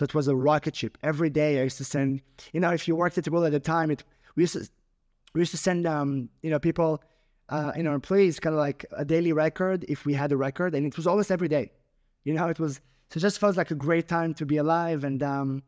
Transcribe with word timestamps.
So 0.00 0.04
it 0.04 0.14
was 0.14 0.28
a 0.28 0.34
rocket 0.34 0.74
ship. 0.74 0.96
Every 1.02 1.28
day 1.28 1.60
I 1.60 1.64
used 1.64 1.76
to 1.76 1.84
send, 1.84 2.22
you 2.54 2.60
know, 2.60 2.70
if 2.70 2.88
you 2.88 2.96
worked 2.96 3.18
at 3.18 3.24
Taboola 3.24 3.48
at 3.48 3.52
the 3.52 3.60
time, 3.60 3.90
it 3.90 4.02
we 4.34 4.44
used 4.44 4.54
to 4.54 4.66
we 5.34 5.42
used 5.42 5.50
to 5.50 5.58
send 5.58 5.86
um, 5.86 6.30
you 6.40 6.48
know, 6.48 6.58
people 6.58 7.02
uh, 7.50 7.72
you 7.76 7.82
know, 7.82 7.92
employees 7.92 8.40
kind 8.40 8.54
of 8.54 8.60
like 8.60 8.86
a 8.96 9.04
daily 9.04 9.34
record 9.34 9.84
if 9.90 10.06
we 10.06 10.14
had 10.14 10.32
a 10.32 10.38
record, 10.38 10.74
and 10.74 10.86
it 10.86 10.96
was 10.96 11.06
almost 11.06 11.30
every 11.30 11.48
day. 11.48 11.70
You 12.24 12.32
know, 12.32 12.48
it 12.48 12.58
was 12.58 12.80
so 13.10 13.18
it 13.18 13.20
just 13.20 13.38
felt 13.40 13.58
like 13.58 13.72
a 13.72 13.74
great 13.74 14.08
time 14.08 14.32
to 14.36 14.46
be 14.46 14.56
alive, 14.56 15.04
and 15.04 15.22
um, 15.22 15.62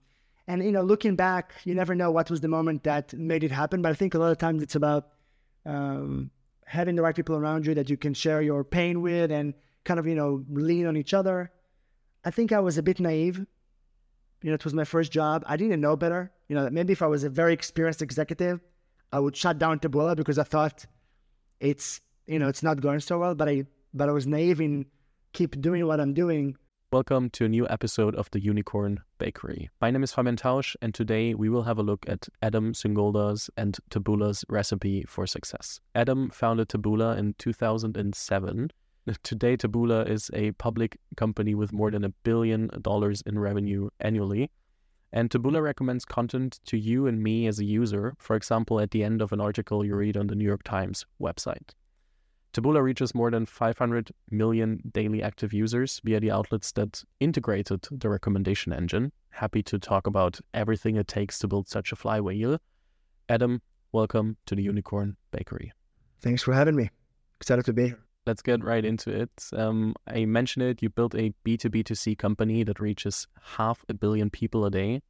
and 0.49 0.65
you 0.65 0.73
know, 0.73 0.81
looking 0.81 1.15
back, 1.15 1.53
you 1.65 1.75
never 1.75 1.95
know 1.95 2.11
what 2.11 2.31
was 2.31 2.41
the 2.41 2.49
moment 2.49 2.85
that 2.85 3.13
made 3.13 3.45
it 3.45 3.51
happen. 3.51 3.83
But 3.83 3.93
I 3.93 3.95
think 3.97 4.15
a 4.15 4.19
lot 4.19 4.33
of 4.33 4.39
times 4.39 4.63
it's 4.63 4.77
about 4.77 5.09
um, 5.67 6.31
having 6.65 6.97
the 6.97 7.03
right 7.03 7.15
people 7.15 7.37
around 7.37 7.67
you 7.67 7.75
that 7.75 7.91
you 7.91 7.99
can 7.99 8.15
share 8.15 8.41
your 8.41 8.65
pain 8.65 9.03
with, 9.03 9.31
and 9.31 9.53
kind 9.85 10.01
of 10.01 10.07
you 10.07 10.15
know 10.15 10.43
lean 10.49 10.87
on 10.87 10.97
each 10.97 11.13
other. 11.13 11.53
I 12.25 12.31
think 12.31 12.51
I 12.51 12.61
was 12.61 12.79
a 12.79 12.83
bit 12.83 12.99
naive. 12.99 13.45
You 14.43 14.51
know, 14.51 14.55
it 14.55 14.65
was 14.65 14.75
my 14.75 14.85
first 14.85 15.13
job. 15.13 15.45
I 15.47 15.57
didn't 15.57 15.81
know 15.81 15.97
better. 15.97 16.33
You 16.49 16.57
know, 16.57 16.69
maybe 16.71 16.93
if 16.93 17.03
I 17.03 17.07
was 17.07 17.25
a 17.25 17.31
very 17.31 17.53
experienced 17.53 18.03
executive, 18.03 18.61
I 19.13 19.19
would 19.21 19.37
shut 19.37 19.59
down 19.59 19.79
Taboola 19.79 20.17
because 20.17 20.39
I 20.39 20.43
thought 20.43 20.87
it's 21.61 22.01
you 22.27 22.39
know 22.39 22.49
it's 22.49 22.63
not 22.63 22.81
going 22.81 22.99
so 22.99 23.19
well 23.19 23.35
but 23.35 23.49
i 23.49 23.65
but 23.95 24.09
i 24.09 24.13
was 24.13 24.27
naive 24.27 24.61
in 24.61 24.85
keep 25.33 25.61
doing 25.61 25.87
what 25.87 26.01
i'm 26.01 26.13
doing 26.13 26.57
welcome 26.91 27.31
to 27.31 27.45
a 27.45 27.49
new 27.49 27.67
episode 27.69 28.15
of 28.17 28.29
the 28.33 28.41
unicorn 28.41 29.01
bakery 29.19 29.71
my 29.81 29.91
name 29.91 30.03
is 30.03 30.13
fabian 30.13 30.37
tausch 30.37 30.75
and 30.83 30.93
today 30.93 31.35
we 31.35 31.49
will 31.49 31.63
have 31.63 31.79
a 31.79 31.83
look 31.83 32.05
at 32.09 32.29
adam 32.43 32.73
singolda's 32.73 33.49
and 33.57 33.79
taboola's 33.91 34.45
recipe 34.49 35.05
for 35.07 35.27
success 35.27 35.81
adam 35.95 36.31
founded 36.31 36.69
taboola 36.69 37.17
in 37.17 37.35
2007 37.39 38.71
today 39.23 39.57
taboola 39.57 40.09
is 40.09 40.31
a 40.35 40.53
public 40.53 40.99
company 41.17 41.55
with 41.55 41.73
more 41.73 41.91
than 41.91 42.05
a 42.05 42.11
billion 42.23 42.69
dollars 42.83 43.23
in 43.23 43.39
revenue 43.39 43.89
annually 44.01 44.51
and 45.13 45.29
Taboola 45.29 45.63
recommends 45.63 46.05
content 46.05 46.59
to 46.65 46.79
you 46.79 47.07
and 47.07 47.23
me 47.23 47.47
as 47.47 47.59
a 47.59 47.65
user, 47.65 48.15
for 48.19 48.35
example, 48.35 48.81
at 48.81 48.93
the 48.93 49.05
end 49.05 49.21
of 49.21 49.33
an 49.33 49.41
article 49.41 49.85
you 49.85 49.95
read 49.95 50.17
on 50.17 50.27
the 50.27 50.35
New 50.35 50.45
York 50.45 50.63
Times 50.63 51.05
website. 51.21 51.75
Taboola 52.55 52.83
reaches 52.83 53.15
more 53.15 53.31
than 53.31 53.47
500 53.47 54.11
million 54.31 54.83
daily 54.93 55.23
active 55.23 55.53
users 55.53 56.01
via 56.05 56.21
the 56.21 56.31
outlets 56.31 56.73
that 56.73 57.03
integrated 57.21 57.87
the 57.91 58.09
recommendation 58.09 58.73
engine. 58.73 59.13
Happy 59.31 59.63
to 59.63 59.79
talk 59.79 60.07
about 60.07 60.39
everything 60.53 60.97
it 60.97 61.09
takes 61.09 61.39
to 61.39 61.49
build 61.49 61.69
such 61.69 61.93
a 61.93 61.97
flywheel. 61.97 62.59
Adam, 63.29 63.63
welcome 63.93 64.37
to 64.47 64.55
the 64.55 64.63
Unicorn 64.63 65.17
Bakery. 65.31 65.73
Thanks 66.21 66.43
for 66.43 66.53
having 66.53 66.77
me. 66.77 66.91
Excited 67.39 67.65
to 67.67 67.73
be 67.73 67.89
here. 67.89 68.01
Let's 68.25 68.43
get 68.43 68.63
right 68.63 68.85
into 68.85 69.11
it. 69.11 69.31
Um, 69.53 69.95
I 70.07 70.25
mentioned 70.27 70.65
it. 70.65 70.83
You 70.83 70.91
built 70.91 71.15
a 71.15 71.35
B2B2C 71.45 72.17
company 72.19 72.63
that 72.63 72.79
reaches 72.79 73.27
half 73.57 73.85
a 73.89 73.95
billion 73.95 74.31
people 74.31 74.65
a 74.65 74.71
day. 74.71 75.03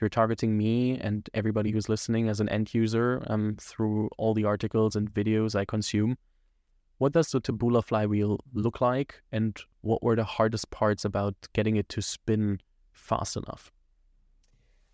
You're 0.00 0.08
targeting 0.08 0.56
me 0.56 0.98
and 0.98 1.28
everybody 1.34 1.70
who's 1.70 1.88
listening 1.88 2.28
as 2.28 2.40
an 2.40 2.48
end 2.48 2.72
user 2.72 3.24
um, 3.26 3.56
through 3.60 4.10
all 4.16 4.34
the 4.34 4.44
articles 4.44 4.94
and 4.94 5.12
videos 5.12 5.54
I 5.54 5.64
consume. 5.64 6.16
What 6.98 7.12
does 7.12 7.30
the 7.30 7.40
Taboola 7.40 7.84
flywheel 7.84 8.38
look 8.54 8.80
like, 8.80 9.22
and 9.32 9.58
what 9.80 10.04
were 10.04 10.14
the 10.14 10.22
hardest 10.22 10.70
parts 10.70 11.04
about 11.04 11.34
getting 11.52 11.74
it 11.74 11.88
to 11.88 12.02
spin 12.02 12.60
fast 12.92 13.36
enough? 13.36 13.72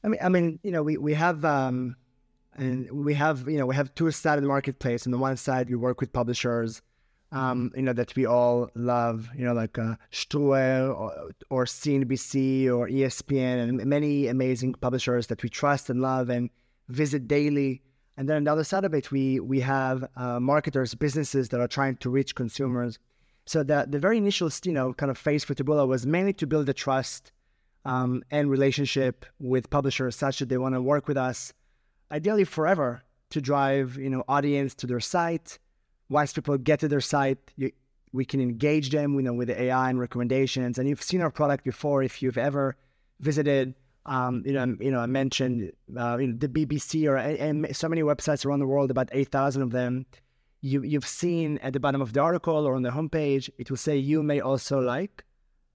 I 0.03 0.09
mean, 0.09 0.21
I 0.23 0.29
mean, 0.31 0.59
you 0.63 0.71
know, 0.71 0.83
we 0.83 0.97
we 0.97 1.13
have 1.13 1.45
um, 1.45 1.97
and 2.55 2.91
we 2.91 3.13
have 3.15 3.47
you 3.49 3.59
know 3.59 3.67
we 3.67 3.75
have 3.75 3.95
two 3.95 4.11
the 4.11 4.41
marketplace. 4.43 5.07
On 5.07 5.13
the 5.13 5.19
one 5.19 5.37
side, 5.37 5.69
we 5.69 5.77
work 5.77 6.01
with 6.01 6.13
publishers 6.13 6.81
um, 7.31 7.71
you 7.77 7.83
know, 7.83 7.93
that 7.93 8.15
we 8.17 8.27
all 8.27 8.71
love, 8.75 9.29
you 9.37 9.45
know, 9.45 9.53
like 9.53 9.79
uh, 9.79 9.97
or, 10.41 11.31
or 11.51 11.65
CNBC 11.65 12.67
or 12.67 12.89
ESPN 12.89 13.69
and 13.69 13.85
many 13.85 14.29
amazing 14.29 14.75
publishers 14.75 15.27
that 15.27 15.43
we 15.43 15.49
trust 15.49 15.91
and 15.91 16.01
love 16.01 16.31
and 16.31 16.49
visit 16.89 17.29
daily. 17.29 17.83
And 18.17 18.29
then 18.29 18.39
on 18.39 18.45
the 18.45 18.53
other 18.53 18.65
side 18.65 18.85
of 18.85 18.95
it, 18.95 19.11
we 19.11 19.41
we 19.41 19.61
have 19.61 20.09
uh, 20.17 20.41
marketers, 20.41 20.95
businesses 20.95 21.51
that 21.51 21.61
are 21.61 21.69
trying 21.69 21.97
to 21.97 22.11
reach 22.11 22.35
consumers. 22.35 22.99
So 23.47 23.63
the 23.63 23.87
the 23.89 23.99
very 23.99 24.17
initial, 24.17 24.51
you 24.65 24.73
know, 24.73 24.93
kind 24.95 25.11
of 25.11 25.19
phase 25.19 25.45
for 25.45 25.55
Taboola 25.55 25.87
was 25.87 26.07
mainly 26.07 26.33
to 26.35 26.47
build 26.47 26.67
the 26.67 26.75
trust 26.75 27.31
um, 27.85 28.23
and 28.31 28.51
relationship 28.51 29.27
with 29.39 29.71
publishers, 29.71 30.17
such 30.17 30.39
that 30.39 30.49
they 30.49 30.59
want 30.59 30.75
to 30.75 30.83
work 30.83 31.07
with 31.07 31.17
us, 31.17 31.53
ideally 32.11 32.45
forever, 32.45 33.03
to 33.31 33.41
drive 33.41 33.97
you 33.97 34.11
know 34.11 34.25
audience 34.29 34.75
to 34.77 34.87
their 34.87 35.01
site 35.01 35.59
once 36.09 36.33
people 36.33 36.57
get 36.59 36.81
to 36.81 36.89
their 36.89 37.01
site, 37.01 37.39
you, 37.57 37.71
we 38.13 38.25
can 38.25 38.41
engage 38.41 38.91
them, 38.91 39.15
you 39.15 39.23
know, 39.23 39.35
with 39.35 39.49
the 39.49 39.63
AI 39.63 39.91
and 39.91 40.01
recommendations. 40.01 40.79
And 40.79 40.89
you've 40.89 41.03
seen 41.03 41.21
our 41.21 41.31
product 41.31 41.65
before. 41.65 42.03
If 42.03 42.23
you've 42.23 42.39
ever 42.39 42.77
visited, 43.21 43.75
um, 44.07 44.43
you 44.47 44.53
know, 44.53 44.77
you 44.81 44.91
know, 44.91 45.01
I 45.01 45.07
mentioned, 45.07 45.73
uh, 45.97 46.17
you 46.19 46.29
know, 46.29 46.37
the 46.39 46.49
BBC 46.49 47.09
or 47.09 47.17
and 47.17 47.77
so 47.77 47.89
many 47.89 48.03
websites 48.03 48.47
around 48.47 48.61
the 48.61 48.67
world, 48.67 48.91
about 48.91 49.11
eight 49.13 49.29
thousand 49.29 49.63
of 49.63 49.71
them. 49.71 50.07
You 50.61 50.83
you've 50.83 51.07
seen 51.07 51.59
at 51.59 51.73
the 51.73 51.81
bottom 51.81 52.01
of 52.01 52.13
the 52.13 52.21
article 52.21 52.67
or 52.67 52.75
on 52.75 52.83
the 52.83 52.91
homepage, 52.91 53.51
it 53.59 53.71
will 53.71 53.77
say 53.77 53.97
you 53.97 54.23
may 54.23 54.41
also 54.41 54.81
like, 54.81 55.25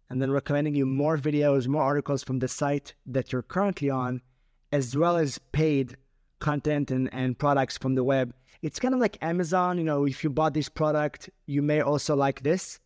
and 0.09 0.21
then 0.21 0.31
recommending 0.31 0.75
you 0.75 0.85
more 0.85 1.17
videos, 1.17 1.67
more 1.67 1.83
articles 1.83 2.23
from 2.23 2.39
the 2.39 2.47
site 2.47 2.94
that 3.05 3.31
you're 3.31 3.44
currently 3.44 3.89
on, 3.89 4.21
as 4.71 4.97
well 4.97 5.15
as 5.15 5.39
paid 5.51 5.95
content 6.39 6.91
and, 6.91 7.13
and 7.13 7.39
products 7.39 7.77
from 7.77 7.95
the 7.95 8.03
web 8.03 8.33
it's 8.63 8.79
kind 8.79 8.94
of 8.94 9.00
like 9.00 9.18
Amazon. 9.22 9.78
You 9.78 9.84
know, 9.84 10.06
if 10.06 10.24
you 10.24 10.29
bought 10.29 10.53
this 10.56 10.69
product, 10.69 11.29
you 11.46 11.62
may 11.62 11.81
also 11.81 12.16
like 12.16 12.41
this, 12.41 12.79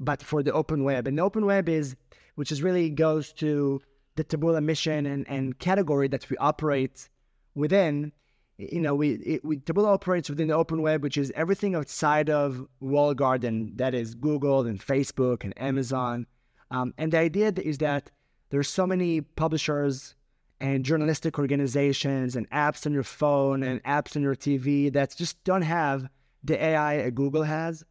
but 0.00 0.22
for 0.22 0.42
the 0.42 0.52
open 0.52 0.82
web. 0.82 1.06
And 1.06 1.18
the 1.18 1.22
open 1.22 1.46
web 1.46 1.68
is, 1.68 1.94
which 2.34 2.50
is 2.50 2.62
really 2.62 2.90
goes 2.90 3.32
to 3.34 3.80
the 4.16 4.24
Taboola 4.24 4.64
mission 4.64 5.06
and, 5.06 5.28
and 5.28 5.56
category 5.58 6.08
that 6.08 6.28
we 6.28 6.36
operate 6.38 7.08
within. 7.54 8.10
You 8.56 8.80
know, 8.80 8.94
we, 8.94 9.12
it, 9.12 9.44
we 9.44 9.58
Taboola 9.58 9.88
operates 9.88 10.30
within 10.30 10.48
the 10.48 10.54
open 10.54 10.82
web, 10.82 11.02
which 11.02 11.18
is 11.18 11.30
everything 11.36 11.76
outside 11.76 12.30
of 12.30 12.66
walled 12.80 13.18
garden. 13.18 13.72
That 13.76 13.94
is 13.94 14.14
Google 14.14 14.66
and 14.66 14.80
Facebook 14.80 15.44
and 15.44 15.52
Amazon. 15.60 16.26
Um, 16.70 16.94
and 16.98 17.12
the 17.12 17.18
idea 17.18 17.52
is 17.56 17.78
that 17.78 18.10
there's 18.50 18.68
so 18.68 18.86
many 18.86 19.20
publishers 19.20 20.14
and 20.60 20.84
journalistic 20.84 21.38
organizations 21.38 22.36
and 22.36 22.48
apps 22.50 22.86
on 22.86 22.92
your 22.92 23.02
phone 23.02 23.62
and 23.62 23.82
apps 23.84 24.16
on 24.16 24.22
your 24.22 24.34
TV 24.34 24.92
that 24.92 25.16
just 25.16 25.42
don't 25.44 25.62
have 25.62 26.08
the 26.42 26.62
AI 26.62 27.02
that 27.02 27.14
Google 27.14 27.42
has. 27.42 27.84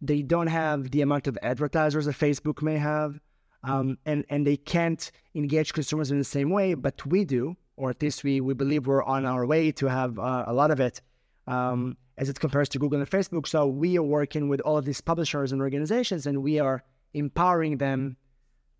They 0.00 0.22
don't 0.22 0.46
have 0.46 0.90
the 0.90 1.02
amount 1.02 1.26
of 1.26 1.38
advertisers 1.42 2.06
that 2.06 2.16
Facebook 2.16 2.62
may 2.62 2.76
have. 2.76 3.18
Um, 3.64 3.96
and, 4.04 4.26
and 4.28 4.46
they 4.46 4.58
can't 4.58 5.10
engage 5.34 5.72
consumers 5.72 6.10
in 6.10 6.18
the 6.18 6.24
same 6.24 6.50
way, 6.50 6.74
but 6.74 7.04
we 7.06 7.24
do, 7.24 7.56
or 7.76 7.88
at 7.88 8.02
least 8.02 8.22
we, 8.22 8.40
we 8.42 8.52
believe 8.52 8.86
we're 8.86 9.02
on 9.02 9.24
our 9.24 9.46
way 9.46 9.72
to 9.72 9.86
have 9.86 10.18
uh, 10.18 10.44
a 10.46 10.52
lot 10.52 10.70
of 10.70 10.80
it 10.80 11.00
um, 11.46 11.96
as 12.18 12.28
it 12.28 12.38
compares 12.38 12.68
to 12.70 12.78
Google 12.78 13.00
and 13.00 13.10
Facebook. 13.10 13.48
So 13.48 13.66
we 13.66 13.96
are 13.96 14.02
working 14.02 14.50
with 14.50 14.60
all 14.60 14.76
of 14.76 14.84
these 14.84 15.00
publishers 15.00 15.50
and 15.50 15.62
organizations, 15.62 16.26
and 16.26 16.42
we 16.42 16.60
are 16.60 16.84
empowering 17.14 17.78
them 17.78 18.18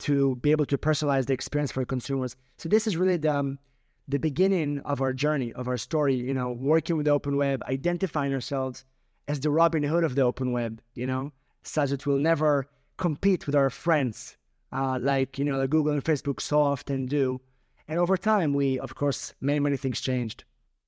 to 0.05 0.37
be 0.37 0.51
able 0.51 0.67
to 0.67 0.77
personalize 0.77 1.25
the 1.25 1.33
experience 1.33 1.73
for 1.73 1.83
consumers. 1.87 2.37
So 2.59 2.69
this 2.69 2.87
is 2.87 2.97
really 2.97 3.17
the 3.17 3.35
um, 3.35 3.59
the 4.07 4.19
beginning 4.19 4.81
of 4.81 5.01
our 5.01 5.15
journey, 5.15 5.51
of 5.55 5.67
our 5.67 5.79
story. 5.79 6.15
You 6.15 6.35
know, 6.35 6.53
working 6.53 6.97
with 6.99 7.07
the 7.07 7.13
open 7.13 7.37
web, 7.39 7.63
identifying 7.63 8.35
ourselves 8.35 8.85
as 9.29 9.41
the 9.41 9.51
Robin 9.51 9.83
Hood 9.83 10.05
of 10.05 10.15
the 10.15 10.21
open 10.21 10.53
web. 10.53 10.83
You 10.95 11.07
know, 11.07 11.33
such 11.63 11.89
that 11.91 12.07
we'll 12.07 12.19
never 12.19 12.67
compete 12.99 13.47
with 13.47 13.57
our 13.57 13.71
friends, 13.71 14.37
uh, 14.73 14.99
like 15.01 15.39
you 15.39 15.45
know, 15.47 15.57
like 15.57 15.71
Google 15.71 15.95
and 15.95 16.05
Facebook 16.05 16.41
so 16.41 16.61
often 16.61 17.07
do. 17.07 17.41
And 17.89 17.99
over 17.99 18.17
time, 18.19 18.53
we, 18.53 18.79
of 18.79 18.95
course, 18.95 19.33
many 19.41 19.61
many 19.61 19.79
things 19.79 20.03
changed. 20.03 20.45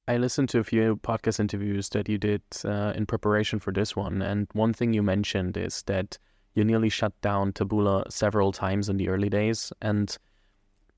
I 0.08 0.18
listened 0.18 0.50
to 0.50 0.58
a 0.58 0.64
few 0.64 0.96
podcast 0.96 1.40
interviews 1.40 1.88
that 1.88 2.06
you 2.08 2.18
did 2.18 2.42
uh, 2.64 2.92
in 2.94 3.06
preparation 3.06 3.58
for 3.60 3.72
this 3.72 3.96
one, 3.96 4.20
and 4.20 4.46
one 4.52 4.74
thing 4.74 4.92
you 4.92 5.02
mentioned 5.02 5.56
is 5.56 5.82
that 5.86 6.18
you 6.56 6.64
nearly 6.64 6.88
shut 6.88 7.12
down 7.20 7.52
Taboola 7.52 8.10
several 8.10 8.50
times 8.50 8.88
in 8.88 8.96
the 8.96 9.08
early 9.08 9.28
days. 9.28 9.72
And 9.82 10.16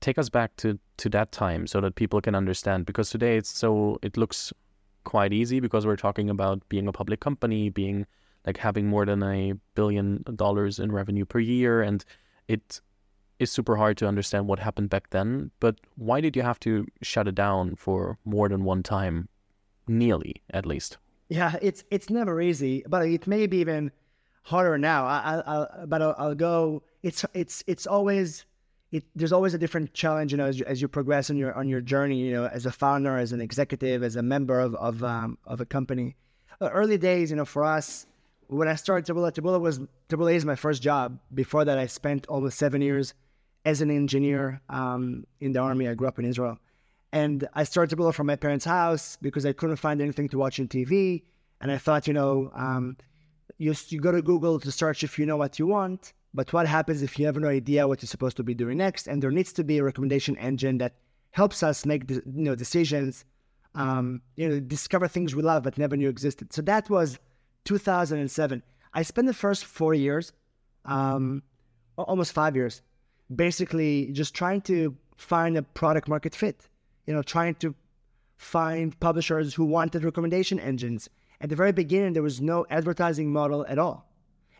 take 0.01 0.17
us 0.17 0.29
back 0.29 0.55
to, 0.55 0.79
to 0.97 1.09
that 1.09 1.31
time 1.31 1.67
so 1.67 1.81
that 1.81 1.95
people 1.95 2.21
can 2.21 2.33
understand. 2.33 2.85
Because 2.85 3.09
today 3.09 3.37
it's 3.37 3.49
so, 3.49 3.99
it 4.01 4.17
looks 4.17 4.51
quite 5.03 5.33
easy 5.33 5.59
because 5.59 5.85
we're 5.85 5.97
talking 5.97 6.29
about 6.29 6.67
being 6.69 6.87
a 6.87 6.93
public 6.93 7.19
company, 7.19 7.69
being 7.69 8.07
like 8.47 8.57
having 8.57 8.87
more 8.87 9.05
than 9.05 9.21
a 9.21 9.53
billion 9.75 10.23
dollars 10.35 10.79
in 10.79 10.91
revenue 10.91 11.25
per 11.25 11.39
year. 11.39 11.81
And 11.81 12.05
it 12.47 12.79
is 13.39 13.51
super 13.51 13.75
hard 13.75 13.97
to 13.97 14.07
understand 14.07 14.47
what 14.47 14.59
happened 14.59 14.89
back 14.89 15.09
then. 15.09 15.51
But 15.59 15.75
why 15.95 16.21
did 16.21 16.37
you 16.37 16.41
have 16.41 16.59
to 16.61 16.87
shut 17.01 17.27
it 17.27 17.35
down 17.35 17.75
for 17.75 18.17
more 18.23 18.47
than 18.47 18.63
one 18.63 18.81
time? 18.81 19.27
Nearly, 19.87 20.41
at 20.51 20.65
least. 20.65 20.97
Yeah, 21.29 21.55
it's 21.61 21.83
it's 21.91 22.09
never 22.09 22.41
easy, 22.41 22.83
but 22.87 23.05
it 23.05 23.27
may 23.27 23.47
be 23.47 23.57
even 23.57 23.91
harder 24.43 24.77
now. 24.77 25.05
I, 25.05 25.43
I, 25.45 25.85
but 25.85 26.01
I'll, 26.01 26.15
I'll, 26.17 26.35
go. 26.35 26.83
It's 27.03 27.25
it's 27.33 27.63
it's 27.67 27.87
always 27.87 28.45
it. 28.91 29.03
There's 29.15 29.31
always 29.31 29.53
a 29.53 29.57
different 29.57 29.93
challenge, 29.93 30.31
you 30.31 30.37
know, 30.37 30.45
as 30.45 30.59
you, 30.59 30.65
as 30.65 30.81
you 30.81 30.87
progress 30.87 31.29
on 31.29 31.37
your 31.37 31.53
on 31.53 31.67
your 31.67 31.81
journey. 31.81 32.17
You 32.17 32.33
know, 32.33 32.45
as 32.45 32.65
a 32.65 32.71
founder, 32.71 33.17
as 33.17 33.31
an 33.31 33.41
executive, 33.41 34.03
as 34.03 34.15
a 34.15 34.23
member 34.23 34.59
of 34.59 34.75
of 34.75 35.03
um, 35.03 35.37
of 35.45 35.61
a 35.61 35.65
company. 35.65 36.15
Uh, 36.61 36.69
early 36.69 36.97
days, 36.97 37.29
you 37.29 37.37
know, 37.37 37.45
for 37.45 37.63
us, 37.63 38.05
when 38.47 38.67
I 38.67 38.75
started 38.75 39.05
Taboola, 39.05 39.31
Taboola 39.31 39.61
was 39.61 39.79
Taboola 40.09 40.33
is 40.33 40.45
my 40.45 40.55
first 40.55 40.81
job. 40.81 41.19
Before 41.33 41.63
that, 41.65 41.77
I 41.77 41.85
spent 41.85 42.27
almost 42.27 42.57
seven 42.57 42.81
years 42.81 43.13
as 43.65 43.81
an 43.81 43.91
engineer 43.91 44.61
um, 44.69 45.25
in 45.39 45.53
the 45.53 45.59
army. 45.59 45.87
I 45.87 45.93
grew 45.93 46.07
up 46.07 46.19
in 46.19 46.25
Israel. 46.25 46.57
And 47.11 47.47
I 47.53 47.63
started 47.63 47.95
Taboola 47.95 48.13
from 48.13 48.27
my 48.27 48.35
parents' 48.35 48.65
house 48.65 49.17
because 49.21 49.45
I 49.45 49.53
couldn't 49.53 49.77
find 49.77 50.01
anything 50.01 50.29
to 50.29 50.37
watch 50.37 50.59
on 50.59 50.67
TV. 50.67 51.23
And 51.61 51.71
I 51.71 51.77
thought, 51.77 52.07
you 52.07 52.13
know, 52.13 52.51
um, 52.55 52.97
you, 53.59 53.75
you 53.89 53.99
go 53.99 54.11
to 54.11 54.21
Google 54.21 54.59
to 54.59 54.71
search 54.71 55.03
if 55.03 55.19
you 55.19 55.25
know 55.25 55.37
what 55.37 55.59
you 55.59 55.67
want. 55.67 56.13
But 56.33 56.53
what 56.53 56.67
happens 56.67 57.01
if 57.01 57.19
you 57.19 57.25
have 57.25 57.37
no 57.37 57.49
idea 57.49 57.87
what 57.87 58.01
you're 58.01 58.07
supposed 58.07 58.37
to 58.37 58.43
be 58.43 58.53
doing 58.53 58.77
next? 58.77 59.07
And 59.07 59.21
there 59.21 59.31
needs 59.31 59.51
to 59.53 59.63
be 59.63 59.77
a 59.77 59.83
recommendation 59.83 60.37
engine 60.37 60.77
that 60.77 60.93
helps 61.31 61.61
us 61.61 61.85
make 61.85 62.09
you 62.09 62.21
know 62.25 62.55
decisions, 62.55 63.25
um, 63.75 64.21
you 64.35 64.47
know, 64.47 64.59
discover 64.59 65.07
things 65.07 65.35
we 65.35 65.43
love 65.43 65.63
but 65.63 65.77
never 65.77 65.97
knew 65.97 66.09
existed. 66.09 66.53
So 66.53 66.61
that 66.63 66.89
was 66.89 67.19
2007. 67.65 68.63
I 68.93 69.01
spent 69.03 69.27
the 69.27 69.33
first 69.33 69.65
four 69.65 69.93
years, 69.93 70.31
um, 70.85 71.43
almost 71.97 72.31
five 72.31 72.55
years, 72.55 72.81
basically 73.35 74.09
just 74.11 74.33
trying 74.33 74.61
to 74.61 74.95
find 75.17 75.57
a 75.57 75.63
product 75.63 76.07
market 76.07 76.33
fit. 76.33 76.67
You 77.07 77.13
know, 77.15 77.23
trying 77.23 77.55
to 77.55 77.73
find 78.37 78.97
publishers 78.99 79.53
who 79.55 79.65
wanted 79.65 80.03
recommendation 80.03 80.59
engines. 80.59 81.09
At 81.41 81.49
the 81.49 81.55
very 81.55 81.71
beginning, 81.71 82.13
there 82.13 82.23
was 82.23 82.41
no 82.41 82.65
advertising 82.69 83.31
model 83.31 83.65
at 83.69 83.79
all. 83.79 84.05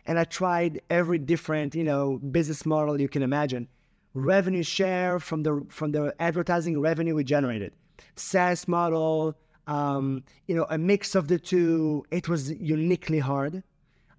And 0.06 0.18
I 0.18 0.24
tried 0.24 0.80
every 0.88 1.18
different, 1.18 1.74
you 1.74 1.84
know, 1.84 2.18
business 2.18 2.64
model 2.64 3.00
you 3.00 3.08
can 3.08 3.22
imagine. 3.22 3.68
Revenue 4.14 4.62
share 4.62 5.20
from 5.20 5.42
the 5.42 5.64
from 5.68 5.92
the 5.92 6.14
advertising 6.18 6.80
revenue 6.80 7.14
we 7.14 7.22
generated, 7.22 7.72
SaaS 8.16 8.66
model, 8.66 9.36
um, 9.68 10.24
you 10.48 10.54
know, 10.56 10.66
a 10.68 10.78
mix 10.78 11.14
of 11.14 11.28
the 11.28 11.38
two. 11.38 12.04
It 12.10 12.28
was 12.28 12.50
uniquely 12.50 13.20
hard. 13.20 13.62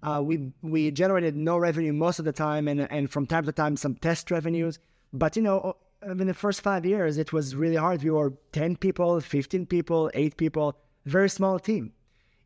Uh, 0.02 0.22
we 0.24 0.52
we 0.62 0.90
generated 0.92 1.36
no 1.36 1.58
revenue 1.58 1.92
most 1.92 2.18
of 2.18 2.24
the 2.24 2.32
time, 2.32 2.68
and 2.68 2.90
and 2.90 3.10
from 3.10 3.26
time 3.26 3.44
to 3.44 3.52
time 3.52 3.76
some 3.76 3.96
test 3.96 4.30
revenues. 4.30 4.78
But 5.12 5.36
you 5.36 5.42
know, 5.42 5.76
in 6.02 6.26
the 6.26 6.32
first 6.32 6.62
five 6.62 6.86
years, 6.86 7.18
it 7.18 7.34
was 7.34 7.54
really 7.54 7.76
hard. 7.76 8.02
We 8.02 8.10
were 8.10 8.32
ten 8.52 8.76
people, 8.76 9.20
fifteen 9.20 9.66
people, 9.66 10.10
eight 10.14 10.38
people, 10.38 10.74
very 11.04 11.28
small 11.28 11.58
team. 11.58 11.92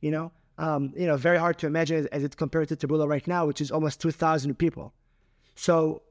You 0.07 0.13
know, 0.17 0.33
um, 0.59 0.93
you 0.97 1.07
know, 1.09 1.17
very 1.17 1.39
hard 1.45 1.59
to 1.59 1.67
imagine 1.67 2.09
as 2.13 2.23
it 2.23 2.37
compared 2.37 2.69
to 2.69 2.77
Taboola 2.77 3.07
right 3.15 3.27
now, 3.27 3.43
which 3.47 3.61
is 3.61 3.71
almost 3.71 4.01
2,000 4.01 4.55
people. 4.65 4.93
So 5.55 6.03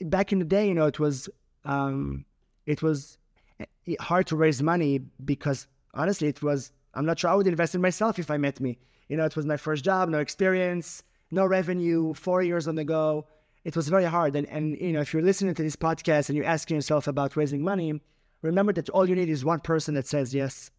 back 0.00 0.32
in 0.32 0.38
the 0.40 0.44
day, 0.44 0.66
you 0.68 0.74
know, 0.74 0.86
it 0.86 0.98
was 0.98 1.28
um, 1.64 2.24
it 2.66 2.82
was 2.82 3.16
eh, 3.60 3.94
hard 4.00 4.26
to 4.30 4.36
raise 4.44 4.60
money 4.62 5.00
because 5.24 5.66
honestly, 5.94 6.28
it 6.28 6.42
was 6.42 6.72
I'm 6.94 7.06
not 7.06 7.18
sure 7.18 7.30
I 7.30 7.34
would 7.34 7.46
invest 7.46 7.74
in 7.74 7.80
myself 7.80 8.18
if 8.18 8.30
I 8.30 8.38
met 8.38 8.60
me. 8.60 8.78
You 9.08 9.16
know, 9.16 9.24
it 9.24 9.36
was 9.36 9.46
my 9.46 9.56
first 9.56 9.84
job, 9.84 10.08
no 10.08 10.18
experience, 10.18 11.02
no 11.30 11.46
revenue, 11.46 12.14
four 12.14 12.42
years 12.42 12.66
on 12.66 12.74
the 12.74 12.84
go. 12.84 13.26
It 13.64 13.76
was 13.76 13.88
very 13.88 14.04
hard. 14.04 14.36
And, 14.36 14.46
and 14.48 14.76
you 14.80 14.92
know, 14.92 15.00
if 15.00 15.12
you're 15.12 15.22
listening 15.30 15.54
to 15.54 15.62
this 15.62 15.76
podcast 15.76 16.28
and 16.28 16.36
you're 16.36 16.54
asking 16.56 16.76
yourself 16.76 17.06
about 17.06 17.36
raising 17.36 17.62
money, 17.62 18.00
remember 18.42 18.72
that 18.74 18.90
all 18.90 19.08
you 19.08 19.14
need 19.14 19.28
is 19.28 19.44
one 19.44 19.60
person 19.60 19.94
that 19.94 20.06
says 20.06 20.34
yes, 20.34 20.70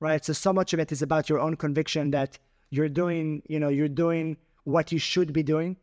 right? 0.00 0.24
So 0.24 0.32
so 0.32 0.52
much 0.52 0.72
of 0.72 0.80
it 0.80 0.90
is 0.92 1.02
about 1.02 1.28
your 1.28 1.38
own 1.38 1.56
conviction 1.56 2.10
that 2.10 2.38
you're 2.70 2.88
doing, 2.88 3.42
you 3.46 3.60
know, 3.60 3.68
you're 3.68 3.88
doing 3.88 4.36
what 4.64 4.92
you 4.92 4.98
should 4.98 5.32
be 5.32 5.42
doing 5.42 5.76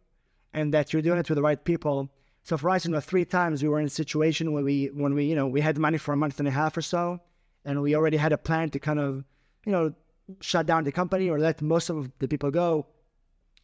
and 0.54 0.74
that 0.74 0.92
you're 0.92 1.02
doing 1.02 1.20
it 1.20 1.30
with 1.30 1.36
the 1.36 1.42
right 1.42 1.64
people. 1.64 2.10
So 2.44 2.58
for 2.58 2.70
us, 2.70 2.86
you 2.86 2.92
know, 2.92 3.00
three 3.00 3.26
times 3.26 3.62
we 3.62 3.70
were 3.70 3.80
in 3.80 3.88
a 3.88 3.90
situation 3.90 4.54
where 4.54 4.64
we, 4.64 4.86
when 4.88 5.14
we, 5.14 5.26
you 5.26 5.36
know, 5.36 5.48
we 5.48 5.62
had 5.62 5.78
money 5.78 5.98
for 5.98 6.14
a 6.14 6.18
month 6.18 6.40
and 6.40 6.48
a 6.48 6.52
half 6.52 6.78
or 6.78 6.82
so, 6.82 7.20
and 7.66 7.82
we 7.82 7.96
already 7.96 8.18
had 8.18 8.32
a 8.32 8.38
plan 8.38 8.70
to 8.70 8.80
kind 8.80 9.00
of, 9.00 9.26
you 9.66 9.72
know, 9.72 9.94
shut 10.40 10.66
down 10.66 10.84
the 10.84 10.92
company 10.92 11.30
or 11.30 11.40
let 11.40 11.62
most 11.62 11.90
of 11.90 12.10
the 12.20 12.28
people 12.28 12.50
go, 12.50 12.86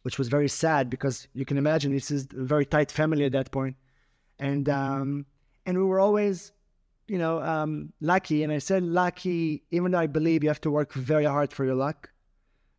which 0.02 0.18
was 0.18 0.28
very 0.28 0.48
sad 0.48 0.90
because 0.90 1.28
you 1.32 1.44
can 1.44 1.56
imagine 1.56 1.92
this 1.92 2.10
is 2.10 2.28
a 2.36 2.44
very 2.44 2.66
tight 2.66 2.90
family 2.92 3.24
at 3.24 3.32
that. 3.32 3.48
And, 4.38 4.68
um, 4.68 5.26
and 5.64 5.78
we 5.78 5.84
were 5.84 6.00
always, 6.00 6.52
you 7.06 7.18
know, 7.18 7.42
um, 7.42 7.92
lucky. 8.00 8.42
And 8.42 8.52
I 8.52 8.58
said 8.58 8.82
lucky, 8.82 9.64
even 9.70 9.92
though 9.92 9.98
I 9.98 10.06
believe 10.06 10.42
you 10.42 10.48
have 10.48 10.60
to 10.62 10.70
work 10.70 10.92
very 10.92 11.24
hard 11.24 11.52
for 11.52 11.64
your 11.64 11.74
luck 11.74 12.10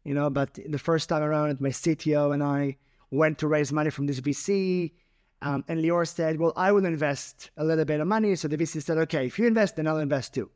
you 0.05 0.13
know. 0.13 0.29
But 0.29 0.53
the 0.53 0.79
first 0.79 1.09
time 1.09 1.23
around, 1.23 1.59
my 1.59 1.69
CTO 1.69 2.33
and 2.33 2.41
I 2.41 2.77
went 3.11 3.39
to 3.39 3.47
raise 3.47 3.73
money 3.73 3.89
from 3.89 4.07
this 4.07 4.21
VC, 4.21 4.93
um, 5.41 5.65
and 5.67 5.81
Lior 5.81 6.07
said, 6.07 6.39
"Well, 6.39 6.53
I 6.55 6.71
will 6.71 6.85
invest 6.85 7.51
a 7.57 7.65
little 7.65 7.83
bit 7.83 7.99
of 7.99 8.07
money." 8.07 8.35
So 8.35 8.47
the 8.47 8.57
VC 8.57 8.79
said, 8.79 8.97
"Okay, 8.99 9.25
if 9.25 9.37
you 9.37 9.45
invest, 9.45 9.75
then 9.75 9.87
I'll 9.87 9.97
invest 9.97 10.33
too." 10.33 10.49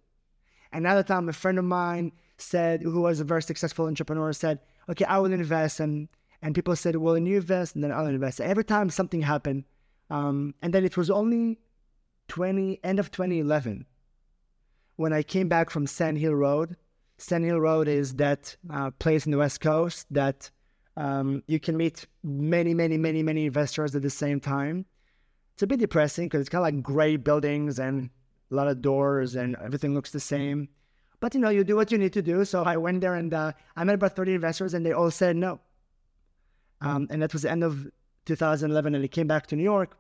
Another 0.72 1.04
time, 1.04 1.28
a 1.28 1.34
friend 1.34 1.58
of 1.58 1.66
mine 1.66 2.12
said, 2.38 2.84
who 2.84 3.02
was 3.02 3.20
a 3.20 3.26
very 3.26 3.42
successful 3.42 3.88
entrepreneur, 3.88 4.32
said, 4.32 4.60
"Okay, 4.88 5.06
I 5.06 5.18
will 5.18 5.34
invest," 5.34 5.80
and 5.82 6.08
and 6.42 6.56
people 6.56 6.76
said, 6.76 6.96
"Well, 6.96 7.16
then 7.16 7.26
you 7.26 7.38
invest, 7.38 7.76
and 7.76 7.84
then 7.84 7.92
I'll 7.92 8.06
invest." 8.06 8.40
Every 8.40 8.64
time 8.64 8.90
something 8.90 9.22
happened, 9.22 9.66
um, 10.10 10.54
and 10.62 10.74
then 10.74 10.86
it 10.86 10.96
was 10.96 11.10
only 11.10 11.60
20 12.30 12.80
end 12.84 13.00
of 13.00 13.12
2011 13.12 13.86
when 14.96 15.14
I 15.14 15.24
came 15.24 15.50
back 15.50 15.70
from 15.70 15.86
Sand 15.86 16.18
Hill 16.18 16.36
Road 16.36 16.78
Sand 17.20 17.44
Hill 17.44 17.60
Road 17.60 17.88
is 17.88 18.16
that 18.16 18.56
uh, 18.72 18.92
place 18.92 19.26
in 19.26 19.32
the 19.32 19.38
West 19.38 19.60
Coast 19.60 20.08
that 20.12 20.50
um, 20.96 21.44
you 21.48 21.60
can 21.60 21.76
meet 21.76 22.08
many, 22.24 22.74
many, 22.74 22.98
many, 22.98 23.22
many 23.24 23.46
investors 23.46 23.96
at 23.96 24.02
the 24.02 24.10
same 24.10 24.40
time. 24.40 24.86
It's 25.54 25.64
a 25.64 25.68
bit 25.68 25.80
depressing 25.80 26.28
because 26.28 26.42
it's 26.42 26.50
kind 26.50 26.62
of 26.62 26.74
like 26.74 26.82
gray 26.82 27.18
buildings 27.18 27.78
and 27.78 28.10
a 28.52 28.56
lot 28.56 28.68
of 28.68 28.82
doors 28.82 29.36
and 29.36 29.58
everything 29.64 29.94
looks 29.94 30.12
the 30.12 30.20
same. 30.20 30.70
But 31.20 31.36
you 31.36 31.42
know, 31.42 31.50
you 31.50 31.66
do 31.66 31.76
what 31.76 31.92
you 31.92 31.98
need 31.98 32.14
to 32.14 32.22
do. 32.22 32.46
So 32.46 32.64
I 32.64 32.78
went 32.78 33.02
there 33.02 33.16
and 33.16 33.34
uh, 33.34 33.52
I 33.76 33.84
met 33.84 33.96
about 33.96 34.16
30 34.16 34.36
investors 34.36 34.74
and 34.74 34.86
they 34.86 34.94
all 34.94 35.12
said 35.12 35.36
no. 35.36 35.60
Um, 36.80 37.08
and 37.10 37.22
that 37.22 37.34
was 37.34 37.42
the 37.42 37.52
end 37.52 37.66
of 37.66 37.86
2011 38.26 38.96
and 38.96 39.04
I 39.04 39.08
came 39.08 39.28
back 39.28 39.48
to 39.48 39.58
New 39.58 39.64
York. 39.64 39.98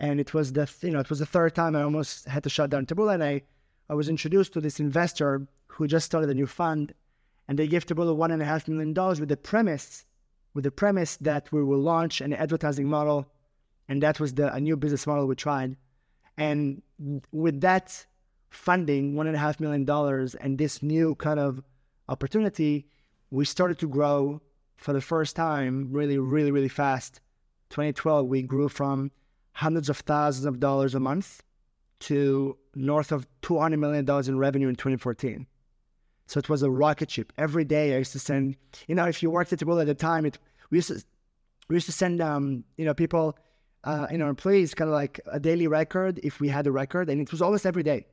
And 0.00 0.18
it 0.18 0.34
was 0.34 0.54
the, 0.54 0.68
you 0.80 0.90
know, 0.90 1.00
it 1.00 1.10
was 1.10 1.18
the 1.18 1.26
third 1.26 1.54
time 1.54 1.76
I 1.76 1.82
almost 1.82 2.26
had 2.26 2.42
to 2.44 2.50
shut 2.50 2.70
down 2.70 2.86
Taboola. 2.86 3.14
And 3.14 3.22
I, 3.22 3.42
I 3.88 3.94
was 3.94 4.08
introduced 4.08 4.54
to 4.54 4.60
this 4.60 4.80
investor 4.80 5.46
who 5.66 5.86
just 5.86 6.06
started 6.06 6.30
a 6.30 6.34
new 6.34 6.46
fund, 6.46 6.94
and 7.46 7.58
they 7.58 7.66
gave 7.66 7.86
Taboola 7.86 8.16
one 8.16 8.30
and 8.30 8.42
a 8.42 8.46
half 8.46 8.66
million 8.66 8.94
dollars 8.94 9.20
with 9.20 9.28
the 9.28 9.36
premise, 9.36 10.06
with 10.54 10.64
the 10.64 10.70
premise 10.70 11.16
that 11.18 11.52
we 11.52 11.62
will 11.62 11.78
launch 11.78 12.20
an 12.20 12.32
advertising 12.32 12.88
model, 12.88 13.30
and 13.88 14.02
that 14.02 14.18
was 14.18 14.34
the 14.34 14.52
a 14.54 14.60
new 14.60 14.76
business 14.76 15.06
model 15.06 15.26
we 15.26 15.34
tried, 15.34 15.76
and 16.36 16.82
with 17.32 17.60
that 17.60 18.06
funding, 18.50 19.14
one 19.14 19.26
and 19.26 19.36
a 19.36 19.38
half 19.38 19.60
million 19.60 19.84
dollars, 19.84 20.34
and 20.34 20.58
this 20.58 20.82
new 20.82 21.14
kind 21.14 21.38
of 21.38 21.62
opportunity, 22.08 22.86
we 23.30 23.44
started 23.44 23.78
to 23.78 23.88
grow 23.88 24.40
for 24.76 24.92
the 24.92 25.00
first 25.00 25.36
time, 25.36 25.88
really, 25.92 26.18
really, 26.18 26.50
really 26.50 26.68
fast. 26.68 27.20
2012, 27.70 28.26
we 28.26 28.42
grew 28.42 28.68
from 28.68 29.10
hundreds 29.60 29.90
of 29.90 29.98
thousands 29.98 30.46
of 30.46 30.58
dollars 30.58 30.94
a 30.94 31.00
month 31.00 31.42
to 32.00 32.56
north 32.74 33.12
of 33.12 33.26
$200 33.42 33.78
million 33.78 34.08
in 34.26 34.38
revenue 34.38 34.68
in 34.68 34.74
2014. 34.74 35.46
So 36.28 36.38
it 36.38 36.48
was 36.48 36.62
a 36.62 36.70
rocket 36.70 37.10
ship. 37.10 37.32
Every 37.36 37.64
day 37.64 37.94
I 37.94 37.98
used 37.98 38.12
to 38.12 38.18
send, 38.18 38.56
you 38.88 38.94
know, 38.94 39.06
if 39.06 39.22
you 39.22 39.30
worked 39.30 39.52
at 39.52 39.58
Taboola 39.58 39.82
at 39.82 39.86
the 39.86 39.94
time, 39.94 40.24
it 40.24 40.38
we 40.70 40.78
used 40.78 40.88
to 40.88 41.02
we 41.68 41.76
used 41.76 41.86
to 41.86 41.92
send 41.92 42.20
um, 42.22 42.64
you 42.78 42.86
know, 42.86 42.94
people 42.94 43.36
uh, 43.84 44.06
you 44.10 44.18
know, 44.18 44.28
employees 44.28 44.74
kind 44.74 44.88
of 44.88 44.94
like 44.94 45.20
a 45.30 45.40
daily 45.40 45.66
record 45.66 46.20
if 46.22 46.40
we 46.40 46.48
had 46.48 46.66
a 46.66 46.72
record 46.72 47.10
and 47.10 47.20
it 47.20 47.30
was 47.30 47.42
almost 47.42 47.66
every 47.66 47.82
day. 47.82 48.06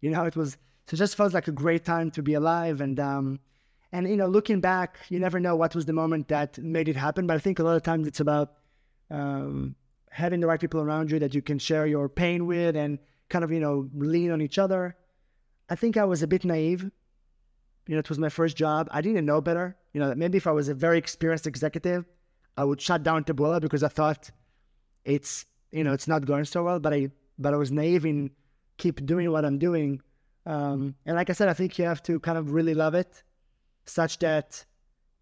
You 0.00 0.10
know, 0.10 0.24
it 0.24 0.36
was 0.36 0.56
so 0.86 0.94
it 0.94 0.98
just 0.98 1.16
felt 1.16 1.32
like 1.32 1.48
a 1.48 1.52
great 1.52 1.84
time 1.84 2.10
to 2.12 2.22
be 2.22 2.34
alive 2.34 2.80
and 2.80 3.00
um 3.00 3.40
and 3.92 4.08
you 4.08 4.16
know, 4.16 4.26
looking 4.26 4.60
back, 4.60 4.98
you 5.08 5.18
never 5.18 5.40
know 5.40 5.56
what 5.56 5.74
was 5.74 5.84
the 5.86 5.92
moment 5.92 6.28
that 6.28 6.58
made 6.58 6.88
it 6.88 6.96
happen. 6.96 7.26
But 7.26 7.34
I 7.34 7.40
think 7.40 7.58
a 7.58 7.64
lot 7.64 7.76
of 7.76 7.82
times 7.82 8.06
it's 8.06 8.20
about 8.20 8.52
um, 9.10 9.74
having 10.12 10.40
the 10.40 10.46
right 10.46 10.60
people 10.60 10.80
around 10.80 11.10
you 11.10 11.18
that 11.18 11.34
you 11.34 11.42
can 11.42 11.58
share 11.58 11.86
your 11.86 12.08
pain 12.08 12.46
with 12.46 12.76
and 12.76 12.98
kind 13.28 13.44
of, 13.44 13.50
you 13.50 13.60
know, 13.60 13.88
lean 13.94 14.30
on 14.30 14.40
each 14.40 14.58
other. 14.58 14.94
I 15.68 15.74
think 15.74 15.96
I 15.96 16.04
was 16.04 16.22
a 16.22 16.26
bit 16.26 16.44
naive 16.44 16.90
you 17.86 17.94
know, 17.94 18.00
it 18.00 18.08
was 18.08 18.18
my 18.18 18.28
first 18.28 18.56
job. 18.56 18.88
I 18.90 19.00
didn't 19.00 19.26
know 19.26 19.40
better. 19.40 19.76
You 19.92 20.00
know, 20.00 20.14
maybe 20.14 20.38
if 20.38 20.46
I 20.46 20.52
was 20.52 20.68
a 20.68 20.74
very 20.74 20.98
experienced 20.98 21.46
executive, 21.46 22.04
I 22.56 22.64
would 22.64 22.80
shut 22.80 23.02
down 23.02 23.24
Taboola 23.24 23.60
because 23.60 23.82
I 23.82 23.88
thought 23.88 24.30
it's, 25.04 25.46
you 25.70 25.84
know, 25.84 25.92
it's 25.92 26.06
not 26.06 26.24
going 26.24 26.44
so 26.44 26.62
well. 26.62 26.78
But 26.78 26.94
I, 26.94 27.10
but 27.38 27.54
I 27.54 27.56
was 27.56 27.72
naive 27.72 28.06
in 28.06 28.30
keep 28.78 29.04
doing 29.04 29.30
what 29.30 29.44
I'm 29.44 29.58
doing. 29.58 30.00
Um, 30.46 30.94
and 31.06 31.16
like 31.16 31.30
I 31.30 31.32
said, 31.32 31.48
I 31.48 31.54
think 31.54 31.78
you 31.78 31.84
have 31.84 32.02
to 32.04 32.20
kind 32.20 32.38
of 32.38 32.52
really 32.52 32.74
love 32.74 32.94
it, 32.94 33.22
such 33.84 34.18
that 34.20 34.64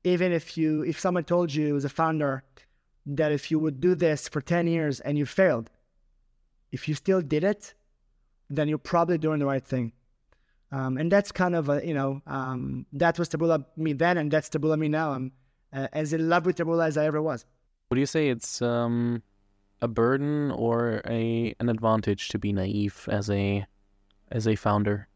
even 0.04 0.32
if 0.32 0.56
you, 0.56 0.82
if 0.82 0.98
someone 0.98 1.24
told 1.24 1.52
you 1.52 1.76
as 1.76 1.84
a 1.84 1.88
founder 1.88 2.42
that 3.06 3.32
if 3.32 3.50
you 3.50 3.58
would 3.58 3.80
do 3.80 3.94
this 3.94 4.28
for 4.28 4.40
10 4.40 4.66
years 4.66 5.00
and 5.00 5.18
you 5.18 5.26
failed, 5.26 5.70
if 6.72 6.88
you 6.88 6.94
still 6.94 7.20
did 7.20 7.44
it, 7.44 7.74
then 8.48 8.68
you're 8.68 8.78
probably 8.78 9.18
doing 9.18 9.38
the 9.38 9.46
right 9.46 9.64
thing. 9.64 9.92
Um, 10.72 10.98
and 10.98 11.10
that's 11.10 11.32
kind 11.32 11.54
of 11.54 11.68
a, 11.68 11.84
you 11.84 11.94
know, 11.94 12.22
um, 12.26 12.86
that 12.92 13.18
was 13.18 13.28
Taboola 13.28 13.64
me 13.76 13.92
then, 13.92 14.18
and 14.18 14.30
that's 14.30 14.48
Taboola 14.48 14.78
me 14.78 14.88
now. 14.88 15.12
I'm 15.12 15.32
uh, 15.72 15.88
as 15.92 16.12
in 16.12 16.28
love 16.28 16.46
with 16.46 16.56
Taboola 16.56 16.86
as 16.86 16.96
I 16.96 17.06
ever 17.06 17.20
was. 17.20 17.44
Would 17.90 17.98
you 17.98 18.06
say 18.06 18.28
it's 18.28 18.62
um, 18.62 19.22
a 19.82 19.88
burden 19.88 20.52
or 20.52 21.02
a 21.06 21.54
an 21.58 21.68
advantage 21.68 22.28
to 22.28 22.38
be 22.38 22.52
naive 22.52 23.08
as 23.10 23.30
a 23.30 23.66
as 24.30 24.46
a 24.46 24.54
founder? 24.54 25.08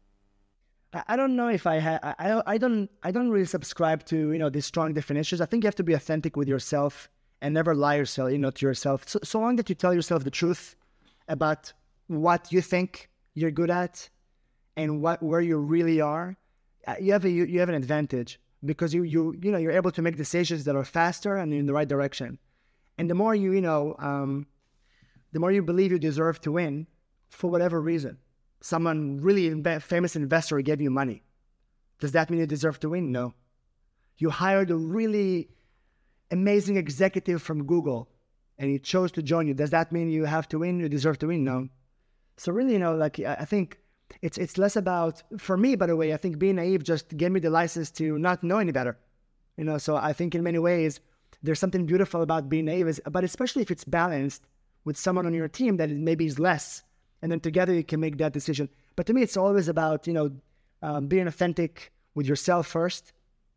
I, 1.07 1.17
don't 1.17 1.35
know 1.35 1.49
if 1.49 1.67
I 1.67 1.75
have. 1.75 1.99
I, 2.03 2.41
I 2.45 2.57
don't. 2.57 2.89
I 3.03 3.11
don't 3.11 3.29
really 3.29 3.45
subscribe 3.45 4.05
to 4.05 4.31
you 4.31 4.37
know 4.37 4.49
these 4.49 4.65
strong 4.65 4.93
definitions. 4.93 5.41
I 5.41 5.45
think 5.45 5.63
you 5.63 5.67
have 5.67 5.75
to 5.75 5.83
be 5.83 5.93
authentic 5.93 6.35
with 6.35 6.47
yourself 6.47 7.09
and 7.41 7.53
never 7.53 7.75
lie 7.75 7.95
yourself, 7.95 8.31
you 8.31 8.37
know, 8.37 8.51
to 8.51 8.65
yourself. 8.65 9.07
So, 9.07 9.19
so 9.23 9.39
long 9.39 9.55
that 9.57 9.69
you 9.69 9.75
tell 9.75 9.93
yourself 9.93 10.23
the 10.23 10.31
truth 10.31 10.75
about 11.27 11.73
what 12.07 12.51
you 12.51 12.61
think 12.61 13.09
you're 13.33 13.51
good 13.51 13.69
at 13.69 14.09
and 14.77 15.01
what 15.01 15.21
where 15.21 15.41
you 15.41 15.57
really 15.57 16.01
are, 16.01 16.37
uh, 16.87 16.95
you 16.99 17.11
have 17.11 17.25
a 17.25 17.29
you, 17.29 17.45
you 17.45 17.59
have 17.59 17.69
an 17.69 17.75
advantage 17.75 18.39
because 18.63 18.93
you 18.93 19.03
you 19.03 19.35
you 19.41 19.51
know 19.51 19.57
you're 19.57 19.71
able 19.71 19.91
to 19.91 20.01
make 20.01 20.17
decisions 20.17 20.63
that 20.65 20.75
are 20.75 20.83
faster 20.83 21.35
and 21.35 21.53
in 21.53 21.65
the 21.65 21.73
right 21.73 21.87
direction. 21.87 22.39
And 22.97 23.09
the 23.09 23.15
more 23.15 23.35
you 23.35 23.51
you 23.51 23.61
know, 23.61 23.95
um, 23.99 24.47
the 25.33 25.39
more 25.39 25.51
you 25.51 25.61
believe 25.61 25.91
you 25.91 25.99
deserve 25.99 26.39
to 26.41 26.51
win, 26.51 26.87
for 27.29 27.49
whatever 27.49 27.81
reason, 27.81 28.17
someone 28.61 29.19
really 29.21 29.61
famous 29.79 30.15
investor 30.15 30.61
gave 30.61 30.81
you 30.81 30.89
money. 30.89 31.23
Does 31.99 32.11
that 32.13 32.29
mean 32.29 32.39
you 32.39 32.47
deserve 32.47 32.79
to 32.81 32.89
win? 32.89 33.11
No. 33.11 33.33
You 34.17 34.29
hired 34.29 34.71
a 34.71 34.75
really 34.75 35.49
amazing 36.31 36.77
executive 36.77 37.41
from 37.41 37.65
Google 37.65 38.09
and 38.57 38.69
he 38.69 38.79
chose 38.79 39.11
to 39.13 39.21
join 39.21 39.47
you. 39.47 39.53
Does 39.53 39.71
that 39.71 39.91
mean 39.91 40.09
you 40.09 40.25
have 40.25 40.47
to 40.49 40.59
win? 40.59 40.79
You 40.79 40.89
deserve 40.89 41.19
to 41.19 41.27
win? 41.27 41.43
No. 41.43 41.69
So 42.37 42.51
really, 42.51 42.73
you 42.73 42.79
know, 42.79 42.95
like 42.95 43.19
I 43.19 43.45
think 43.45 43.79
it's 44.21 44.37
it's 44.37 44.57
less 44.57 44.75
about 44.75 45.23
for 45.37 45.57
me. 45.57 45.75
By 45.75 45.87
the 45.87 45.95
way, 45.95 46.13
I 46.13 46.17
think 46.17 46.39
being 46.39 46.55
naive 46.55 46.83
just 46.83 47.15
gave 47.17 47.31
me 47.31 47.39
the 47.39 47.49
license 47.49 47.91
to 47.91 48.17
not 48.17 48.43
know 48.43 48.59
any 48.59 48.71
better. 48.71 48.97
You 49.57 49.63
know, 49.63 49.77
so 49.77 49.95
I 49.95 50.13
think 50.13 50.35
in 50.35 50.43
many 50.43 50.59
ways 50.59 50.99
there's 51.41 51.59
something 51.59 51.85
beautiful 51.85 52.21
about 52.21 52.49
being 52.49 52.65
naive, 52.65 52.99
but 53.09 53.23
especially 53.23 53.61
if 53.61 53.71
it's 53.71 53.83
balanced 53.83 54.47
with 54.83 54.97
someone 54.97 55.25
on 55.25 55.33
your 55.33 55.47
team 55.47 55.77
that 55.77 55.89
maybe 55.89 56.25
is 56.25 56.39
less, 56.39 56.83
and 57.21 57.31
then 57.31 57.39
together 57.39 57.73
you 57.73 57.83
can 57.83 57.99
make 57.99 58.17
that 58.17 58.33
decision. 58.33 58.69
But 58.95 59.05
to 59.07 59.13
me, 59.13 59.21
it's 59.21 59.37
always 59.37 59.67
about 59.67 60.07
you 60.07 60.13
know 60.13 60.31
um, 60.81 61.07
being 61.07 61.27
authentic 61.27 61.91
with 62.15 62.27
yourself 62.27 62.67
first, 62.67 63.11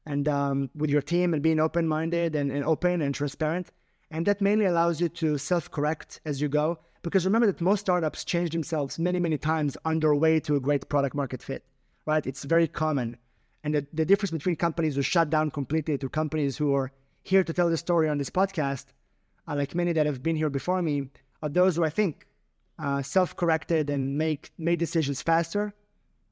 and 0.08 0.26
um, 0.26 0.70
with 0.74 0.90
your 0.90 1.02
team, 1.02 1.34
and 1.34 1.42
being 1.42 1.60
open-minded 1.60 2.34
and, 2.34 2.50
and 2.50 2.64
open 2.64 3.02
and 3.02 3.14
transparent. 3.14 3.66
And 4.10 4.26
that 4.26 4.40
mainly 4.40 4.64
allows 4.64 5.00
you 5.00 5.08
to 5.10 5.38
self-correct 5.38 6.20
as 6.24 6.40
you 6.40 6.48
go 6.48 6.78
because 7.02 7.24
remember 7.24 7.46
that 7.46 7.60
most 7.60 7.80
startups 7.80 8.24
change 8.24 8.50
themselves 8.50 8.98
many, 8.98 9.20
many 9.20 9.38
times 9.38 9.76
on 9.84 10.00
their 10.00 10.14
way 10.14 10.40
to 10.40 10.56
a 10.56 10.60
great 10.60 10.88
product 10.88 11.14
market 11.14 11.42
fit, 11.42 11.64
right? 12.06 12.26
It's 12.26 12.44
very 12.44 12.66
common. 12.66 13.16
And 13.62 13.74
the, 13.74 13.86
the 13.92 14.04
difference 14.04 14.30
between 14.30 14.56
companies 14.56 14.96
who 14.96 15.02
shut 15.02 15.30
down 15.30 15.50
completely 15.50 15.98
to 15.98 16.08
companies 16.08 16.56
who 16.56 16.74
are 16.74 16.90
here 17.22 17.44
to 17.44 17.52
tell 17.52 17.70
the 17.70 17.76
story 17.76 18.08
on 18.08 18.18
this 18.18 18.30
podcast, 18.30 18.86
uh, 19.46 19.54
like 19.56 19.74
many 19.74 19.92
that 19.92 20.06
have 20.06 20.22
been 20.22 20.36
here 20.36 20.50
before 20.50 20.82
me, 20.82 21.08
are 21.42 21.48
those 21.48 21.76
who 21.76 21.84
I 21.84 21.90
think 21.90 22.26
uh, 22.78 23.02
self-corrected 23.02 23.90
and 23.90 24.16
make 24.16 24.52
made 24.58 24.78
decisions 24.78 25.22
faster, 25.22 25.74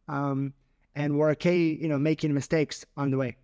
um, 0.09 0.53
and 0.95 1.19
were 1.19 1.31
okay, 1.31 1.59
you 1.59 1.89
know, 1.89 1.99
making 1.99 2.33
mistakes 2.33 2.87
on 2.97 3.11
the 3.11 3.19
way. 3.19 3.37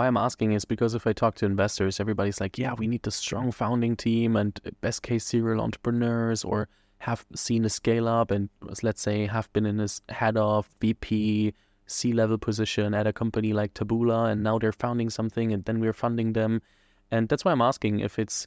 Why 0.00 0.06
I'm 0.06 0.16
asking 0.16 0.52
is 0.52 0.64
because 0.64 0.94
if 0.94 1.06
I 1.06 1.12
talk 1.12 1.34
to 1.34 1.44
investors, 1.44 2.00
everybody's 2.00 2.40
like, 2.40 2.56
yeah, 2.56 2.72
we 2.72 2.86
need 2.86 3.02
the 3.02 3.10
strong 3.10 3.52
founding 3.52 3.96
team 3.96 4.34
and 4.34 4.58
best 4.80 5.02
case 5.02 5.26
serial 5.26 5.60
entrepreneurs 5.60 6.42
or 6.42 6.68
have 7.00 7.26
seen 7.34 7.66
a 7.66 7.68
scale 7.68 8.08
up 8.08 8.30
and 8.30 8.48
let's 8.82 9.02
say 9.02 9.26
have 9.26 9.52
been 9.52 9.66
in 9.66 9.76
this 9.76 10.00
head 10.08 10.38
of 10.38 10.70
VP 10.80 11.52
C 11.86 12.14
level 12.14 12.38
position 12.38 12.94
at 12.94 13.06
a 13.06 13.12
company 13.12 13.52
like 13.52 13.74
Taboola 13.74 14.32
and 14.32 14.42
now 14.42 14.58
they're 14.58 14.72
founding 14.72 15.10
something 15.10 15.52
and 15.52 15.66
then 15.66 15.80
we're 15.80 15.92
funding 15.92 16.32
them. 16.32 16.62
And 17.10 17.28
that's 17.28 17.44
why 17.44 17.52
I'm 17.52 17.60
asking 17.60 18.00
if 18.00 18.18
it's 18.18 18.46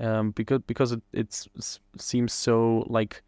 um, 0.00 0.32
because 0.32 0.60
because 0.66 0.94
it 1.14 1.46
seems 1.96 2.34
so 2.34 2.84
like 2.88 3.22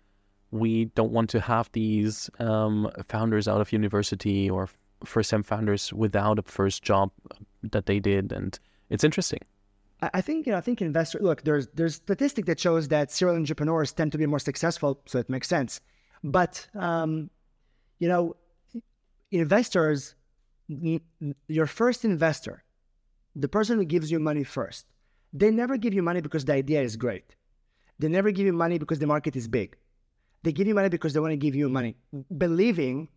we 0.50 0.85
don't 0.95 1.12
want 1.12 1.31
to 1.31 1.41
have 1.41 1.71
these 1.73 2.29
um, 2.38 2.91
founders 3.09 3.49
out 3.49 3.62
of 3.62 3.73
university 3.73 4.50
or 4.50 4.69
first 5.04 5.30
time 5.30 5.42
founders 5.42 5.92
without 5.92 6.38
a 6.38 6.42
first 6.42 6.82
job 6.82 7.11
that 7.62 7.87
they 7.87 8.00
did, 8.00 8.32
and 8.32 8.59
it's 8.90 9.04
interesting. 9.04 9.40
I 10.12 10.21
think 10.21 10.47
you 10.47 10.52
know. 10.52 10.59
I 10.59 10.61
think 10.61 10.82
investor. 10.82 11.18
Look, 11.21 11.42
there's 11.42 11.68
there's 11.68 11.94
statistic 11.94 12.47
that 12.47 12.59
shows 12.59 12.88
that 12.88 13.12
serial 13.12 13.37
entrepreneurs 13.37 13.92
tend 13.92 14.11
to 14.12 14.18
be 14.18 14.26
more 14.26 14.40
successful, 14.40 15.00
so 15.06 15.18
it 15.18 15.30
makes 15.30 15.49
sense. 15.49 15.80
But 16.25 16.66
um, 16.75 17.30
you 18.00 18.09
know, 18.09 18.35
investors, 19.30 20.16
your 21.47 21.66
first 21.66 22.04
investor, 22.04 22.64
the 23.37 23.49
person 23.49 23.78
who 23.78 23.85
gives 23.85 24.11
you 24.11 24.18
money 24.18 24.42
first, 24.42 24.87
they 25.32 25.50
never 25.50 25.76
give 25.76 25.94
you 25.94 26.02
money 26.02 26.21
because 26.21 26.44
the 26.44 26.54
idea 26.54 26.82
is 26.82 26.97
great. 26.97 27.37
They 28.00 28.09
never 28.09 28.32
give 28.32 28.47
you 28.47 28.52
money 28.52 28.78
because 28.78 28.99
the 28.99 29.06
market 29.06 29.37
is 29.37 29.47
big. 29.47 29.76
They 30.42 30.50
give 30.50 30.66
you 30.66 30.75
money 30.75 30.88
because 30.88 31.12
they 31.12 31.21
want 31.21 31.30
to 31.32 31.37
give 31.37 31.54
you 31.54 31.68
money, 31.68 31.94
believing 32.37 33.09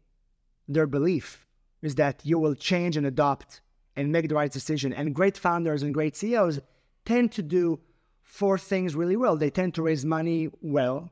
their 0.68 0.86
belief 0.86 1.45
is 1.82 1.96
that 1.96 2.22
you 2.24 2.40
will 2.40 2.56
change 2.56 2.98
and 2.98 3.06
adopt 3.06 3.62
and 3.96 4.12
make 4.12 4.28
the 4.30 4.36
right 4.36 4.52
decision. 4.52 4.94
And 4.94 5.16
great 5.16 5.38
founders 5.38 5.84
and 5.84 5.94
great 5.94 6.16
CEOs 6.16 6.60
tend 7.06 7.32
to 7.34 7.42
do 7.42 7.80
four 8.22 8.58
things 8.58 8.96
really 8.96 9.16
well. 9.16 9.38
They 9.38 9.50
tend 9.50 9.76
to 9.76 9.84
raise 9.84 10.06
money 10.06 10.50
well. 10.62 11.10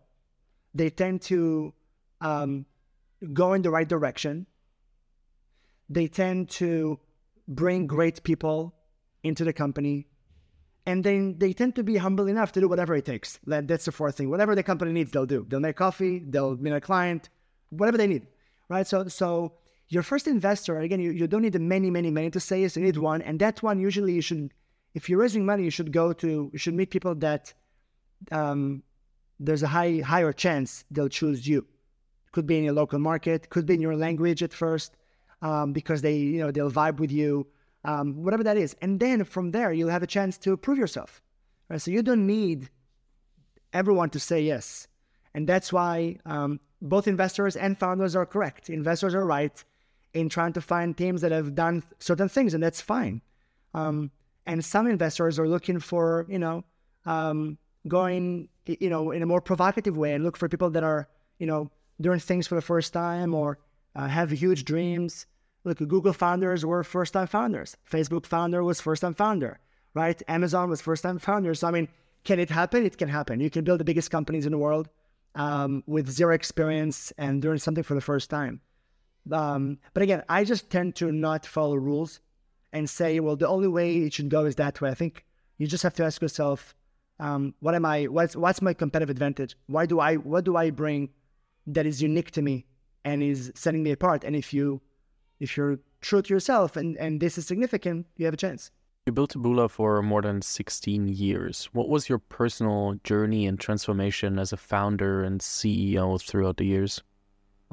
They 0.74 0.90
tend 0.90 1.22
to 1.24 1.74
um, 2.22 2.66
go 3.32 3.54
in 3.54 3.62
the 3.62 3.70
right 3.70 3.88
direction. 3.88 4.48
They 5.90 6.08
tend 6.08 6.50
to 6.52 7.00
bring 7.48 7.88
great 7.88 8.24
people 8.24 8.74
into 9.24 9.44
the 9.44 9.54
company. 9.54 10.08
And 10.86 11.04
then 11.04 11.36
they 11.38 11.54
tend 11.54 11.76
to 11.76 11.84
be 11.84 11.96
humble 11.96 12.28
enough 12.28 12.52
to 12.54 12.60
do 12.60 12.68
whatever 12.68 12.94
it 12.96 13.06
takes. 13.06 13.40
That's 13.46 13.86
the 13.86 13.92
fourth 13.92 14.18
thing. 14.18 14.30
Whatever 14.30 14.56
the 14.56 14.64
company 14.64 14.92
needs, 14.92 15.12
they'll 15.12 15.26
do. 15.26 15.46
They'll 15.48 15.62
make 15.62 15.78
coffee, 15.78 16.20
they'll 16.20 16.58
meet 16.58 16.74
a 16.74 16.82
client, 16.82 17.30
whatever 17.70 17.98
they 17.98 18.08
need. 18.08 18.28
Right. 18.70 18.88
So 18.88 19.08
so 19.08 19.54
your 19.90 20.04
first 20.04 20.28
investor, 20.28 20.80
again, 20.80 21.00
you, 21.00 21.12
you 21.12 21.28
don't 21.28 21.42
need 21.42 21.60
many, 21.60 21.90
many, 21.90 22.10
many 22.10 22.30
to 22.32 22.40
say 22.40 22.62
yes, 22.62 22.76
you 22.76 22.84
need 22.84 22.98
one. 22.98 23.22
And 23.22 23.40
that 23.40 23.62
one, 23.62 23.80
usually 23.80 24.14
you 24.14 24.22
should, 24.22 24.52
if 24.94 25.10
you're 25.10 25.20
raising 25.20 25.46
money, 25.46 25.64
you 25.64 25.70
should 25.70 25.92
go 25.92 26.14
to, 26.14 26.50
you 26.52 26.60
should 26.60 26.74
meet 26.74 26.90
people 26.90 27.16
that 27.16 27.54
um, 28.32 28.84
there's 29.40 29.64
a 29.64 29.68
high, 29.68 30.00
higher 30.00 30.34
chance 30.34 30.86
they'll 30.90 31.10
choose 31.10 31.48
you. 31.48 31.66
Could 32.32 32.48
be 32.48 32.58
in 32.58 32.64
your 32.64 32.74
local 32.74 33.00
market, 33.00 33.50
could 33.50 33.66
be 33.66 33.76
in 33.76 33.82
your 33.82 33.96
language 33.96 34.42
at 34.42 34.54
first, 34.54 34.96
um, 35.42 35.74
because 35.74 36.02
they, 36.02 36.16
you 36.16 36.40
know, 36.40 36.52
they'll 36.52 36.72
vibe 36.72 37.00
with 37.00 37.12
you, 37.12 37.46
um, 37.84 38.24
whatever 38.24 38.44
that 38.44 38.58
is. 38.58 38.76
And 38.82 39.00
then 39.00 39.24
from 39.24 39.52
there, 39.52 39.74
you'll 39.74 39.90
have 39.90 40.04
a 40.04 40.08
chance 40.08 40.38
to 40.40 40.58
prove 40.58 40.78
yourself. 40.78 41.22
Right? 41.70 41.82
So 41.82 41.92
you 41.92 42.02
don't 42.02 42.26
need 42.26 42.70
everyone 43.74 44.10
to 44.12 44.20
say 44.20 44.42
yes. 44.42 44.88
And 45.36 45.48
that's 45.48 45.74
why 45.74 46.18
um, 46.26 46.60
both 46.82 47.08
investors 47.08 47.56
and 47.56 47.78
founders 47.78 48.16
are 48.16 48.26
correct. 48.26 48.70
Investors 48.70 49.14
are 49.14 49.26
right 49.26 49.64
in 50.14 50.30
trying 50.30 50.54
to 50.54 50.62
find 50.62 50.96
teams 50.98 51.22
that 51.22 51.32
have 51.32 51.56
done 51.56 51.84
certain 52.00 52.30
things, 52.30 52.54
and 52.54 52.64
that's 52.64 52.82
fine. 52.82 53.22
Um, 53.74 54.12
and 54.46 54.64
some 54.64 54.88
investors 54.88 55.40
are 55.40 55.48
looking 55.48 55.80
for, 55.80 56.26
you 56.30 56.40
know, 56.40 56.64
um, 57.06 57.58
going, 57.88 58.50
you 58.66 58.90
know, 58.90 59.12
in 59.12 59.24
a 59.24 59.26
more 59.26 59.42
provocative 59.42 59.98
way 59.98 60.14
and 60.14 60.24
look 60.24 60.38
for 60.38 60.48
people 60.48 60.70
that 60.72 60.84
are, 60.84 61.08
you 61.40 61.48
know, 61.48 61.72
doing 62.00 62.20
things 62.20 62.48
for 62.48 62.56
the 62.56 62.62
first 62.62 62.94
time 62.94 63.34
or 63.34 63.58
uh, 63.96 64.08
have 64.08 64.32
huge 64.32 64.66
dreams. 64.66 65.26
Look, 65.64 65.78
Google 65.80 66.14
founders 66.14 66.66
were 66.66 66.84
first-time 66.84 67.28
founders. 67.28 67.78
Facebook 67.90 68.26
founder 68.26 68.64
was 68.64 68.82
first-time 68.82 69.14
founder, 69.14 69.60
right? 69.94 70.22
Amazon 70.28 70.70
was 70.70 70.82
first-time 70.82 71.20
founder. 71.20 71.54
So 71.54 71.68
I 71.68 71.72
mean, 71.72 71.88
can 72.24 72.40
it 72.40 72.50
happen? 72.50 72.86
It 72.86 72.98
can 72.98 73.10
happen. 73.10 73.40
You 73.40 73.50
can 73.50 73.64
build 73.64 73.80
the 73.80 73.86
biggest 73.86 74.12
companies 74.12 74.46
in 74.46 74.52
the 74.52 74.58
world 74.58 74.90
um, 75.36 75.84
with 75.88 76.10
zero 76.10 76.34
experience 76.34 77.14
and 77.18 77.42
doing 77.42 77.58
something 77.58 77.84
for 77.84 77.96
the 77.96 78.02
first 78.02 78.30
time. 78.30 78.62
Um, 79.32 79.78
but 79.94 80.04
again, 80.04 80.24
I 80.30 80.44
just 80.44 80.70
tend 80.70 80.96
to 80.96 81.12
not 81.12 81.46
follow 81.46 81.76
rules 81.76 82.20
and 82.74 82.90
say, 82.90 83.20
well, 83.20 83.36
the 83.36 83.48
only 83.48 83.68
way 83.68 83.98
it 83.98 84.14
should 84.14 84.30
go 84.30 84.46
is 84.46 84.56
that 84.56 84.82
way. 84.82 84.90
I 84.90 84.96
think 84.96 85.26
you 85.58 85.68
just 85.68 85.84
have 85.84 85.94
to 85.96 86.04
ask 86.04 86.22
yourself, 86.22 86.76
um, 87.20 87.54
what 87.60 87.76
am 87.76 87.86
I? 87.86 88.06
What's 88.06 88.36
what's 88.36 88.62
my 88.62 88.74
competitive 88.74 89.10
advantage? 89.10 89.56
Why 89.68 89.86
do 89.86 90.00
I? 90.00 90.16
What 90.16 90.44
do 90.44 90.58
I 90.58 90.72
bring 90.72 91.10
that 91.68 91.86
is 91.86 92.02
unique 92.02 92.32
to 92.32 92.42
me 92.42 92.66
and 93.06 93.22
is 93.22 93.52
setting 93.56 93.84
me 93.84 93.92
apart? 93.92 94.24
And 94.24 94.36
if 94.36 94.54
you, 94.54 94.82
if 95.40 95.56
you're 95.56 95.80
true 96.02 96.22
to 96.22 96.34
yourself 96.34 96.76
and 96.76 96.98
and 96.98 97.22
this 97.22 97.38
is 97.38 97.46
significant, 97.46 98.08
you 98.18 98.26
have 98.26 98.34
a 98.34 98.38
chance. 98.38 98.72
You 99.06 99.12
built 99.12 99.34
Taboola 99.34 99.70
for 99.70 100.02
more 100.02 100.22
than 100.22 100.42
16 100.42 101.10
years. 101.10 101.66
What 101.74 101.90
was 101.90 102.08
your 102.08 102.20
personal 102.20 102.96
journey 103.04 103.46
and 103.46 103.60
transformation 103.60 104.40
as 104.40 104.54
a 104.54 104.58
founder 104.58 105.24
and 105.24 105.42
CEO 105.42 106.22
throughout 106.22 106.56
the 106.56 106.66
years? 106.66 107.04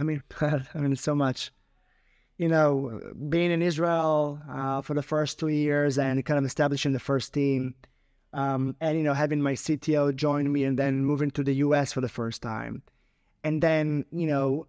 I 0.00 0.02
mean, 0.02 0.22
I 0.40 0.78
mean, 0.78 0.96
so 0.96 1.14
much. 1.14 1.52
You 2.38 2.48
know, 2.48 2.98
being 3.28 3.50
in 3.50 3.60
Israel 3.60 4.40
uh, 4.50 4.80
for 4.80 4.94
the 4.94 5.02
first 5.02 5.38
two 5.38 5.48
years 5.48 5.98
and 5.98 6.24
kind 6.24 6.38
of 6.38 6.44
establishing 6.46 6.94
the 6.94 6.98
first 6.98 7.34
team, 7.34 7.74
um, 8.32 8.74
and 8.80 8.96
you 8.96 9.04
know, 9.04 9.12
having 9.12 9.42
my 9.42 9.52
CTO 9.52 10.16
join 10.16 10.50
me, 10.50 10.64
and 10.64 10.78
then 10.78 11.04
moving 11.04 11.30
to 11.32 11.42
the 11.44 11.56
US 11.66 11.92
for 11.92 12.00
the 12.00 12.08
first 12.08 12.40
time, 12.40 12.82
and 13.44 13.60
then 13.62 14.06
you 14.10 14.26
know, 14.26 14.66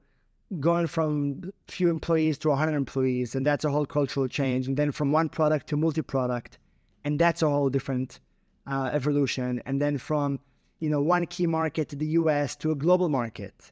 going 0.59 0.87
from 0.87 1.53
few 1.69 1.89
employees 1.89 2.37
to 2.39 2.49
100 2.49 2.75
employees, 2.75 3.35
and 3.35 3.45
that's 3.45 3.63
a 3.63 3.71
whole 3.71 3.85
cultural 3.85 4.27
change, 4.27 4.67
and 4.67 4.75
then 4.75 4.91
from 4.91 5.13
one 5.13 5.29
product 5.29 5.67
to 5.67 5.77
multi-product, 5.77 6.59
and 7.05 7.17
that's 7.17 7.41
a 7.41 7.49
whole 7.49 7.69
different 7.69 8.19
uh, 8.67 8.89
evolution, 8.91 9.61
and 9.65 9.81
then 9.81 9.97
from 9.97 10.41
you 10.81 10.89
know 10.89 11.01
one 11.01 11.25
key 11.25 11.47
market 11.47 11.87
to 11.87 11.95
the 11.95 12.07
US 12.19 12.57
to 12.57 12.71
a 12.71 12.75
global 12.75 13.07
market 13.07 13.71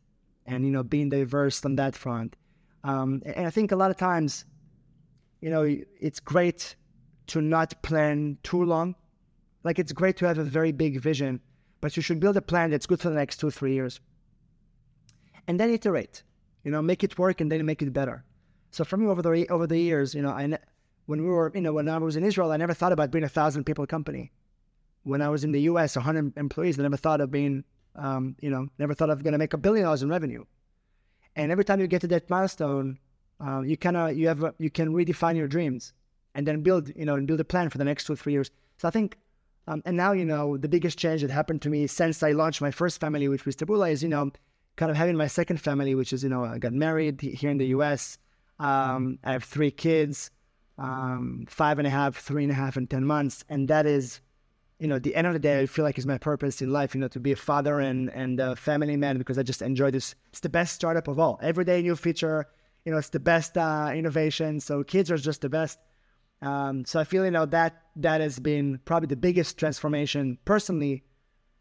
and 0.49 0.65
you 0.65 0.71
know 0.71 0.83
being 0.83 1.09
diverse 1.09 1.63
on 1.65 1.75
that 1.77 1.95
front. 1.95 2.35
Um, 2.83 3.21
and 3.25 3.45
I 3.47 3.51
think 3.51 3.71
a 3.71 3.75
lot 3.75 3.91
of 3.91 3.97
times, 3.97 4.45
you 5.41 5.49
know, 5.49 5.63
it's 5.99 6.19
great 6.19 6.75
to 7.27 7.41
not 7.41 7.81
plan 7.83 8.37
too 8.43 8.63
long. 8.63 8.95
Like 9.63 9.79
it's 9.79 9.93
great 9.93 10.17
to 10.17 10.27
have 10.27 10.37
a 10.39 10.43
very 10.43 10.71
big 10.71 11.01
vision, 11.01 11.41
but 11.81 11.95
you 11.97 12.03
should 12.03 12.19
build 12.19 12.37
a 12.37 12.41
plan 12.41 12.71
that's 12.71 12.87
good 12.87 13.01
for 13.01 13.09
the 13.09 13.15
next 13.15 13.37
two 13.37 13.51
three 13.51 13.73
years. 13.73 13.99
and 15.47 15.59
then 15.59 15.69
iterate. 15.71 16.23
You 16.63 16.71
know, 16.71 16.81
make 16.81 17.03
it 17.03 17.17
work 17.17 17.41
and 17.41 17.51
then 17.51 17.65
make 17.65 17.81
it 17.81 17.93
better. 17.93 18.23
So 18.71 18.83
for 18.83 18.97
me, 18.97 19.07
over 19.07 19.21
the 19.21 19.47
over 19.49 19.67
the 19.67 19.79
years, 19.79 20.13
you 20.15 20.21
know, 20.21 20.31
I 20.31 20.57
when 21.09 21.21
we 21.23 21.27
were, 21.29 21.51
you 21.55 21.61
know, 21.61 21.73
when 21.73 21.89
I 21.89 21.97
was 21.97 22.15
in 22.15 22.23
Israel, 22.23 22.51
I 22.51 22.57
never 22.57 22.73
thought 22.73 22.91
about 22.91 23.11
being 23.11 23.23
a 23.23 23.29
thousand 23.29 23.65
people 23.65 23.87
company. 23.87 24.31
When 25.03 25.21
I 25.21 25.29
was 25.29 25.43
in 25.43 25.51
the 25.51 25.61
U.S., 25.71 25.95
100 25.95 26.37
employees, 26.37 26.79
I 26.79 26.83
never 26.83 26.97
thought 26.97 27.21
of 27.21 27.31
being, 27.31 27.63
um, 27.99 28.35
you 28.39 28.49
know, 28.49 28.67
never 28.79 28.93
thought 28.93 29.09
of 29.09 29.23
going 29.23 29.33
to 29.33 29.37
make 29.37 29.53
a 29.53 29.57
billion 29.57 29.83
dollars 29.85 30.01
in 30.01 30.09
revenue. 30.09 30.43
And 31.35 31.51
every 31.51 31.65
time 31.65 31.79
you 31.79 31.87
get 31.87 32.01
to 32.01 32.07
that 32.07 32.29
milestone, 32.29 32.97
uh, 33.39 33.61
you 33.61 33.77
kind 33.77 33.97
of 33.97 34.17
you 34.17 34.27
have 34.27 34.53
you 34.57 34.69
can 34.69 34.93
redefine 34.93 35.35
your 35.35 35.47
dreams 35.47 35.93
and 36.35 36.47
then 36.47 36.61
build, 36.61 36.91
you 36.95 37.05
know, 37.05 37.15
and 37.15 37.27
build 37.27 37.39
a 37.39 37.45
plan 37.45 37.69
for 37.69 37.77
the 37.77 37.85
next 37.85 38.05
two 38.05 38.15
three 38.15 38.33
years. 38.33 38.49
So 38.77 38.87
I 38.87 38.91
think 38.91 39.17
um, 39.69 39.83
and 39.85 39.95
now, 39.95 40.13
you 40.13 40.25
know, 40.25 40.57
the 40.57 40.67
biggest 40.67 40.97
change 40.97 41.21
that 41.21 41.29
happened 41.29 41.61
to 41.61 41.69
me 41.69 41.85
since 41.85 42.23
I 42.23 42.31
launched 42.31 42.59
my 42.59 42.71
first 42.71 42.99
family, 42.99 43.27
which 43.27 43.45
was 43.45 43.55
Taboola, 43.55 43.91
is, 43.91 44.01
you 44.01 44.09
know, 44.09 44.31
kind 44.77 44.89
of 44.89 44.97
having 44.97 45.15
my 45.15 45.27
second 45.27 45.61
family, 45.61 45.93
which 45.93 46.11
is, 46.11 46.23
you 46.23 46.29
know, 46.29 46.43
I 46.43 46.57
got 46.57 46.73
married 46.73 47.21
here 47.21 47.51
in 47.51 47.59
the 47.59 47.67
US. 47.67 48.17
Um, 48.57 49.19
I 49.23 49.33
have 49.33 49.43
three 49.43 49.69
kids, 49.69 50.31
um, 50.79 51.45
five 51.47 51.77
and 51.77 51.85
a 51.85 51.91
half, 51.91 52.17
three 52.17 52.43
and 52.43 52.51
a 52.51 52.55
half, 52.55 52.77
and 52.77 52.89
10 52.89 53.05
months. 53.05 53.45
And 53.47 53.67
that 53.67 53.85
is, 53.85 54.21
you 54.79 54.87
know, 54.87 54.95
at 54.95 55.03
the 55.03 55.15
end 55.15 55.27
of 55.27 55.33
the 55.33 55.39
day, 55.39 55.59
I 55.59 55.65
feel 55.65 55.83
like 55.83 55.97
is 55.97 56.05
my 56.05 56.17
purpose 56.17 56.61
in 56.61 56.71
life, 56.71 56.95
you 56.95 57.01
know, 57.01 57.09
to 57.09 57.19
be 57.19 57.33
a 57.33 57.35
father 57.35 57.79
and, 57.79 58.09
and 58.09 58.39
a 58.39 58.55
family 58.55 58.95
man 58.95 59.17
because 59.17 59.37
I 59.37 59.43
just 59.43 59.61
enjoy 59.61 59.91
this. 59.91 60.15
It's 60.29 60.39
the 60.39 60.49
best 60.49 60.73
startup 60.73 61.07
of 61.07 61.19
all. 61.19 61.37
Every 61.43 61.65
day, 61.65 61.81
new 61.81 61.97
feature, 61.97 62.47
you 62.85 62.91
know, 62.91 62.97
it's 62.97 63.09
the 63.09 63.19
best 63.19 63.57
uh, 63.57 63.91
innovation. 63.93 64.61
So 64.61 64.83
kids 64.83 65.11
are 65.11 65.17
just 65.17 65.41
the 65.41 65.49
best. 65.49 65.79
Um, 66.41 66.85
so 66.85 66.99
I 66.99 67.03
feel 67.03 67.25
you 67.25 67.31
know 67.31 67.45
that 67.47 67.83
that 67.97 68.21
has 68.21 68.39
been 68.39 68.79
probably 68.85 69.07
the 69.07 69.17
biggest 69.17 69.57
transformation 69.57 70.37
personally, 70.45 71.03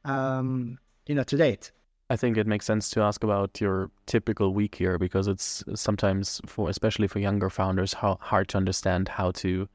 um, 0.04 0.78
you 1.06 1.16
know, 1.16 1.24
to 1.24 1.36
date. 1.36 1.72
I 2.10 2.16
think 2.16 2.36
it 2.36 2.46
makes 2.46 2.64
sense 2.64 2.88
to 2.90 3.02
ask 3.02 3.24
about 3.24 3.60
your 3.60 3.90
typical 4.06 4.54
week 4.54 4.76
here 4.76 4.96
because 4.96 5.26
it's 5.26 5.64
sometimes 5.74 6.40
for 6.46 6.70
especially 6.70 7.08
for 7.08 7.18
younger 7.18 7.50
founders 7.50 7.92
how 7.94 8.18
hard 8.20 8.48
to 8.50 8.56
understand 8.56 9.08
how 9.08 9.32
to 9.32 9.68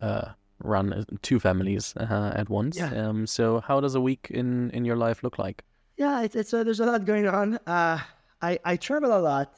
uh, 0.00 0.28
run 0.64 1.04
two 1.22 1.40
families 1.40 1.94
uh, 1.96 2.32
at 2.34 2.48
once. 2.48 2.76
Yeah. 2.76 3.08
Um, 3.08 3.26
so 3.26 3.60
how 3.60 3.80
does 3.80 3.94
a 3.94 4.00
week 4.00 4.28
in 4.30 4.70
in 4.70 4.84
your 4.84 4.96
life 4.96 5.22
look 5.22 5.38
like? 5.38 5.64
Yeah, 5.96 6.22
it's, 6.22 6.34
it's 6.34 6.54
uh, 6.54 6.64
there's 6.64 6.80
a 6.80 6.86
lot 6.86 7.04
going 7.04 7.26
on. 7.26 7.58
Uh, 7.66 7.98
I 8.40 8.58
I 8.64 8.76
travel 8.76 9.16
a 9.16 9.20
lot. 9.20 9.54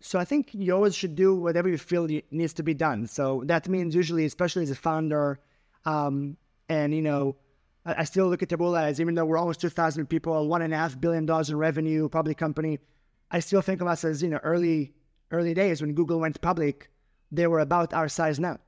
So 0.00 0.18
I 0.18 0.24
think 0.24 0.50
you 0.54 0.72
always 0.74 0.94
should 0.94 1.14
do 1.14 1.34
whatever 1.34 1.68
you 1.68 1.78
feel 1.78 2.08
needs 2.30 2.54
to 2.54 2.62
be 2.62 2.74
done. 2.74 3.06
So 3.06 3.42
that 3.46 3.68
means 3.68 3.94
usually, 3.94 4.24
especially 4.24 4.62
as 4.62 4.70
a 4.70 4.76
founder, 4.76 5.40
um, 5.84 6.36
and 6.68 6.94
you 6.94 7.02
know, 7.02 7.36
I, 7.84 8.02
I, 8.02 8.04
still 8.04 8.28
look 8.28 8.42
at 8.42 8.48
Taboola 8.48 8.84
as 8.84 9.00
even 9.00 9.14
though 9.14 9.26
we're 9.26 9.36
almost 9.36 9.60
2,000 9.60 10.06
people, 10.06 10.48
one 10.48 10.62
and 10.62 10.72
a 10.72 10.76
half 10.76 10.98
billion 10.98 11.26
dollars 11.26 11.50
in 11.50 11.56
revenue, 11.56 12.08
public 12.08 12.38
company, 12.38 12.78
I 13.30 13.40
still 13.40 13.60
think 13.60 13.80
of 13.80 13.88
us 13.88 14.04
as 14.04 14.22
you 14.22 14.30
know 14.30 14.40
early 14.42 14.94
early 15.30 15.54
days 15.54 15.82
when 15.82 15.92
Google 15.94 16.20
went 16.20 16.40
public. 16.40 16.88
They 17.32 17.46
were 17.48 17.60
about 17.60 17.92
our 17.92 18.08
size 18.08 18.38
now, 18.38 18.58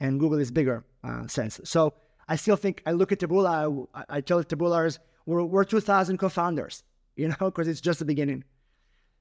and 0.00 0.18
Google 0.18 0.40
is 0.40 0.50
bigger 0.50 0.84
uh, 1.04 1.26
sense. 1.26 1.60
So 1.64 1.94
I 2.28 2.36
still 2.36 2.56
think 2.56 2.82
I 2.86 2.92
look 2.92 3.12
at 3.12 3.20
Taboola. 3.20 3.86
I, 3.94 4.04
I 4.08 4.20
tell 4.20 4.42
Taboolars 4.42 4.98
we're, 5.26 5.44
we're 5.44 5.64
2,000 5.64 6.18
co-founders, 6.18 6.82
you 7.16 7.28
know, 7.28 7.36
because 7.38 7.68
it's 7.68 7.80
just 7.80 7.98
the 7.98 8.04
beginning. 8.04 8.44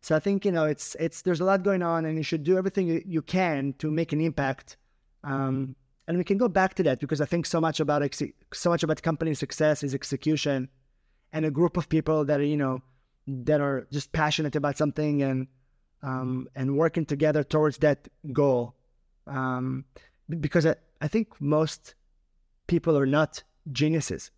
So 0.01 0.15
I 0.15 0.19
think 0.19 0.45
you 0.45 0.51
know 0.51 0.65
it's 0.65 0.95
it's 0.99 1.23
there's 1.23 1.41
a 1.41 1.43
lot 1.43 1.63
going 1.63 1.81
on, 1.81 2.05
and 2.05 2.17
you 2.17 2.23
should 2.23 2.43
do 2.43 2.57
everything 2.57 2.87
you, 2.87 3.01
you 3.05 3.21
can 3.21 3.73
to 3.79 3.89
make 3.89 4.13
an 4.13 4.21
impact. 4.21 4.77
Um, 5.23 5.75
and 6.07 6.17
we 6.17 6.23
can 6.23 6.37
go 6.37 6.47
back 6.47 6.75
to 6.75 6.83
that 6.83 6.99
because 6.99 7.19
I 7.19 7.25
think 7.25 7.45
so 7.45 7.59
much 7.59 7.79
about 7.79 8.03
ex- 8.03 8.21
so 8.53 8.69
much 8.69 8.83
about 8.83 9.01
company 9.01 9.33
success 9.33 9.83
is 9.83 9.93
execution, 9.93 10.69
and 11.33 11.45
a 11.45 11.51
group 11.51 11.77
of 11.77 11.89
people 11.89 12.23
that 12.25 12.39
are 12.39 12.45
you 12.45 12.57
know 12.57 12.81
that 13.27 13.59
are 13.59 13.87
just 13.91 14.11
passionate 14.11 14.55
about 14.55 14.77
something 14.77 15.23
and 15.23 15.47
um, 16.03 16.47
and 16.55 16.77
working 16.77 17.05
together 17.05 17.43
towards 17.43 17.79
that 17.79 18.07
goal. 18.31 18.75
Um, 19.25 19.83
because 20.29 20.65
I, 21.01 21.07
think 21.07 21.39
most 21.39 21.95
people 22.67 22.97
are 22.97 23.05
not 23.05 23.43
geniuses. 23.71 24.31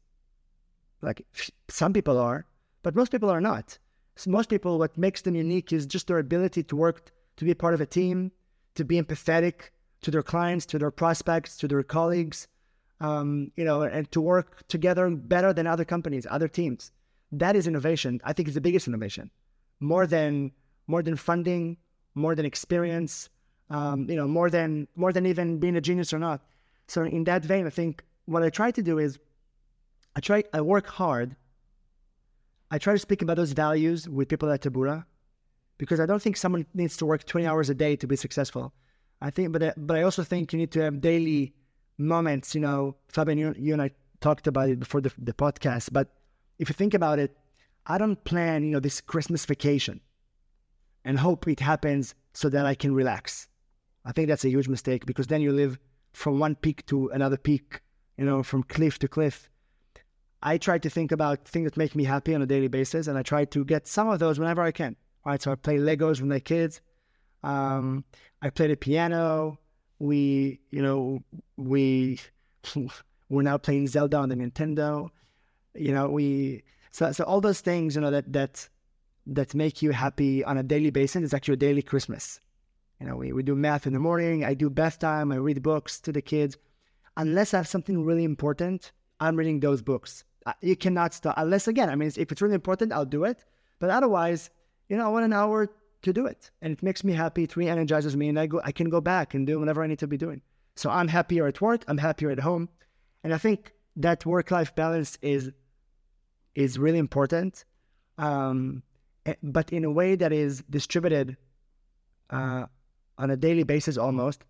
Like 1.01 1.25
some 1.67 1.93
people 1.93 2.17
are, 2.17 2.45
but 2.83 2.95
most 2.95 3.11
people 3.11 3.29
are 3.29 3.41
not. 3.41 3.77
So 4.15 4.31
most 4.31 4.49
people, 4.49 4.79
what 4.79 4.97
makes 4.97 5.21
them 5.21 5.35
unique 5.35 5.71
is 5.71 5.85
just 5.85 6.07
their 6.07 6.19
ability 6.19 6.63
to 6.63 6.75
work, 6.75 7.11
to 7.37 7.45
be 7.45 7.53
part 7.53 7.73
of 7.73 7.81
a 7.81 7.85
team, 7.85 8.31
to 8.75 8.83
be 8.83 9.01
empathetic 9.01 9.71
to 10.01 10.11
their 10.11 10.23
clients, 10.23 10.65
to 10.67 10.79
their 10.79 10.91
prospects, 10.91 11.57
to 11.57 11.67
their 11.67 11.83
colleagues, 11.83 12.47
um, 13.01 13.51
you 13.55 13.63
know, 13.63 13.81
and 13.81 14.11
to 14.11 14.21
work 14.21 14.67
together 14.67 15.09
better 15.09 15.53
than 15.53 15.67
other 15.67 15.85
companies, 15.85 16.27
other 16.29 16.47
teams. 16.47 16.91
That 17.31 17.55
is 17.55 17.67
innovation. 17.67 18.19
I 18.23 18.33
think 18.33 18.47
it's 18.47 18.55
the 18.55 18.61
biggest 18.61 18.87
innovation, 18.87 19.31
more 19.79 20.07
than 20.07 20.51
more 20.87 21.03
than 21.03 21.15
funding, 21.15 21.77
more 22.15 22.33
than 22.33 22.45
experience, 22.45 23.29
um, 23.69 24.09
you 24.09 24.15
know, 24.15 24.27
more 24.27 24.49
than 24.49 24.87
more 24.95 25.13
than 25.13 25.25
even 25.25 25.59
being 25.59 25.75
a 25.75 25.81
genius 25.81 26.13
or 26.13 26.19
not. 26.19 26.41
So 26.87 27.03
in 27.03 27.23
that 27.25 27.43
vein, 27.43 27.67
I 27.67 27.69
think 27.69 28.03
what 28.25 28.43
I 28.43 28.49
try 28.49 28.71
to 28.71 28.81
do 28.81 28.97
is 28.97 29.19
I 30.15 30.19
try 30.19 30.43
I 30.53 30.61
work 30.61 30.87
hard 30.87 31.35
I 32.71 32.77
try 32.77 32.93
to 32.93 32.99
speak 32.99 33.21
about 33.21 33.37
those 33.37 33.53
values 33.53 34.07
with 34.07 34.29
people 34.29 34.51
at 34.51 34.61
Taboola 34.61 35.05
because 35.77 35.99
I 35.99 36.05
don't 36.05 36.21
think 36.21 36.37
someone 36.37 36.65
needs 36.73 36.97
to 36.97 37.05
work 37.05 37.25
20 37.25 37.47
hours 37.47 37.69
a 37.69 37.73
day 37.73 37.95
to 37.95 38.05
be 38.07 38.15
successful. 38.15 38.73
I 39.21 39.31
think, 39.31 39.51
but 39.51 39.73
but 39.75 39.97
I 39.97 40.03
also 40.03 40.23
think 40.23 40.53
you 40.53 40.59
need 40.59 40.71
to 40.73 40.81
have 40.81 41.01
daily 41.01 41.53
moments. 41.97 42.55
You 42.55 42.61
know, 42.61 42.95
Fabian, 43.09 43.37
you, 43.37 43.55
you 43.57 43.73
and 43.73 43.81
I 43.81 43.91
talked 44.21 44.47
about 44.47 44.69
it 44.69 44.79
before 44.79 45.01
the, 45.01 45.11
the 45.17 45.33
podcast. 45.33 45.89
But 45.91 46.13
if 46.59 46.69
you 46.69 46.73
think 46.73 46.93
about 46.93 47.19
it, 47.19 47.35
I 47.85 47.97
don't 47.97 48.23
plan, 48.23 48.63
you 48.63 48.71
know, 48.71 48.79
this 48.79 49.01
Christmas 49.01 49.45
vacation 49.45 49.99
and 51.03 51.19
hope 51.19 51.47
it 51.47 51.59
happens 51.59 52.13
so 52.33 52.49
that 52.49 52.65
I 52.65 52.75
can 52.75 52.93
relax. 52.93 53.48
I 54.09 54.11
think 54.11 54.27
that's 54.27 54.43
a 54.43 54.49
huge 54.49 54.67
mistake 54.67 55.05
because 55.05 55.27
then 55.27 55.39
you 55.39 55.51
live 55.51 55.77
from 56.13 56.39
one 56.39 56.55
peak 56.55 56.83
to 56.87 57.09
another 57.09 57.37
peak, 57.37 57.79
you 58.17 58.25
know, 58.25 58.41
from 58.41 58.63
cliff 58.63 58.97
to 58.99 59.07
cliff. 59.07 59.51
I 60.41 60.57
try 60.57 60.79
to 60.79 60.89
think 60.89 61.11
about 61.11 61.47
things 61.47 61.65
that 61.65 61.77
make 61.77 61.95
me 61.95 62.05
happy 62.05 62.33
on 62.33 62.41
a 62.41 62.47
daily 62.47 62.69
basis, 62.69 63.05
and 63.05 63.19
I 63.19 63.21
try 63.21 63.45
to 63.45 63.63
get 63.63 63.85
some 63.87 64.09
of 64.09 64.17
those 64.17 64.39
whenever 64.39 64.63
I 64.63 64.71
can. 64.71 64.95
Right, 65.23 65.39
so 65.39 65.51
I 65.51 65.55
play 65.55 65.77
Legos 65.77 66.21
with 66.21 66.29
my 66.29 66.39
kids. 66.39 66.81
Um, 67.43 68.03
I 68.41 68.49
play 68.49 68.65
the 68.65 68.75
piano. 68.75 69.59
We, 69.99 70.59
you 70.71 70.81
know, 70.81 71.23
we 71.57 72.19
we're 73.29 73.43
now 73.43 73.59
playing 73.59 73.89
Zelda 73.89 74.17
on 74.17 74.29
the 74.29 74.35
Nintendo. 74.35 75.11
You 75.75 75.91
know, 75.93 76.09
we 76.09 76.63
so 76.89 77.11
so 77.11 77.25
all 77.25 77.41
those 77.41 77.61
things, 77.61 77.93
you 77.93 78.01
know, 78.01 78.09
that 78.09 78.33
that 78.33 78.67
that 79.27 79.53
make 79.53 79.83
you 79.83 79.91
happy 79.91 80.43
on 80.43 80.57
a 80.57 80.63
daily 80.63 80.89
basis 80.89 81.21
is 81.21 81.33
actually 81.35 81.53
a 81.53 81.57
daily 81.67 81.83
Christmas. 81.83 82.39
You 82.99 83.07
know, 83.07 83.15
we, 83.15 83.31
we 83.31 83.43
do 83.43 83.55
math 83.55 83.87
in 83.87 83.93
the 83.93 83.99
morning. 83.99 84.43
I 84.43 84.53
do 84.53 84.69
bath 84.69 84.99
time. 84.99 85.31
I 85.31 85.35
read 85.35 85.63
books 85.63 85.99
to 86.01 86.11
the 86.11 86.21
kids. 86.21 86.57
Unless 87.17 87.53
I 87.53 87.57
have 87.57 87.67
something 87.67 88.03
really 88.03 88.23
important, 88.23 88.91
I'm 89.19 89.35
reading 89.35 89.59
those 89.59 89.81
books 89.81 90.23
you 90.61 90.75
cannot 90.75 91.13
stop 91.13 91.35
unless 91.37 91.67
again 91.67 91.89
i 91.89 91.95
mean 91.95 92.11
if 92.15 92.31
it's 92.31 92.41
really 92.41 92.55
important 92.55 92.93
i'll 92.93 93.05
do 93.05 93.23
it 93.23 93.45
but 93.79 93.89
otherwise 93.89 94.49
you 94.87 94.97
know 94.97 95.05
i 95.05 95.09
want 95.09 95.25
an 95.25 95.33
hour 95.33 95.69
to 96.01 96.13
do 96.13 96.25
it 96.25 96.49
and 96.61 96.73
it 96.73 96.83
makes 96.83 97.03
me 97.03 97.13
happy 97.13 97.43
it 97.43 97.55
re-energizes 97.55 98.15
me 98.15 98.29
and 98.29 98.39
i 98.39 98.45
go 98.45 98.61
i 98.63 98.71
can 98.71 98.89
go 98.89 99.01
back 99.01 99.33
and 99.33 99.47
do 99.47 99.59
whatever 99.59 99.83
i 99.83 99.87
need 99.87 99.99
to 99.99 100.07
be 100.07 100.17
doing 100.17 100.41
so 100.75 100.89
i'm 100.89 101.07
happier 101.07 101.47
at 101.47 101.61
work 101.61 101.83
i'm 101.87 101.97
happier 101.97 102.31
at 102.31 102.39
home 102.39 102.69
and 103.23 103.33
i 103.33 103.37
think 103.37 103.73
that 103.95 104.25
work-life 104.25 104.73
balance 104.75 105.17
is 105.21 105.51
is 106.55 106.79
really 106.79 106.99
important 106.99 107.65
um, 108.17 108.83
eh, 109.25 109.35
but 109.43 109.71
in 109.71 109.83
a 109.85 109.91
way 109.91 110.15
that 110.15 110.33
is 110.33 110.63
distributed 110.69 111.37
uh, 112.29 112.65
on 113.19 113.29
a 113.29 113.37
daily 113.37 113.63
basis 113.63 113.97
almost 113.97 114.43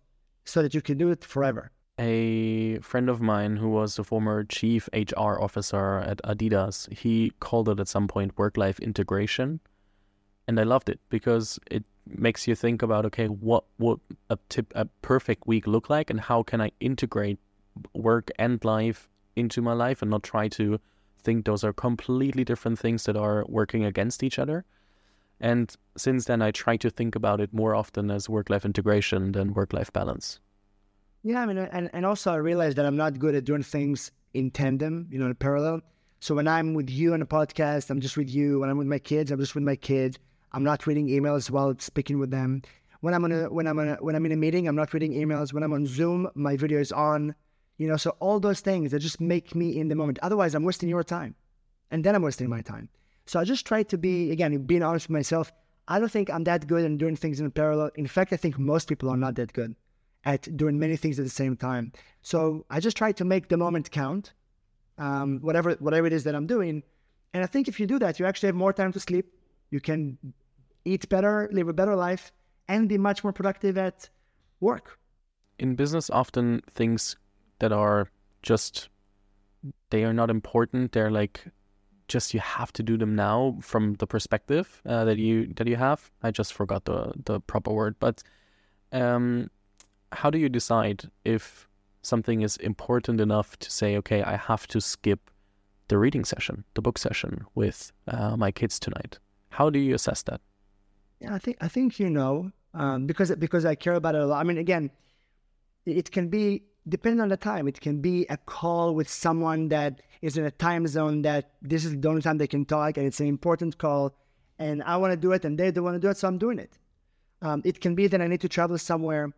so 0.44 0.62
that 0.62 0.72
you 0.72 0.80
can 0.80 0.96
do 0.96 1.10
it 1.10 1.22
forever 1.22 1.70
a 2.00 2.78
friend 2.78 3.10
of 3.10 3.20
mine 3.20 3.56
who 3.56 3.68
was 3.68 3.98
a 3.98 4.04
former 4.04 4.42
chief 4.44 4.88
HR 4.94 5.38
officer 5.38 5.98
at 5.98 6.18
Adidas, 6.24 6.90
he 6.90 7.32
called 7.40 7.68
it 7.68 7.78
at 7.78 7.88
some 7.88 8.08
point 8.08 8.38
work 8.38 8.56
life 8.56 8.78
integration. 8.80 9.60
And 10.48 10.58
I 10.58 10.62
loved 10.62 10.88
it 10.88 10.98
because 11.10 11.60
it 11.70 11.84
makes 12.06 12.48
you 12.48 12.54
think 12.54 12.80
about 12.82 13.04
okay, 13.06 13.26
what 13.26 13.64
would 13.78 14.00
a 14.30 14.38
tip 14.48 14.72
a 14.74 14.86
perfect 15.02 15.46
week 15.46 15.66
look 15.66 15.90
like 15.90 16.08
and 16.08 16.20
how 16.20 16.42
can 16.42 16.60
I 16.62 16.70
integrate 16.80 17.38
work 17.94 18.30
and 18.38 18.64
life 18.64 19.08
into 19.36 19.60
my 19.60 19.74
life 19.74 20.00
and 20.00 20.10
not 20.10 20.22
try 20.22 20.48
to 20.48 20.80
think 21.22 21.44
those 21.44 21.62
are 21.62 21.74
completely 21.74 22.44
different 22.44 22.78
things 22.78 23.04
that 23.04 23.16
are 23.16 23.44
working 23.46 23.84
against 23.84 24.22
each 24.22 24.38
other. 24.38 24.64
And 25.40 25.74
since 25.96 26.26
then 26.26 26.42
I 26.42 26.50
try 26.50 26.76
to 26.76 26.90
think 26.90 27.14
about 27.14 27.40
it 27.40 27.52
more 27.52 27.74
often 27.74 28.10
as 28.10 28.28
work 28.28 28.50
life 28.50 28.64
integration 28.64 29.32
than 29.32 29.54
work 29.54 29.72
life 29.72 29.92
balance. 29.92 30.38
Yeah, 31.22 31.42
I 31.42 31.46
mean, 31.46 31.58
uh, 31.58 31.68
and, 31.72 31.90
and 31.92 32.06
also 32.06 32.32
I 32.32 32.36
realized 32.36 32.76
that 32.78 32.86
I'm 32.86 32.96
not 32.96 33.18
good 33.18 33.34
at 33.34 33.44
doing 33.44 33.62
things 33.62 34.10
in 34.34 34.50
tandem, 34.50 35.08
you 35.10 35.18
know, 35.18 35.26
in 35.26 35.34
parallel. 35.34 35.80
So 36.20 36.34
when 36.34 36.46
I'm 36.46 36.74
with 36.74 36.90
you 36.90 37.14
on 37.14 37.22
a 37.22 37.26
podcast, 37.26 37.90
I'm 37.90 38.00
just 38.00 38.16
with 38.16 38.28
you. 38.28 38.60
When 38.60 38.70
I'm 38.70 38.78
with 38.78 38.86
my 38.86 38.98
kids, 38.98 39.30
I'm 39.30 39.40
just 39.40 39.54
with 39.54 39.64
my 39.64 39.76
kids. 39.76 40.18
I'm 40.52 40.64
not 40.64 40.86
reading 40.86 41.08
emails 41.08 41.50
while 41.50 41.74
speaking 41.78 42.18
with 42.18 42.30
them. 42.30 42.62
When 43.00 43.14
I'm 43.14 43.24
on 43.24 43.32
a, 43.32 43.50
when 43.50 43.66
I'm 43.66 43.78
on 43.78 43.88
a, 43.88 43.94
when 43.96 44.14
I'm 44.14 44.26
in 44.26 44.32
a 44.32 44.36
meeting, 44.36 44.68
I'm 44.68 44.76
not 44.76 44.92
reading 44.92 45.14
emails. 45.14 45.52
When 45.54 45.62
I'm 45.62 45.72
on 45.72 45.86
Zoom, 45.86 46.28
my 46.34 46.56
video 46.56 46.78
is 46.78 46.92
on. 46.92 47.34
You 47.78 47.88
know, 47.88 47.96
so 47.96 48.10
all 48.20 48.40
those 48.40 48.60
things 48.60 48.90
that 48.90 48.98
just 48.98 49.20
make 49.20 49.54
me 49.54 49.78
in 49.78 49.88
the 49.88 49.94
moment. 49.94 50.18
Otherwise, 50.20 50.54
I'm 50.54 50.64
wasting 50.64 50.90
your 50.90 51.02
time, 51.02 51.34
and 51.90 52.04
then 52.04 52.14
I'm 52.14 52.20
wasting 52.20 52.50
my 52.50 52.60
time. 52.60 52.90
So 53.30 53.38
I 53.38 53.44
just 53.44 53.64
try 53.64 53.84
to 53.84 53.96
be 53.96 54.32
again 54.32 54.58
being 54.64 54.82
honest 54.82 55.06
with 55.06 55.14
myself. 55.14 55.52
I 55.86 56.00
don't 56.00 56.10
think 56.10 56.30
I'm 56.30 56.42
that 56.50 56.66
good 56.66 56.84
in 56.84 56.96
doing 56.96 57.14
things 57.14 57.38
in 57.38 57.48
parallel. 57.52 57.92
In 57.94 58.08
fact, 58.08 58.32
I 58.32 58.36
think 58.36 58.58
most 58.58 58.88
people 58.88 59.08
are 59.08 59.16
not 59.16 59.36
that 59.36 59.52
good 59.52 59.76
at 60.24 60.56
doing 60.56 60.80
many 60.80 60.96
things 60.96 61.16
at 61.20 61.26
the 61.26 61.30
same 61.42 61.56
time. 61.56 61.92
So 62.22 62.66
I 62.70 62.80
just 62.80 62.96
try 62.96 63.12
to 63.12 63.24
make 63.24 63.46
the 63.46 63.56
moment 63.56 63.92
count, 63.92 64.32
um, 64.98 65.38
whatever 65.42 65.76
whatever 65.78 66.08
it 66.08 66.12
is 66.12 66.24
that 66.24 66.34
I'm 66.34 66.48
doing. 66.48 66.82
And 67.32 67.44
I 67.44 67.46
think 67.46 67.68
if 67.68 67.78
you 67.78 67.86
do 67.86 68.00
that, 68.00 68.18
you 68.18 68.26
actually 68.26 68.48
have 68.48 68.56
more 68.56 68.72
time 68.72 68.92
to 68.94 68.98
sleep. 68.98 69.26
You 69.70 69.78
can 69.78 70.18
eat 70.84 71.08
better, 71.08 71.48
live 71.52 71.68
a 71.68 71.72
better 71.72 71.94
life, 71.94 72.32
and 72.66 72.88
be 72.88 72.98
much 72.98 73.22
more 73.22 73.32
productive 73.32 73.78
at 73.78 74.08
work. 74.58 74.98
In 75.60 75.76
business, 75.76 76.10
often 76.10 76.62
things 76.74 77.14
that 77.60 77.70
are 77.70 78.10
just 78.42 78.88
they 79.90 80.02
are 80.02 80.12
not 80.12 80.30
important. 80.30 80.90
They're 80.90 81.12
like 81.12 81.44
just 82.10 82.34
you 82.34 82.40
have 82.40 82.72
to 82.72 82.82
do 82.82 82.98
them 82.98 83.14
now 83.14 83.56
from 83.60 83.94
the 83.94 84.06
perspective 84.06 84.82
uh, 84.84 85.04
that 85.04 85.16
you 85.16 85.46
that 85.54 85.66
you 85.66 85.76
have. 85.76 86.10
I 86.22 86.30
just 86.30 86.52
forgot 86.52 86.84
the 86.84 87.12
the 87.24 87.40
proper 87.40 87.72
word, 87.72 87.94
but 87.98 88.22
um, 88.92 89.50
how 90.12 90.28
do 90.30 90.38
you 90.38 90.48
decide 90.48 91.10
if 91.24 91.68
something 92.02 92.42
is 92.42 92.56
important 92.58 93.20
enough 93.20 93.58
to 93.60 93.70
say, 93.70 93.96
okay, 93.98 94.22
I 94.22 94.36
have 94.36 94.66
to 94.68 94.80
skip 94.80 95.30
the 95.88 95.98
reading 95.98 96.24
session, 96.24 96.64
the 96.74 96.82
book 96.82 96.98
session 96.98 97.46
with 97.54 97.92
uh, 98.08 98.36
my 98.36 98.50
kids 98.50 98.78
tonight? 98.78 99.18
How 99.50 99.70
do 99.70 99.78
you 99.78 99.94
assess 99.94 100.22
that? 100.24 100.40
Yeah, 101.20 101.34
I 101.34 101.38
think 101.38 101.56
I 101.60 101.68
think 101.68 102.00
you 102.00 102.10
know 102.10 102.50
um, 102.74 103.06
because 103.06 103.34
because 103.36 103.64
I 103.64 103.74
care 103.74 103.94
about 103.94 104.14
it 104.14 104.22
a 104.22 104.26
lot. 104.26 104.40
I 104.40 104.44
mean, 104.44 104.58
again, 104.58 104.90
it 105.86 106.10
can 106.10 106.28
be 106.28 106.64
depending 106.90 107.20
on 107.20 107.28
the 107.28 107.36
time. 107.36 107.66
It 107.66 107.80
can 107.80 108.00
be 108.00 108.26
a 108.28 108.36
call 108.36 108.94
with 108.94 109.08
someone 109.08 109.68
that 109.68 110.02
is 110.20 110.36
in 110.36 110.44
a 110.44 110.50
time 110.50 110.86
zone 110.86 111.22
that 111.22 111.52
this 111.62 111.84
is 111.84 111.98
the 111.98 112.08
only 112.08 112.22
time 112.22 112.38
they 112.38 112.46
can 112.46 112.64
talk, 112.64 112.96
and 112.98 113.06
it's 113.06 113.20
an 113.20 113.26
important 113.26 113.78
call, 113.78 114.14
and 114.58 114.82
I 114.82 114.96
want 114.98 115.12
to 115.12 115.16
do 115.16 115.32
it, 115.32 115.44
and 115.44 115.58
they 115.58 115.70
don't 115.70 115.84
want 115.84 115.94
to 115.94 116.00
do 116.00 116.10
it, 116.10 116.18
so 116.18 116.28
I'm 116.28 116.38
doing 116.38 116.58
it. 116.58 116.78
Um, 117.42 117.62
it 117.64 117.80
can 117.80 117.94
be 117.94 118.06
that 118.08 118.20
I 118.20 118.26
need 118.26 118.42
to 118.42 118.48
travel 118.48 118.76
somewhere 118.76 119.32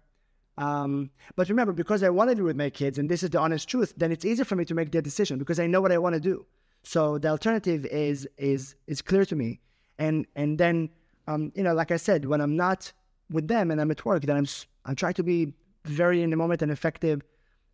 um, 0.58 1.10
but 1.34 1.48
remember, 1.48 1.72
because 1.72 2.02
I 2.02 2.10
want 2.10 2.30
to 2.30 2.36
be 2.36 2.42
with 2.42 2.56
my 2.56 2.70
kids, 2.70 2.98
and 2.98 3.08
this 3.08 3.22
is 3.22 3.30
the 3.30 3.38
honest 3.38 3.68
truth, 3.68 3.94
then 3.96 4.12
it's 4.12 4.24
easier 4.24 4.44
for 4.44 4.56
me 4.56 4.64
to 4.66 4.74
make 4.74 4.90
that 4.92 5.02
decision 5.02 5.38
because 5.38 5.58
I 5.58 5.66
know 5.66 5.80
what 5.80 5.92
I 5.92 5.98
want 5.98 6.14
to 6.14 6.20
do. 6.20 6.46
So 6.82 7.18
the 7.18 7.28
alternative 7.28 7.86
is 7.86 8.28
is 8.36 8.74
is 8.86 9.00
clear 9.00 9.24
to 9.24 9.36
me, 9.36 9.60
and 9.98 10.26
and 10.36 10.58
then 10.58 10.90
um, 11.26 11.52
you 11.54 11.62
know, 11.62 11.74
like 11.74 11.90
I 11.90 11.96
said, 11.96 12.26
when 12.26 12.40
I'm 12.40 12.56
not 12.56 12.92
with 13.30 13.48
them 13.48 13.70
and 13.70 13.80
I'm 13.80 13.90
at 13.90 14.04
work, 14.04 14.22
then 14.22 14.36
I'm 14.36 14.46
I'm 14.84 14.96
trying 14.96 15.14
to 15.14 15.22
be 15.22 15.54
very 15.84 16.22
in 16.22 16.30
the 16.30 16.36
moment 16.36 16.60
and 16.60 16.70
effective, 16.70 17.22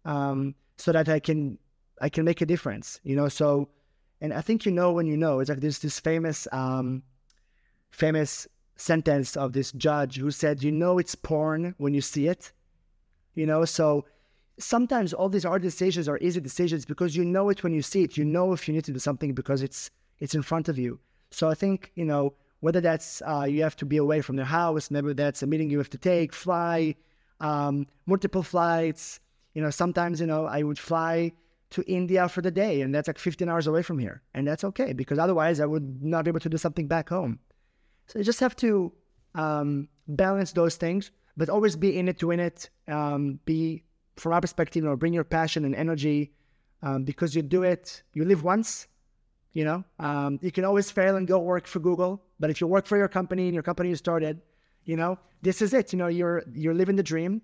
um, 0.09 0.55
so 0.77 0.90
that 0.92 1.09
I 1.09 1.21
can 1.21 1.59
I 2.01 2.09
can 2.09 2.25
make 2.25 2.40
a 2.40 2.47
difference. 2.47 3.01
You 3.05 3.16
know, 3.16 3.29
so 3.29 3.68
and 4.21 4.33
I 4.33 4.40
think 4.40 4.66
you 4.66 4.73
know 4.73 4.92
when 4.92 5.07
you 5.07 5.16
know. 5.16 5.38
It's 5.38 5.51
like 5.51 5.61
there's 5.61 5.79
this 5.79 6.01
famous 6.01 6.49
um, 6.51 7.03
famous 7.90 8.49
sentence 8.77 9.37
of 9.37 9.53
this 9.53 9.71
judge 9.73 10.16
who 10.16 10.31
said, 10.31 10.62
"You 10.62 10.73
know, 10.73 10.99
it's 10.99 11.14
porn 11.14 11.75
when 11.79 11.94
you 11.94 12.01
see 12.01 12.27
it." 12.27 12.53
you 13.38 13.47
know 13.47 13.64
so 13.64 14.05
sometimes 14.59 15.14
all 15.14 15.29
these 15.29 15.44
hard 15.44 15.62
decisions 15.62 16.09
are 16.09 16.18
easy 16.18 16.40
decisions 16.40 16.85
because 16.85 17.14
you 17.14 17.25
know 17.25 17.49
it 17.49 17.62
when 17.62 17.73
you 17.73 17.83
see 17.83 18.03
it 18.03 18.16
you 18.16 18.25
know 18.25 18.53
if 18.53 18.66
you 18.66 18.75
need 18.75 18.85
to 18.85 18.92
do 18.92 18.99
something 18.99 19.33
because 19.33 19.62
it's 19.62 19.90
it's 20.18 20.35
in 20.35 20.42
front 20.42 20.68
of 20.68 20.77
you 20.77 20.99
so 21.31 21.49
i 21.49 21.55
think 21.55 21.92
you 21.94 22.05
know 22.05 22.35
whether 22.61 22.81
that's 22.81 23.23
uh, 23.23 23.47
you 23.49 23.62
have 23.62 23.77
to 23.77 23.87
be 23.87 23.99
away 23.99 24.21
from 24.21 24.35
the 24.35 24.44
house 24.44 24.90
maybe 24.90 25.12
that's 25.12 25.42
a 25.44 25.47
meeting 25.47 25.71
you 25.71 25.79
have 25.79 25.90
to 25.90 25.99
take 25.99 26.33
fly 26.33 26.92
um, 27.40 27.87
multiple 28.07 28.42
flights 28.42 29.21
you 29.59 29.64
know 29.64 29.73
sometimes 29.83 30.21
you 30.23 30.29
know 30.33 30.47
i 30.47 30.62
would 30.62 30.79
fly 30.79 31.33
to 31.71 31.83
india 31.99 32.29
for 32.29 32.42
the 32.47 32.55
day 32.62 32.81
and 32.83 32.94
that's 32.94 33.09
like 33.09 33.18
15 33.18 33.49
hours 33.49 33.66
away 33.66 33.83
from 33.83 33.99
here 33.99 34.23
and 34.35 34.47
that's 34.47 34.64
okay 34.71 34.92
because 34.92 35.18
otherwise 35.18 35.61
i 35.61 35.66
would 35.66 35.88
not 36.03 36.25
be 36.25 36.31
able 36.35 36.44
to 36.47 36.55
do 36.57 36.61
something 36.64 36.87
back 36.87 37.09
home 37.09 37.38
so 38.07 38.18
you 38.18 38.25
just 38.25 38.40
have 38.40 38.57
to 38.57 38.92
um, 39.35 39.88
balance 40.07 40.53
those 40.53 40.77
things 40.77 41.11
but 41.38 41.49
always 41.49 41.77
be 41.77 41.97
in 41.97 42.09
it 42.09 42.18
to 42.18 42.27
win 42.27 42.40
it. 42.40 42.68
Um, 42.88 43.38
be, 43.47 43.85
from 44.16 44.33
our 44.33 44.40
perspective, 44.40 44.83
you 44.83 44.88
know, 44.88 44.97
bring 44.97 45.14
your 45.14 45.25
passion 45.25 45.64
and 45.64 45.75
energy 45.75 46.33
um, 46.83 47.05
because 47.05 47.35
you 47.35 47.42
do 47.42 47.62
it, 47.62 48.03
you 48.12 48.25
live 48.25 48.42
once, 48.42 48.88
you 49.53 49.64
know. 49.64 49.85
Um, 50.01 50.40
you 50.42 50.51
can 50.51 50.64
always 50.64 50.90
fail 50.90 51.16
and 51.16 51.29
go 51.29 51.38
work 51.38 51.68
for 51.68 51.79
Google, 51.79 52.21
but 52.40 52.51
if 52.51 52.61
you 52.61 52.66
work 52.66 52.87
for 52.87 52.99
your 52.99 53.09
company 53.09 53.44
and 53.44 53.55
your 53.55 53.62
company 53.62 53.88
you 53.88 53.94
started, 53.94 54.42
you 54.85 54.97
know, 54.97 55.16
this 55.42 55.62
is 55.62 55.73
it. 55.73 55.92
You 55.92 55.99
know, 55.99 56.09
you're 56.09 56.42
you're 56.53 56.75
living 56.75 56.97
the 56.97 57.03
dream. 57.05 57.40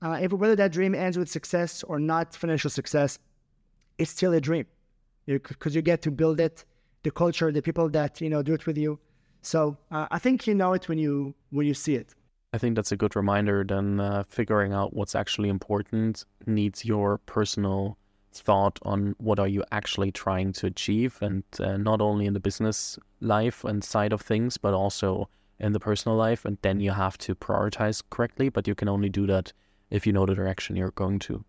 Uh, 0.00 0.18
if 0.20 0.32
whether 0.32 0.54
that 0.56 0.72
dream 0.72 0.94
ends 0.94 1.18
with 1.18 1.28
success 1.28 1.82
or 1.82 1.98
not 1.98 2.34
financial 2.34 2.70
success, 2.70 3.18
it's 3.98 4.10
still 4.10 4.32
a 4.32 4.40
dream 4.40 4.66
because 5.26 5.74
you 5.74 5.82
get 5.82 6.02
to 6.02 6.10
build 6.10 6.40
it, 6.40 6.64
the 7.02 7.10
culture, 7.10 7.50
the 7.50 7.62
people 7.62 7.88
that 7.88 8.20
you 8.20 8.30
know 8.30 8.42
do 8.42 8.54
it 8.54 8.66
with 8.66 8.78
you. 8.78 8.98
So 9.42 9.76
uh, 9.90 10.06
I 10.10 10.18
think 10.18 10.46
you 10.46 10.54
know 10.54 10.72
it 10.72 10.88
when 10.88 10.98
you 10.98 11.34
when 11.50 11.66
you 11.66 11.74
see 11.74 11.96
it. 11.96 12.14
I 12.52 12.58
think 12.58 12.76
that's 12.76 12.92
a 12.92 12.96
good 12.96 13.14
reminder. 13.14 13.64
Then 13.64 14.00
uh, 14.00 14.24
figuring 14.28 14.72
out 14.72 14.94
what's 14.94 15.14
actually 15.14 15.48
important 15.48 16.24
needs 16.46 16.84
your 16.84 17.18
personal 17.18 17.98
thought 18.32 18.78
on 18.82 19.14
what 19.18 19.38
are 19.38 19.48
you 19.48 19.64
actually 19.72 20.12
trying 20.12 20.52
to 20.52 20.66
achieve, 20.66 21.18
and 21.20 21.42
uh, 21.60 21.76
not 21.76 22.00
only 22.00 22.26
in 22.26 22.34
the 22.34 22.40
business 22.40 22.98
life 23.20 23.64
and 23.64 23.82
side 23.82 24.12
of 24.12 24.20
things, 24.20 24.56
but 24.56 24.74
also 24.74 25.28
in 25.60 25.72
the 25.72 25.80
personal 25.80 26.16
life. 26.16 26.44
And 26.44 26.56
then 26.62 26.80
you 26.80 26.92
have 26.92 27.18
to 27.18 27.34
prioritize 27.34 28.02
correctly. 28.10 28.48
But 28.48 28.68
you 28.68 28.74
can 28.74 28.88
only 28.88 29.08
do 29.08 29.26
that 29.26 29.52
if 29.90 30.06
you 30.06 30.12
know 30.12 30.26
the 30.26 30.34
direction 30.34 30.76
you're 30.76 30.90
going 30.92 31.18
to. 31.20 31.44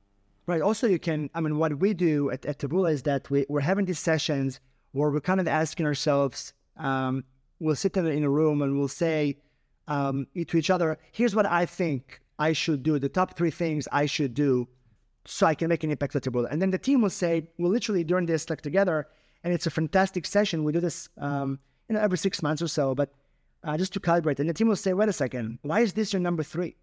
Right. 0.45 0.61
Also, 0.61 0.87
you 0.87 0.99
can. 0.99 1.29
I 1.35 1.41
mean, 1.41 1.57
what 1.57 1.77
we 1.79 1.93
do 1.93 2.31
at, 2.31 2.45
at 2.45 2.59
Taboola 2.59 2.91
is 2.91 3.03
that 3.03 3.29
we, 3.29 3.45
we're 3.49 3.61
having 3.61 3.85
these 3.85 3.99
sessions 3.99 4.59
where 4.93 5.11
we're 5.11 5.21
kind 5.21 5.39
of 5.39 5.47
asking 5.47 5.85
ourselves. 5.85 6.53
Um, 6.77 7.23
we'll 7.59 7.75
sit 7.75 7.95
in, 7.97 8.07
in 8.07 8.23
a 8.23 8.29
room 8.29 8.61
and 8.61 8.77
we'll 8.77 8.87
say 8.87 9.37
um, 9.87 10.27
to 10.47 10.57
each 10.57 10.69
other, 10.69 10.97
here's 11.11 11.35
what 11.35 11.45
I 11.45 11.65
think 11.65 12.21
I 12.37 12.53
should 12.53 12.83
do, 12.83 12.97
the 12.99 13.09
top 13.09 13.35
three 13.35 13.51
things 13.51 13.87
I 13.91 14.05
should 14.05 14.33
do 14.33 14.67
so 15.25 15.45
I 15.45 15.55
can 15.55 15.67
make 15.67 15.83
an 15.83 15.91
impact 15.91 16.15
at 16.15 16.23
Taboola. 16.23 16.47
And 16.49 16.61
then 16.61 16.71
the 16.71 16.77
team 16.77 17.01
will 17.01 17.09
say, 17.09 17.47
we'll 17.57 17.71
literally 17.71 18.03
during 18.03 18.25
this 18.25 18.49
like 18.49 18.61
together, 18.61 19.07
and 19.43 19.53
it's 19.53 19.67
a 19.67 19.71
fantastic 19.71 20.25
session. 20.25 20.63
We 20.63 20.71
do 20.71 20.79
this, 20.79 21.09
um, 21.17 21.59
you 21.87 21.95
know, 21.95 22.01
every 22.01 22.17
six 22.17 22.41
months 22.41 22.61
or 22.61 22.67
so, 22.67 22.95
but 22.95 23.11
uh, 23.63 23.77
just 23.77 23.93
to 23.93 23.99
calibrate. 23.99 24.39
And 24.39 24.49
the 24.49 24.53
team 24.53 24.67
will 24.67 24.75
say, 24.75 24.93
wait 24.93 25.09
a 25.09 25.13
second, 25.13 25.59
why 25.63 25.81
is 25.81 25.93
this 25.93 26.13
your 26.13 26.21
number 26.21 26.43
three? 26.43 26.75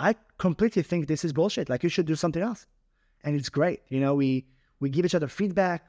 I 0.00 0.14
completely 0.38 0.82
think 0.82 1.06
this 1.06 1.24
is 1.24 1.32
bullshit. 1.32 1.68
Like 1.68 1.82
you 1.82 1.88
should 1.88 2.06
do 2.06 2.16
something 2.16 2.42
else. 2.42 2.66
And 3.22 3.36
it's 3.36 3.50
great. 3.50 3.80
You 3.88 4.00
know, 4.00 4.14
we, 4.14 4.46
we 4.80 4.88
give 4.88 5.04
each 5.04 5.14
other 5.14 5.28
feedback. 5.28 5.84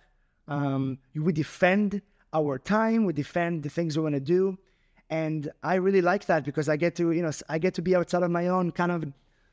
Um, 0.47 0.99
we 1.15 1.31
defend 1.31 2.01
our 2.33 2.59
time. 2.59 3.05
We 3.05 3.13
defend 3.13 3.63
the 3.63 3.69
things 3.69 3.97
we 3.97 4.03
want 4.03 4.15
to 4.15 4.21
do 4.21 4.57
and 5.11 5.51
I 5.61 5.75
really 5.75 6.01
like 6.01 6.25
that 6.25 6.45
because 6.45 6.69
I 6.69 6.77
get 6.77 6.95
to 6.95 7.11
you 7.11 7.21
know 7.21 7.31
I 7.49 7.59
get 7.59 7.73
to 7.75 7.81
be 7.81 7.95
outside 7.95 8.23
of 8.23 8.31
my 8.31 8.47
own 8.47 8.71
kind 8.71 8.91
of 8.91 9.03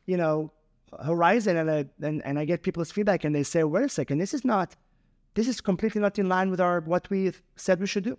you 0.06 0.16
know 0.16 0.52
horizon 1.04 1.58
and 1.58 1.70
I, 1.70 1.84
and, 2.00 2.24
and 2.24 2.38
I 2.38 2.46
get 2.46 2.62
people's 2.62 2.90
feedback 2.90 3.24
and 3.24 3.34
they 3.34 3.42
say 3.42 3.64
wait 3.64 3.84
a 3.84 3.88
second 3.88 4.18
this 4.18 4.32
is 4.32 4.44
not 4.44 4.76
this 5.34 5.46
is 5.48 5.60
completely 5.60 6.00
not 6.00 6.18
in 6.18 6.28
line 6.28 6.50
with 6.50 6.60
our 6.60 6.80
what 6.80 7.10
we 7.10 7.32
said 7.56 7.80
we 7.80 7.86
should 7.86 8.04
do 8.04 8.16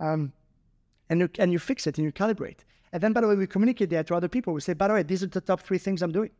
um, 0.00 0.32
and 1.08 1.20
you, 1.20 1.30
and 1.38 1.52
you 1.52 1.58
fix 1.58 1.86
it 1.86 1.96
and 1.96 2.04
you 2.04 2.12
calibrate 2.12 2.58
and 2.96 3.02
then 3.02 3.12
by 3.12 3.20
the 3.20 3.28
way 3.28 3.36
we 3.36 3.46
communicate 3.46 3.90
that 3.90 4.06
to 4.06 4.14
other 4.14 4.28
people 4.36 4.54
we 4.54 4.60
say 4.66 4.72
by 4.72 4.88
the 4.88 4.94
way 4.94 5.02
these 5.02 5.22
are 5.22 5.32
the 5.38 5.40
top 5.40 5.60
three 5.60 5.80
things 5.86 6.02
I'm 6.02 6.12
doing 6.12 6.30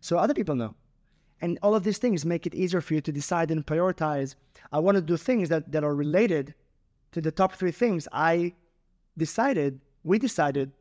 so 0.00 0.16
other 0.16 0.32
people 0.40 0.54
know 0.54 0.74
and 1.42 1.58
all 1.62 1.74
of 1.74 1.84
these 1.84 1.98
things 1.98 2.24
make 2.24 2.46
it 2.46 2.54
easier 2.54 2.80
for 2.80 2.94
you 2.94 3.02
to 3.02 3.12
decide 3.20 3.50
and 3.50 3.64
prioritize 3.72 4.36
I 4.72 4.78
want 4.78 4.96
to 4.96 5.02
do 5.02 5.16
things 5.18 5.50
that, 5.50 5.70
that 5.72 5.84
are 5.84 5.94
related 5.94 6.54
to 7.12 7.20
the 7.20 7.30
top 7.30 7.52
three 7.52 7.72
things 7.72 8.08
I 8.12 8.54
decided, 9.16 9.80
we 10.04 10.18
decided, 10.18 10.72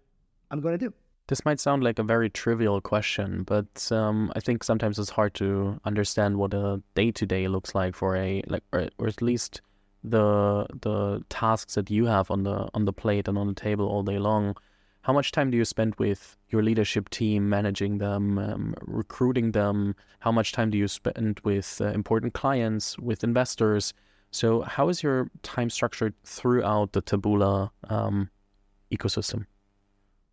I'm 0.51 0.61
going 0.61 0.77
to 0.77 0.85
do. 0.87 0.93
This 1.27 1.43
might 1.45 1.59
sound 1.59 1.83
like 1.83 1.97
a 1.97 2.03
very 2.03 2.29
trivial 2.29 2.81
question, 2.81 3.43
but 3.43 3.91
um, 3.91 4.31
I 4.35 4.39
think 4.39 4.63
sometimes 4.63 4.99
it's 4.99 5.09
hard 5.09 5.33
to 5.35 5.79
understand 5.83 6.37
what 6.37 6.53
a 6.53 6.81
day 6.93 7.11
to 7.11 7.25
day 7.25 7.47
looks 7.47 7.73
like 7.73 7.95
for 7.95 8.15
a 8.15 8.43
like, 8.47 8.63
or, 8.71 8.89
or 8.99 9.07
at 9.07 9.23
least 9.23 9.61
the 10.03 10.67
the 10.81 11.23
tasks 11.29 11.73
that 11.75 11.89
you 11.89 12.05
have 12.05 12.29
on 12.29 12.43
the 12.43 12.69
on 12.75 12.85
the 12.85 12.93
plate 12.93 13.27
and 13.27 13.39
on 13.39 13.47
the 13.47 13.55
table 13.55 13.87
all 13.87 14.03
day 14.03 14.19
long. 14.19 14.55
How 15.05 15.13
much 15.13 15.31
time 15.31 15.51
do 15.51 15.57
you 15.57 15.65
spend 15.65 15.93
with 15.99 16.35
your 16.49 16.63
leadership 16.63 17.09
team, 17.09 17.47
managing 17.47 17.99
them, 17.99 18.39
um, 18.39 18.73
recruiting 18.81 19.51
them? 19.51 19.95
How 20.17 20.31
much 20.31 20.51
time 20.51 20.71
do 20.71 20.79
you 20.79 20.87
spend 20.87 21.39
with 21.43 21.79
uh, 21.79 21.89
important 21.89 22.33
clients, 22.33 22.97
with 22.97 23.23
investors? 23.23 23.93
So, 24.31 24.61
how 24.61 24.89
is 24.89 25.03
your 25.03 25.29
time 25.43 25.69
structured 25.69 26.15
throughout 26.23 26.93
the 26.93 27.03
Taboola 27.03 27.69
um, 27.87 28.31
ecosystem? 28.91 29.45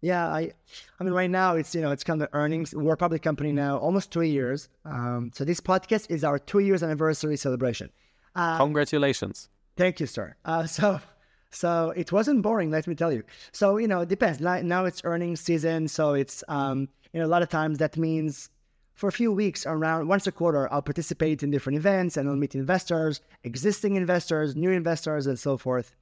Yeah, 0.01 0.27
I, 0.27 0.53
I 0.99 1.05
mean, 1.05 1.13
right 1.13 1.31
now 1.31 1.55
it's 1.55 1.75
you 1.75 1.83
know 1.83 1.91
it's 1.91 2.03
kind 2.03 2.23
of 2.23 2.31
earnings. 2.33 2.75
We're 2.75 2.95
a 2.95 2.97
public 2.97 3.21
company 3.21 3.53
now, 3.53 3.77
almost 3.77 4.11
two 4.11 4.23
years. 4.23 4.71
Um, 4.87 5.33
so 5.35 5.45
this 5.45 5.61
podcast 5.61 6.11
is 6.11 6.25
our 6.25 6.39
two 6.39 6.61
years 6.61 6.83
anniversary 6.83 7.37
celebration. 7.37 7.91
Uh, 8.35 8.57
Congratulations! 8.57 9.51
Thank 9.77 10.01
you, 10.01 10.07
sir. 10.07 10.35
Uh, 10.47 10.65
so, 10.65 10.99
so 11.53 11.93
it 11.97 12.11
wasn't 12.11 12.43
boring, 12.43 12.71
let 12.71 12.87
me 12.87 12.95
tell 12.95 13.13
you. 13.13 13.23
So 13.53 13.77
you 13.77 13.89
know, 13.89 14.01
it 14.01 14.09
depends. 14.09 14.41
Now 14.41 14.85
it's 14.85 15.03
earnings 15.05 15.41
season, 15.41 15.89
so 15.89 16.15
it's 16.15 16.43
um, 16.49 16.89
you 17.13 17.21
know 17.21 17.27
a 17.27 17.33
lot 17.35 17.43
of 17.43 17.49
times 17.49 17.79
that 17.79 17.97
means 17.97 18.51
for 18.95 19.09
a 19.09 19.13
few 19.13 19.33
weeks 19.33 19.67
around 19.67 20.09
once 20.09 20.27
a 20.27 20.33
quarter, 20.33 20.73
I'll 20.73 20.83
participate 20.83 21.43
in 21.43 21.51
different 21.51 21.77
events 21.77 22.17
and 22.17 22.29
I'll 22.29 22.37
meet 22.37 22.55
investors, 22.55 23.21
existing 23.45 23.97
investors, 23.97 24.55
new 24.55 24.71
investors, 24.71 25.27
and 25.27 25.39
so 25.39 25.57
forth. 25.57 25.95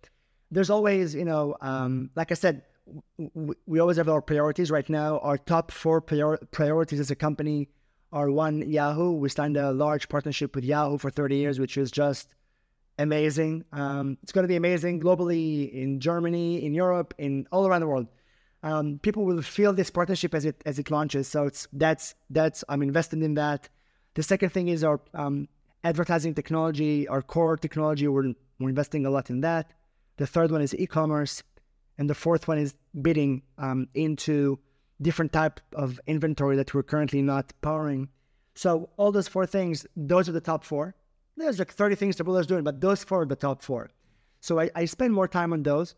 There's 0.50 0.70
always, 0.70 1.14
you 1.14 1.24
know, 1.24 1.56
um, 1.60 2.10
like 2.16 2.30
I 2.32 2.34
said, 2.34 2.62
we, 3.66 3.78
always 3.78 3.96
have 3.96 4.08
our 4.08 4.20
priorities 4.20 4.70
right 4.70 4.88
now. 4.88 5.18
Our 5.20 5.38
top 5.38 5.70
four 5.70 6.00
prior, 6.00 6.38
priorities 6.50 6.98
as 6.98 7.10
a 7.10 7.14
company 7.14 7.68
are 8.12 8.30
one, 8.30 8.68
Yahoo. 8.68 9.12
We 9.12 9.28
signed 9.28 9.56
a 9.56 9.72
large 9.72 10.08
partnership 10.08 10.54
with 10.54 10.64
Yahoo 10.64 10.98
for 10.98 11.10
30 11.10 11.36
years, 11.36 11.60
which 11.60 11.76
is 11.76 11.90
just 11.90 12.34
amazing. 13.00 13.64
Um, 13.72 14.18
it's 14.22 14.32
going 14.32 14.44
to 14.44 14.48
be 14.48 14.56
amazing 14.56 15.00
globally 15.00 15.72
in 15.72 16.00
Germany, 16.00 16.64
in 16.64 16.74
Europe, 16.74 17.14
in 17.18 17.46
all 17.50 17.66
around 17.66 17.80
the 17.80 17.86
world. 17.86 18.06
Um, 18.62 19.00
people 19.02 19.24
will 19.24 19.42
feel 19.42 19.72
this 19.72 19.90
partnership 19.90 20.34
as 20.34 20.44
it 20.44 20.62
as 20.66 20.78
it 20.78 20.90
launches. 20.90 21.26
So 21.26 21.46
it's 21.46 21.66
that's 21.72 22.14
that's 22.28 22.62
I'm 22.68 22.82
invested 22.82 23.22
in 23.22 23.34
that. 23.34 23.68
The 24.14 24.22
second 24.22 24.50
thing 24.50 24.68
is 24.68 24.84
our 24.84 25.00
um, 25.14 25.48
advertising 25.82 26.34
technology, 26.34 27.08
our 27.08 27.22
core 27.22 27.56
technology. 27.56 28.06
We're 28.06 28.34
we're 28.58 28.68
investing 28.68 29.06
a 29.06 29.10
lot 29.10 29.30
in 29.30 29.40
that. 29.40 29.72
The 30.18 30.26
third 30.26 30.50
one 30.50 30.60
is 30.60 30.74
e-commerce, 30.74 31.42
and 31.96 32.10
the 32.10 32.14
fourth 32.14 32.46
one 32.46 32.58
is 32.58 32.74
bidding 33.00 33.42
um, 33.56 33.88
into 33.94 34.58
different 35.00 35.32
type 35.32 35.60
of 35.74 35.98
inventory 36.06 36.56
that 36.56 36.74
we're 36.74 36.82
currently 36.82 37.22
not 37.22 37.54
powering. 37.62 38.10
So 38.54 38.90
all 38.98 39.12
those 39.12 39.28
four 39.28 39.46
things, 39.46 39.86
those 39.96 40.28
are 40.28 40.32
the 40.32 40.40
top 40.42 40.64
four. 40.64 40.94
There's 41.40 41.58
like 41.58 41.72
30 41.72 41.94
things 41.94 42.16
Taboola's 42.16 42.46
doing, 42.46 42.64
but 42.64 42.80
those 42.80 43.02
four 43.04 43.22
are 43.22 43.26
the 43.26 43.36
top 43.36 43.62
four. 43.62 43.90
So 44.40 44.58
I, 44.60 44.70
I 44.74 44.84
spend 44.84 45.12
more 45.12 45.28
time 45.28 45.52
on 45.52 45.62
those. 45.62 45.94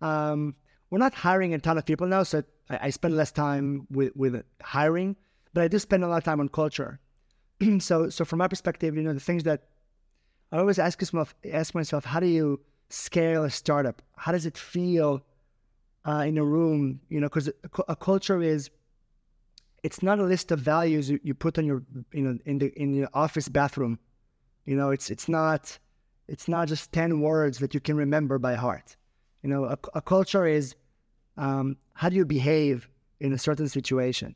Um, 0.00 0.54
we're 0.90 0.98
not 0.98 1.14
hiring 1.14 1.54
a 1.54 1.58
ton 1.58 1.76
of 1.76 1.84
people 1.84 2.06
now, 2.06 2.22
so 2.22 2.42
I, 2.70 2.78
I, 2.82 2.90
spend 2.90 3.16
less 3.16 3.32
time 3.32 3.86
with, 3.90 4.14
with 4.14 4.42
hiring, 4.62 5.16
but 5.52 5.64
I 5.64 5.68
do 5.68 5.78
spend 5.78 6.04
a 6.04 6.08
lot 6.08 6.18
of 6.18 6.24
time 6.24 6.40
on 6.40 6.48
culture. 6.48 7.00
so 7.80 8.08
so 8.08 8.24
from 8.24 8.38
my 8.38 8.48
perspective, 8.48 8.96
you 8.96 9.02
know, 9.02 9.12
the 9.12 9.20
things 9.20 9.42
that 9.44 9.64
I 10.52 10.58
always 10.58 10.78
ask 10.78 11.00
myself, 11.00 11.34
ask 11.52 11.74
myself, 11.74 12.04
how 12.04 12.20
do 12.20 12.26
you 12.26 12.60
scale 12.88 13.44
a 13.44 13.50
startup? 13.50 14.00
How 14.16 14.32
does 14.32 14.46
it 14.46 14.56
feel 14.56 15.22
uh, 16.06 16.24
in 16.26 16.38
a 16.38 16.44
room? 16.44 17.00
You 17.08 17.20
know, 17.20 17.26
because 17.26 17.48
a, 17.48 17.52
a, 17.88 17.96
culture 17.96 18.40
is 18.40 18.70
it's 19.82 20.02
not 20.02 20.18
a 20.18 20.24
list 20.24 20.50
of 20.52 20.60
values 20.60 21.10
you, 21.10 21.20
you 21.22 21.34
put 21.34 21.58
on 21.58 21.66
your 21.66 21.82
you 22.12 22.22
know 22.22 22.38
in 22.46 22.58
the 22.58 22.72
in 22.80 22.94
your 22.94 23.08
office 23.12 23.48
bathroom. 23.48 23.98
You 24.68 24.76
know, 24.76 24.90
it's 24.90 25.08
it's 25.14 25.28
not 25.30 25.78
it's 26.32 26.46
not 26.46 26.68
just 26.68 26.92
ten 26.92 27.10
words 27.22 27.58
that 27.60 27.72
you 27.72 27.80
can 27.80 27.96
remember 27.96 28.38
by 28.38 28.54
heart. 28.54 28.88
You 29.42 29.48
know, 29.48 29.64
a, 29.64 29.78
a 29.94 30.02
culture 30.02 30.46
is 30.46 30.74
um, 31.38 31.78
how 31.94 32.10
do 32.10 32.16
you 32.16 32.26
behave 32.26 32.86
in 33.18 33.32
a 33.32 33.38
certain 33.38 33.68
situation. 33.68 34.34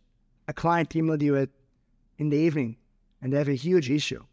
A 0.48 0.54
client 0.54 0.88
emailed 0.98 1.20
you 1.20 1.34
it 1.34 1.50
in 2.16 2.30
the 2.30 2.38
evening, 2.38 2.78
and 3.20 3.30
they 3.30 3.36
have 3.36 3.48
a 3.48 3.64
huge 3.68 3.90
issue. 3.90 4.24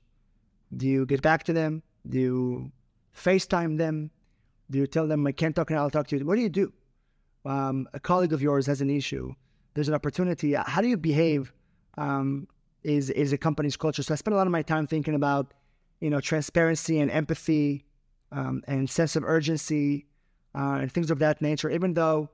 Do 0.77 0.87
you 0.87 1.05
get 1.05 1.21
back 1.21 1.43
to 1.43 1.53
them? 1.59 1.83
Do 2.07 2.17
you 2.17 2.71
FaceTime 3.13 3.77
them? 3.77 4.09
Do 4.71 4.77
you 4.79 4.87
tell 4.87 5.05
them 5.05 5.27
I 5.27 5.33
can't 5.33 5.53
talk 5.53 5.69
now? 5.69 5.79
I'll 5.83 5.89
talk 5.89 6.07
to 6.07 6.17
you. 6.17 6.25
What 6.25 6.37
do 6.37 6.41
you 6.41 6.53
do? 6.63 6.71
Um, 7.43 7.89
a 7.93 7.99
colleague 7.99 8.31
of 8.31 8.41
yours 8.41 8.65
has 8.67 8.79
an 8.79 8.89
issue. 8.89 9.35
There's 9.73 9.89
an 9.89 9.95
opportunity. 9.95 10.53
How 10.53 10.81
do 10.81 10.87
you 10.87 10.95
behave? 10.95 11.51
Um, 11.97 12.47
is 12.83 13.09
is 13.09 13.33
a 13.33 13.37
company's 13.37 13.75
culture. 13.75 14.03
So 14.03 14.13
I 14.13 14.17
spend 14.17 14.33
a 14.33 14.37
lot 14.37 14.47
of 14.47 14.53
my 14.53 14.61
time 14.61 14.87
thinking 14.87 15.15
about, 15.15 15.53
you 15.99 16.09
know, 16.09 16.19
transparency 16.19 16.99
and 16.99 17.11
empathy, 17.11 17.85
um, 18.31 18.63
and 18.67 18.89
sense 18.89 19.15
of 19.15 19.23
urgency, 19.23 20.05
uh, 20.55 20.79
and 20.81 20.91
things 20.91 21.11
of 21.11 21.19
that 21.19 21.41
nature. 21.41 21.69
Even 21.69 21.93
though, 21.93 22.29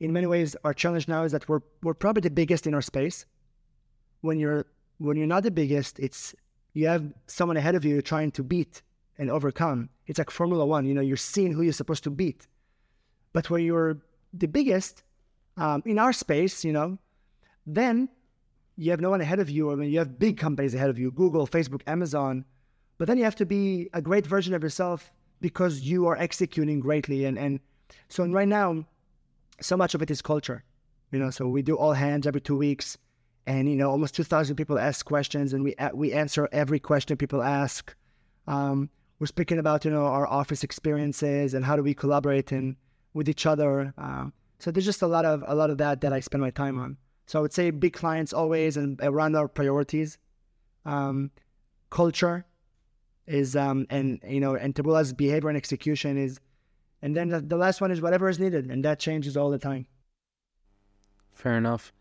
in 0.00 0.12
many 0.12 0.26
ways, 0.26 0.56
our 0.64 0.74
challenge 0.74 1.08
now 1.08 1.24
is 1.24 1.32
that 1.32 1.48
we're 1.48 1.60
we're 1.82 1.94
probably 1.94 2.20
the 2.20 2.30
biggest 2.30 2.66
in 2.66 2.74
our 2.74 2.82
space. 2.82 3.26
When 4.20 4.38
you're 4.38 4.66
when 4.98 5.16
you're 5.16 5.26
not 5.26 5.42
the 5.42 5.50
biggest, 5.50 5.98
it's 5.98 6.34
you 6.74 6.86
have 6.86 7.12
someone 7.26 7.56
ahead 7.56 7.74
of 7.74 7.84
you 7.84 8.02
trying 8.02 8.30
to 8.32 8.42
beat 8.42 8.82
and 9.18 9.30
overcome. 9.30 9.88
It's 10.06 10.18
like 10.18 10.30
Formula 10.30 10.64
One. 10.64 10.86
You 10.86 10.94
know, 10.94 11.00
you're 11.00 11.16
seeing 11.16 11.52
who 11.52 11.62
you're 11.62 11.72
supposed 11.72 12.04
to 12.04 12.10
beat. 12.10 12.46
But 13.32 13.50
when 13.50 13.64
you're 13.64 13.98
the 14.32 14.48
biggest 14.48 15.02
um, 15.56 15.82
in 15.84 15.98
our 15.98 16.12
space, 16.12 16.64
you 16.64 16.72
know, 16.72 16.98
then 17.66 18.08
you 18.76 18.90
have 18.90 19.00
no 19.00 19.10
one 19.10 19.20
ahead 19.20 19.40
of 19.40 19.50
you. 19.50 19.72
I 19.72 19.74
mean, 19.74 19.90
you 19.90 19.98
have 19.98 20.18
big 20.18 20.38
companies 20.38 20.74
ahead 20.74 20.88
of 20.88 20.98
you 20.98 21.10
Google, 21.10 21.46
Facebook, 21.46 21.82
Amazon. 21.86 22.44
But 22.98 23.08
then 23.08 23.16
you 23.18 23.24
have 23.24 23.36
to 23.36 23.46
be 23.46 23.88
a 23.94 24.02
great 24.02 24.26
version 24.26 24.54
of 24.54 24.62
yourself 24.62 25.10
because 25.40 25.80
you 25.80 26.06
are 26.06 26.16
executing 26.16 26.80
greatly. 26.80 27.24
And, 27.24 27.38
and 27.38 27.60
so 28.08 28.26
right 28.26 28.48
now, 28.48 28.84
so 29.60 29.76
much 29.76 29.94
of 29.94 30.02
it 30.02 30.10
is 30.10 30.20
culture. 30.20 30.64
You 31.10 31.18
know, 31.18 31.30
so 31.30 31.48
we 31.48 31.62
do 31.62 31.76
all 31.76 31.94
hands 31.94 32.26
every 32.26 32.40
two 32.40 32.56
weeks. 32.56 32.98
And, 33.46 33.68
you 33.68 33.76
know, 33.76 33.90
almost 33.90 34.14
2,000 34.14 34.56
people 34.56 34.78
ask 34.78 35.06
questions 35.06 35.54
and 35.54 35.64
we, 35.64 35.74
we 35.94 36.12
answer 36.12 36.48
every 36.52 36.78
question 36.78 37.16
people 37.16 37.42
ask. 37.42 37.94
Um, 38.46 38.90
we're 39.18 39.26
speaking 39.26 39.58
about 39.58 39.84
you 39.84 39.90
know 39.90 40.06
our 40.06 40.26
office 40.26 40.62
experiences 40.62 41.54
and 41.54 41.64
how 41.64 41.76
do 41.76 41.82
we 41.82 41.94
collaborate 41.94 42.52
and 42.52 42.76
with 43.14 43.28
each 43.28 43.46
other. 43.46 43.92
Um, 43.98 44.32
so 44.58 44.70
there's 44.70 44.84
just 44.84 45.02
a 45.02 45.06
lot 45.06 45.24
of 45.24 45.42
a 45.46 45.54
lot 45.54 45.70
of 45.70 45.78
that 45.78 46.00
that 46.02 46.12
I 46.12 46.20
spend 46.20 46.40
my 46.40 46.50
time 46.50 46.78
on. 46.78 46.96
So 47.26 47.38
I 47.38 47.42
would 47.42 47.52
say 47.52 47.70
big 47.70 47.92
clients 47.92 48.32
always 48.32 48.76
and 48.76 48.98
around 49.02 49.36
our 49.36 49.48
priorities. 49.48 50.18
Um, 50.84 51.30
culture 51.90 52.46
is 53.28 53.54
um, 53.54 53.86
and 53.90 54.20
you 54.26 54.40
know 54.40 54.54
and 54.54 54.74
Taboola's 54.74 55.12
behavior 55.12 55.48
and 55.48 55.56
execution 55.56 56.16
is, 56.16 56.40
and 57.02 57.14
then 57.14 57.28
the, 57.28 57.40
the 57.40 57.56
last 57.56 57.80
one 57.80 57.90
is 57.90 58.00
whatever 58.00 58.28
is 58.28 58.38
needed, 58.38 58.70
and 58.70 58.84
that 58.84 58.98
changes 58.98 59.36
all 59.36 59.50
the 59.50 59.58
time. 59.58 59.86
Fair 61.32 61.56
enough. 61.56 61.92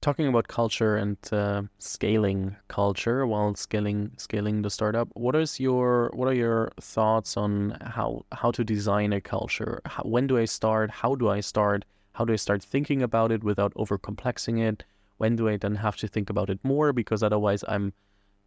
Talking 0.00 0.28
about 0.28 0.46
culture 0.46 0.96
and 0.96 1.16
uh, 1.32 1.62
scaling 1.78 2.56
culture 2.68 3.26
while 3.26 3.54
scaling 3.54 4.12
scaling 4.16 4.62
the 4.62 4.70
startup 4.70 5.08
what 5.14 5.34
is 5.34 5.58
your 5.58 6.10
what 6.14 6.28
are 6.28 6.34
your 6.34 6.70
thoughts 6.80 7.36
on 7.36 7.76
how 7.80 8.24
how 8.32 8.50
to 8.52 8.62
design 8.62 9.12
a 9.12 9.20
culture? 9.20 9.80
How, 9.84 10.04
when 10.04 10.26
do 10.26 10.38
i 10.38 10.44
start? 10.44 10.90
How 10.90 11.14
do 11.14 11.28
i 11.28 11.40
start? 11.40 11.84
How 12.12 12.24
do 12.24 12.32
i 12.32 12.36
start 12.36 12.62
thinking 12.62 13.02
about 13.02 13.32
it 13.32 13.42
without 13.42 13.74
overcomplexing 13.74 14.60
it? 14.60 14.84
When 15.16 15.34
do 15.34 15.48
i 15.48 15.56
then 15.56 15.74
have 15.76 15.96
to 15.96 16.08
think 16.08 16.30
about 16.30 16.50
it 16.50 16.60
more? 16.62 16.92
Because 16.92 17.22
otherwise 17.22 17.64
i'm 17.66 17.92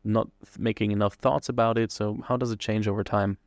not 0.04 0.28
making 0.58 0.92
enough 0.92 1.16
thoughts 1.16 1.50
about 1.50 1.78
it 1.78 1.92
so 1.92 2.20
how 2.28 2.38
does 2.38 2.52
it 2.52 2.60
change 2.60 2.88
over 2.88 3.04
time 3.04 3.38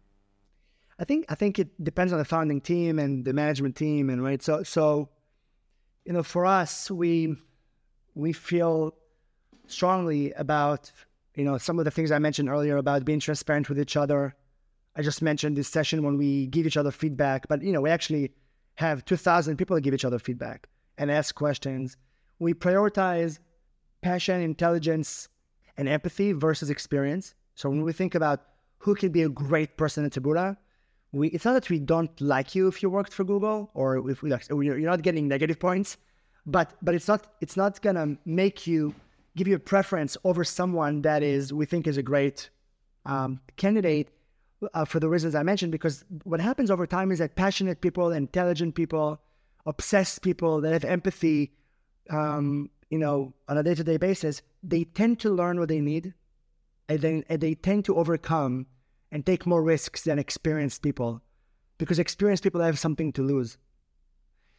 i 0.98 1.04
think 1.04 1.24
i 1.28 1.34
think 1.34 1.58
it 1.58 1.68
depends 1.82 2.12
on 2.12 2.18
the 2.18 2.24
founding 2.24 2.60
team 2.60 2.98
and 2.98 3.24
the 3.24 3.32
management 3.32 3.74
team 3.76 4.10
and 4.10 4.22
right 4.22 4.42
so 4.42 4.62
so 4.62 5.08
you 6.04 6.12
know 6.12 6.22
for 6.22 6.44
us 6.44 6.90
we 6.90 7.36
we 8.14 8.32
feel 8.32 8.94
strongly 9.66 10.32
about 10.32 10.92
you 11.34 11.44
know 11.44 11.58
some 11.58 11.78
of 11.78 11.84
the 11.84 11.90
things 11.90 12.10
I 12.10 12.18
mentioned 12.18 12.48
earlier 12.48 12.76
about 12.76 13.04
being 13.04 13.20
transparent 13.20 13.68
with 13.68 13.78
each 13.78 13.96
other. 13.96 14.34
I 14.94 15.02
just 15.02 15.22
mentioned 15.22 15.56
this 15.56 15.68
session 15.68 16.02
when 16.02 16.18
we 16.18 16.46
give 16.48 16.66
each 16.66 16.76
other 16.76 16.90
feedback, 16.90 17.48
but 17.48 17.62
you 17.62 17.72
know 17.72 17.80
we 17.80 17.90
actually 17.90 18.32
have 18.76 19.04
2,000 19.04 19.56
people 19.56 19.78
give 19.80 19.94
each 19.94 20.04
other 20.04 20.18
feedback 20.18 20.68
and 20.98 21.10
ask 21.10 21.34
questions. 21.34 21.96
We 22.38 22.54
prioritize 22.54 23.38
passion, 24.02 24.40
intelligence, 24.40 25.28
and 25.76 25.88
empathy 25.88 26.32
versus 26.32 26.70
experience. 26.70 27.34
So 27.54 27.70
when 27.70 27.82
we 27.82 27.92
think 27.92 28.14
about 28.14 28.42
who 28.78 28.94
can 28.94 29.10
be 29.10 29.22
a 29.22 29.28
great 29.28 29.76
person 29.76 30.04
at 30.04 30.12
Taboola, 30.12 30.56
we 31.12 31.28
it's 31.28 31.44
not 31.44 31.52
that 31.54 31.68
we 31.68 31.78
don't 31.78 32.20
like 32.20 32.54
you 32.54 32.68
if 32.68 32.82
you 32.82 32.88
worked 32.90 33.12
for 33.12 33.24
Google 33.24 33.70
or 33.74 34.10
if 34.10 34.22
we 34.22 34.30
like, 34.30 34.48
you're 34.48 34.78
not 34.78 35.02
getting 35.02 35.28
negative 35.28 35.60
points 35.60 35.96
but 36.46 36.74
but 36.82 36.94
it's 36.94 37.08
not 37.08 37.26
it's 37.40 37.56
not 37.56 37.80
gonna 37.82 38.16
make 38.24 38.66
you 38.66 38.94
give 39.36 39.48
you 39.48 39.56
a 39.56 39.58
preference 39.58 40.16
over 40.24 40.44
someone 40.44 41.02
that 41.02 41.22
is 41.22 41.52
we 41.52 41.64
think 41.64 41.86
is 41.86 41.96
a 41.96 42.02
great 42.02 42.50
um, 43.06 43.40
candidate 43.56 44.10
uh, 44.74 44.84
for 44.84 45.00
the 45.00 45.08
reasons 45.08 45.34
I 45.34 45.42
mentioned. 45.42 45.72
Because 45.72 46.04
what 46.24 46.40
happens 46.40 46.70
over 46.70 46.86
time 46.86 47.10
is 47.10 47.18
that 47.18 47.34
passionate 47.34 47.80
people, 47.80 48.12
intelligent 48.12 48.74
people, 48.74 49.20
obsessed 49.66 50.22
people 50.22 50.60
that 50.60 50.72
have 50.72 50.84
empathy, 50.84 51.52
um, 52.10 52.68
you 52.92 52.98
know, 52.98 53.32
on 53.48 53.56
a 53.56 53.62
day 53.62 53.74
to 53.74 53.82
day 53.82 53.96
basis, 53.96 54.42
they 54.62 54.84
tend 54.84 55.18
to 55.20 55.30
learn 55.30 55.58
what 55.58 55.70
they 55.70 55.80
need, 55.80 56.12
and 56.90 57.00
then 57.00 57.24
and 57.30 57.40
they 57.40 57.54
tend 57.54 57.86
to 57.86 57.96
overcome 57.96 58.66
and 59.10 59.24
take 59.24 59.46
more 59.46 59.62
risks 59.62 60.02
than 60.02 60.18
experienced 60.18 60.82
people, 60.82 61.22
because 61.78 61.98
experienced 61.98 62.42
people 62.42 62.60
have 62.60 62.78
something 62.78 63.10
to 63.14 63.22
lose. 63.22 63.56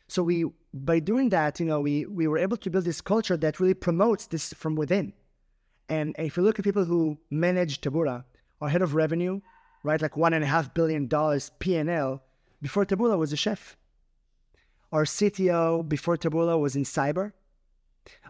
So 0.07 0.23
we, 0.23 0.45
by 0.73 0.97
doing 0.99 1.29
that, 1.29 1.59
you 1.59 1.67
know, 1.67 1.79
we 1.79 2.07
we 2.07 2.25
were 2.27 2.39
able 2.39 2.57
to 2.57 2.71
build 2.71 2.85
this 2.85 3.01
culture 3.01 3.37
that 3.37 3.59
really 3.59 3.75
promotes 3.75 4.25
this 4.25 4.51
from 4.53 4.73
within. 4.73 5.13
And 5.87 6.15
if 6.17 6.35
you 6.35 6.41
look 6.41 6.57
at 6.57 6.65
people 6.65 6.85
who 6.85 7.19
manage 7.29 7.81
Taboola, 7.81 8.23
our 8.61 8.69
head 8.69 8.81
of 8.81 8.95
revenue, 8.95 9.41
right, 9.83 10.01
like 10.01 10.17
one 10.17 10.33
and 10.33 10.43
a 10.43 10.47
half 10.47 10.73
billion 10.73 11.05
dollars 11.05 11.51
P&L, 11.59 12.23
before 12.63 12.83
Taboola 12.83 13.15
was 13.15 13.31
a 13.31 13.37
chef. 13.37 13.77
Our 14.91 15.03
CTO 15.03 15.87
before 15.87 16.17
Taboola 16.17 16.59
was 16.59 16.75
in 16.75 16.83
cyber. 16.83 17.33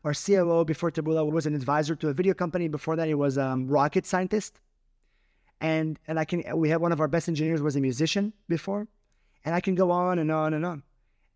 Our 0.04 0.14
COO 0.14 0.66
before 0.66 0.92
Taboola 0.92 1.30
was 1.30 1.46
an 1.46 1.56
advisor 1.56 1.96
to 1.96 2.10
a 2.10 2.14
video 2.14 2.34
company. 2.34 2.68
Before 2.68 2.96
that, 2.96 3.08
he 3.08 3.14
was 3.14 3.38
a 3.38 3.46
um, 3.46 3.68
rocket 3.68 4.06
scientist. 4.06 4.60
And 5.62 5.98
and 6.08 6.20
I 6.20 6.26
can 6.26 6.44
we 6.58 6.70
had 6.70 6.82
one 6.82 6.92
of 6.92 7.00
our 7.00 7.08
best 7.08 7.30
engineers 7.30 7.62
was 7.62 7.76
a 7.78 7.80
musician 7.80 8.34
before, 8.50 8.86
and 9.46 9.56
I 9.56 9.62
can 9.62 9.76
go 9.76 9.92
on 9.92 10.20
and 10.20 10.30
on 10.30 10.54
and 10.54 10.66
on. 10.66 10.84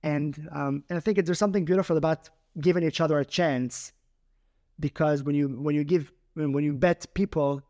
And 0.03 0.49
um, 0.51 0.83
and 0.89 0.97
I 0.97 0.99
think 0.99 1.23
there's 1.25 1.39
something 1.39 1.63
beautiful 1.63 1.95
about 1.95 2.29
giving 2.59 2.83
each 2.83 2.99
other 2.99 3.19
a 3.19 3.25
chance, 3.25 3.93
because 4.79 5.23
when 5.23 5.33
you 5.33 5.47
when 5.47 5.75
you 5.75 5.85
give 5.85 6.11
when 6.33 6.63
you 6.63 6.73
bet 6.73 7.07
people, 7.13 7.61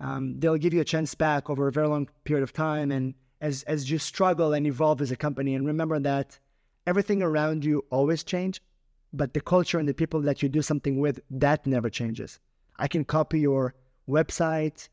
um, 0.00 0.40
they'll 0.40 0.56
give 0.56 0.74
you 0.74 0.80
a 0.80 0.84
chance 0.84 1.14
back 1.14 1.48
over 1.48 1.68
a 1.68 1.72
very 1.72 1.86
long 1.86 2.08
period 2.24 2.42
of 2.42 2.52
time. 2.52 2.90
And 2.90 3.14
as 3.40 3.62
as 3.64 3.88
you 3.88 3.98
struggle 3.98 4.52
and 4.52 4.66
evolve 4.66 5.00
as 5.00 5.12
a 5.12 5.16
company, 5.16 5.54
and 5.54 5.64
remember 5.64 6.00
that 6.00 6.38
everything 6.88 7.22
around 7.22 7.64
you 7.64 7.84
always 7.90 8.24
change, 8.24 8.60
but 9.12 9.34
the 9.34 9.40
culture 9.40 9.78
and 9.78 9.88
the 9.88 9.94
people 9.94 10.20
that 10.22 10.42
you 10.42 10.48
do 10.48 10.62
something 10.62 10.98
with, 10.98 11.20
that 11.30 11.66
never 11.66 11.90
changes. 11.90 12.38
I 12.78 12.88
can 12.88 13.04
copy 13.04 13.40
your 13.40 13.74
website, 14.08 14.88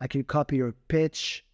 I 0.00 0.06
can 0.06 0.24
copy 0.24 0.56
your 0.56 0.72
pitch, 0.88 1.44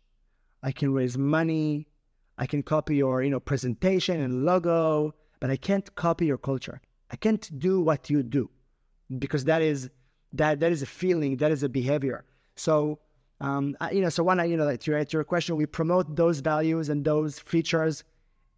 I 0.62 0.72
can 0.72 0.92
raise 0.92 1.16
money, 1.16 1.88
I 2.36 2.46
can 2.46 2.62
copy 2.62 2.96
your, 2.96 3.22
you 3.22 3.30
know, 3.30 3.40
presentation 3.40 4.20
and 4.20 4.44
logo, 4.44 5.14
but 5.40 5.50
I 5.50 5.56
can't 5.56 5.92
copy 5.94 6.26
your 6.26 6.38
culture. 6.38 6.80
I 7.10 7.16
can't 7.16 7.58
do 7.58 7.80
what 7.80 8.10
you 8.10 8.22
do 8.22 8.50
because 9.18 9.44
that 9.44 9.62
is 9.62 9.90
that 10.34 10.60
that 10.60 10.72
is 10.72 10.82
a 10.82 10.86
feeling, 10.86 11.38
that 11.38 11.50
is 11.50 11.62
a 11.62 11.68
behavior. 11.68 12.24
So 12.54 12.98
um, 13.40 13.76
you 13.92 14.00
know, 14.00 14.08
so 14.08 14.22
one, 14.24 14.40
I 14.40 14.44
you 14.44 14.56
know, 14.56 14.74
to 14.74 14.96
answer 14.96 15.18
your 15.18 15.24
question, 15.24 15.56
we 15.56 15.66
promote 15.66 16.16
those 16.16 16.40
values 16.40 16.88
and 16.88 17.04
those 17.04 17.38
features 17.38 18.04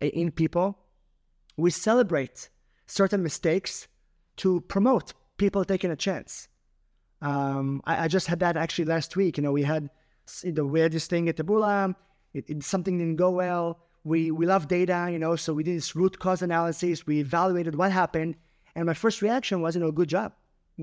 in 0.01 0.31
people. 0.31 0.79
We 1.57 1.71
celebrate 1.71 2.50
certain 2.91 3.23
mistakes 3.23 3.87
to 4.37 4.61
promote 4.63 5.15
people 5.37 5.65
taking 5.65 5.91
a 5.91 5.97
chance. 5.97 6.49
Um, 7.23 7.83
I, 7.85 8.05
I, 8.05 8.09
just 8.09 8.27
had 8.27 8.41
that 8.41 8.57
actually 8.57 8.87
last 8.87 9.17
week. 9.17 9.37
You 9.37 9.43
know, 9.43 9.53
we 9.53 9.63
had 9.63 9.91
the 10.43 10.65
weirdest 10.65 11.11
thing 11.11 11.29
at 11.29 11.37
Taboola. 11.37 11.95
It, 12.33 12.49
it, 12.49 12.65
something 12.65 12.99
didn't 12.99 13.17
go 13.17 13.31
well. 13.31 13.79
We 14.03 14.31
we 14.31 14.47
love 14.47 14.67
data, 14.67 15.09
you 15.13 15.19
know, 15.19 15.37
so 15.37 15.53
we 15.53 15.63
did 15.63 15.77
this 15.77 15.95
root 15.95 16.19
cause 16.19 16.41
analysis. 16.41 17.07
We 17.07 17.19
evaluated 17.21 17.75
what 17.75 17.93
happened, 17.93 18.35
and 18.75 18.87
my 18.87 18.95
first 18.95 19.21
reaction 19.21 19.61
was, 19.61 19.75
you 19.75 19.83
know, 19.83 19.93
good 19.93 20.09
job, 20.09 20.33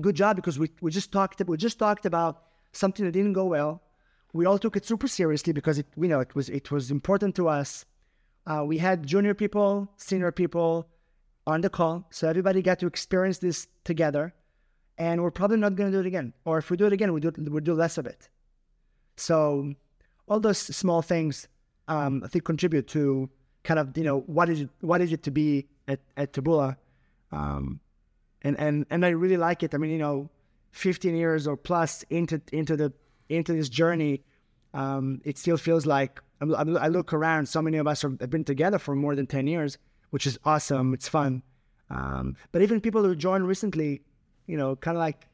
good 0.00 0.14
job, 0.14 0.36
because 0.36 0.56
we, 0.56 0.70
we 0.80 0.92
just 0.92 1.10
talked 1.10 1.42
we 1.44 1.56
just 1.56 1.80
talked 1.80 2.06
about 2.06 2.44
something 2.72 3.04
that 3.04 3.10
didn't 3.10 3.32
go 3.32 3.46
well. 3.46 3.82
We 4.32 4.46
all 4.46 4.58
took 4.58 4.76
it 4.76 4.86
super 4.86 5.08
seriously 5.08 5.52
because 5.52 5.80
it 5.80 5.86
you 5.96 6.06
know 6.06 6.20
it 6.20 6.36
was 6.36 6.48
it 6.48 6.70
was 6.70 6.92
important 6.92 7.34
to 7.36 7.48
us. 7.48 7.84
Uh, 8.46 8.62
we 8.64 8.78
had 8.78 9.04
junior 9.04 9.34
people, 9.34 9.90
senior 9.96 10.30
people 10.30 10.88
on 11.48 11.62
the 11.62 11.70
call, 11.70 12.06
so 12.10 12.28
everybody 12.28 12.60
got 12.60 12.78
to 12.78 12.86
experience 12.86 13.38
this 13.38 13.66
together. 13.82 14.34
And 14.98 15.22
we're 15.22 15.30
probably 15.30 15.56
not 15.56 15.76
going 15.76 15.90
to 15.90 15.96
do 15.96 16.00
it 16.00 16.06
again, 16.06 16.34
or 16.44 16.58
if 16.58 16.70
we 16.70 16.76
do 16.76 16.86
it 16.86 16.92
again, 16.92 17.12
we 17.12 17.20
do 17.20 17.32
we 17.36 17.60
do 17.60 17.72
less 17.72 17.98
of 17.98 18.06
it. 18.06 18.28
So 19.16 19.72
all 20.28 20.40
those 20.40 20.58
small 20.58 21.02
things, 21.02 21.48
um, 21.86 22.22
I 22.24 22.28
think, 22.28 22.44
contribute 22.44 22.86
to 22.88 23.30
kind 23.62 23.80
of 23.80 23.96
you 23.96 24.04
know 24.04 24.20
what 24.26 24.48
is 24.48 24.62
it 24.62 24.70
what 24.80 25.00
is 25.00 25.12
it 25.12 25.22
to 25.22 25.30
be 25.30 25.68
at 25.86 26.00
at 26.16 26.32
Taboola, 26.32 26.76
um, 27.32 27.80
and 28.42 28.58
and 28.58 28.86
and 28.90 29.06
I 29.06 29.10
really 29.10 29.36
like 29.36 29.62
it. 29.62 29.72
I 29.74 29.78
mean, 29.78 29.92
you 29.92 29.98
know, 29.98 30.30
15 30.72 31.14
years 31.14 31.46
or 31.46 31.56
plus 31.56 32.04
into 32.10 32.42
into 32.52 32.76
the 32.76 32.92
into 33.28 33.52
this 33.52 33.68
journey, 33.68 34.24
um, 34.74 35.20
it 35.24 35.38
still 35.38 35.56
feels 35.56 35.86
like 35.86 36.20
i 36.40 36.88
look 36.88 37.12
around. 37.12 37.48
So 37.48 37.62
many 37.62 37.78
of 37.78 37.86
us 37.86 38.02
have 38.02 38.30
been 38.30 38.44
together 38.44 38.78
for 38.78 38.94
more 38.94 39.14
than 39.16 39.26
10 39.26 39.46
years, 39.46 39.78
which 40.10 40.26
is 40.26 40.38
awesome. 40.44 40.94
It's 40.94 41.08
fun. 41.08 41.42
Um, 41.90 42.36
but 42.52 42.62
even 42.62 42.80
people 42.80 43.02
who 43.02 43.14
joined 43.14 43.46
recently, 43.46 44.02
you 44.46 44.56
know, 44.56 44.76
kind 44.76 44.96
of 44.96 45.00
like 45.00 45.26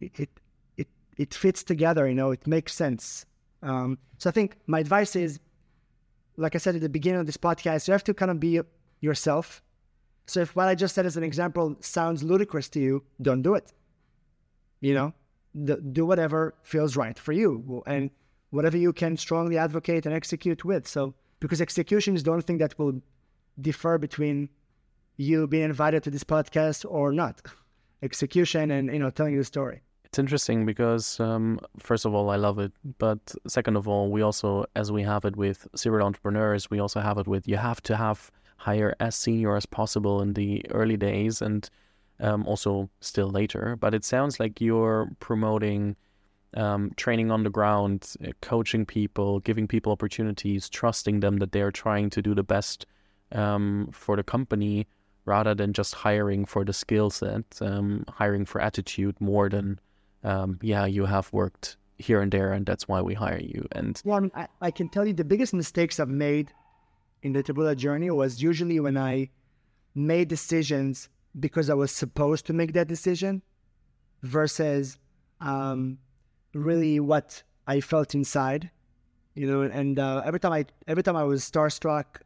it, 0.00 0.12
it 0.18 0.30
it 0.76 0.88
it 1.16 1.34
fits 1.34 1.62
together. 1.62 2.08
You 2.08 2.14
know, 2.14 2.30
it 2.30 2.46
makes 2.46 2.74
sense. 2.74 3.26
Um, 3.62 3.98
so 4.18 4.28
I 4.28 4.32
think 4.32 4.56
my 4.66 4.80
advice 4.80 5.16
is, 5.16 5.38
like 6.36 6.54
I 6.54 6.58
said 6.58 6.74
at 6.74 6.80
the 6.80 6.88
beginning 6.88 7.20
of 7.20 7.26
this 7.26 7.36
podcast, 7.36 7.86
you 7.86 7.92
have 7.92 8.04
to 8.04 8.14
kind 8.14 8.30
of 8.30 8.40
be 8.40 8.60
yourself. 9.00 9.62
So 10.26 10.40
if 10.40 10.54
what 10.54 10.68
I 10.68 10.74
just 10.74 10.94
said 10.94 11.06
as 11.06 11.16
an 11.16 11.22
example 11.24 11.76
sounds 11.80 12.22
ludicrous 12.22 12.68
to 12.70 12.80
you, 12.80 13.02
don't 13.20 13.42
do 13.42 13.54
it. 13.54 13.72
You 14.80 14.94
know, 14.94 15.14
the, 15.54 15.76
do 15.76 16.06
whatever 16.06 16.54
feels 16.62 16.96
right 16.96 17.18
for 17.18 17.32
you 17.32 17.82
and 17.86 18.10
whatever 18.50 18.76
you 18.76 18.92
can 18.92 19.16
strongly 19.16 19.58
advocate 19.58 20.06
and 20.06 20.14
execute 20.14 20.64
with. 20.64 20.86
So 20.86 21.14
because 21.40 21.60
execution 21.60 22.14
is 22.14 22.22
the 22.22 22.30
only 22.30 22.42
thing 22.42 22.58
that 22.58 22.78
will 22.78 23.00
differ 23.60 23.98
between 23.98 24.48
you 25.16 25.46
being 25.46 25.64
invited 25.64 26.02
to 26.04 26.10
this 26.10 26.24
podcast 26.24 26.84
or 26.88 27.12
not. 27.12 27.42
Execution 28.02 28.70
and 28.70 28.92
you 28.92 28.98
know 28.98 29.10
telling 29.10 29.36
the 29.36 29.44
story. 29.44 29.82
It's 30.04 30.18
interesting 30.18 30.66
because, 30.66 31.18
um, 31.20 31.58
first 31.78 32.04
of 32.04 32.14
all, 32.14 32.28
I 32.28 32.36
love 32.36 32.58
it. 32.58 32.72
But 32.98 33.34
second 33.46 33.76
of 33.76 33.88
all, 33.88 34.10
we 34.10 34.20
also, 34.20 34.66
as 34.76 34.92
we 34.92 35.02
have 35.04 35.24
it 35.24 35.36
with 35.36 35.66
serial 35.74 36.06
entrepreneurs, 36.06 36.70
we 36.70 36.80
also 36.80 37.00
have 37.00 37.16
it 37.16 37.26
with 37.26 37.48
you 37.48 37.56
have 37.56 37.80
to 37.82 37.96
have 37.96 38.30
hire 38.58 38.94
as 39.00 39.16
senior 39.16 39.56
as 39.56 39.64
possible 39.64 40.20
in 40.20 40.34
the 40.34 40.64
early 40.70 40.96
days 40.96 41.40
and 41.40 41.70
um, 42.20 42.46
also 42.46 42.90
still 43.00 43.30
later. 43.30 43.76
But 43.76 43.94
it 43.94 44.04
sounds 44.04 44.38
like 44.38 44.60
you're 44.60 45.08
promoting 45.18 45.96
um, 46.54 46.92
training 46.96 47.30
on 47.30 47.42
the 47.42 47.50
ground, 47.50 48.14
uh, 48.22 48.32
coaching 48.42 48.84
people, 48.84 49.40
giving 49.40 49.66
people 49.66 49.92
opportunities, 49.92 50.68
trusting 50.68 51.20
them 51.20 51.38
that 51.38 51.52
they're 51.52 51.70
trying 51.70 52.10
to 52.10 52.20
do 52.20 52.34
the 52.34 52.44
best 52.44 52.86
um, 53.32 53.88
for 53.92 54.16
the 54.16 54.22
company 54.22 54.86
rather 55.24 55.54
than 55.54 55.72
just 55.72 55.94
hiring 55.94 56.44
for 56.44 56.64
the 56.64 56.72
skill 56.72 57.10
set, 57.10 57.44
um, 57.60 58.04
hiring 58.08 58.44
for 58.44 58.60
attitude 58.60 59.20
more 59.20 59.48
than 59.48 59.78
um, 60.24 60.58
yeah, 60.62 60.86
you 60.86 61.06
have 61.06 61.32
worked 61.32 61.76
here 61.98 62.20
and 62.20 62.32
there, 62.32 62.52
and 62.52 62.66
that's 62.66 62.88
why 62.88 63.00
we 63.00 63.14
hire 63.14 63.40
you. 63.40 63.66
And 63.72 64.00
well, 64.04 64.16
I, 64.16 64.20
mean, 64.20 64.30
I, 64.34 64.48
I 64.60 64.70
can 64.70 64.88
tell 64.88 65.06
you 65.06 65.12
the 65.12 65.24
biggest 65.24 65.54
mistakes 65.54 65.98
I've 65.98 66.08
made 66.08 66.52
in 67.22 67.32
the 67.32 67.42
Taboola 67.42 67.76
journey 67.76 68.10
was 68.10 68.42
usually 68.42 68.80
when 68.80 68.96
I 68.96 69.30
made 69.94 70.28
decisions 70.28 71.08
because 71.38 71.70
I 71.70 71.74
was 71.74 71.90
supposed 71.90 72.46
to 72.46 72.52
make 72.52 72.72
that 72.74 72.88
decision 72.88 73.42
versus 74.22 74.98
um, 75.40 75.98
really 76.54 77.00
what 77.00 77.42
I 77.66 77.80
felt 77.80 78.14
inside, 78.14 78.70
you 79.34 79.46
know. 79.46 79.62
And 79.62 79.98
uh, 79.98 80.22
every 80.24 80.40
time 80.40 80.52
I 80.52 80.66
every 80.86 81.02
time 81.02 81.16
I 81.16 81.24
was 81.24 81.48
starstruck 81.48 82.22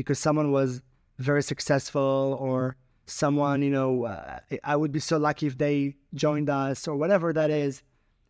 because 0.00 0.18
someone 0.18 0.50
was 0.52 0.82
very 1.18 1.42
successful 1.42 2.36
or 2.40 2.76
someone, 3.06 3.62
you 3.62 3.70
know, 3.70 4.04
uh, 4.04 4.40
I 4.64 4.76
would 4.76 4.92
be 4.92 5.00
so 5.00 5.18
lucky 5.18 5.46
if 5.46 5.58
they 5.58 5.96
joined 6.14 6.48
us 6.48 6.88
or 6.88 6.96
whatever 6.96 7.32
that 7.32 7.50
is. 7.50 7.82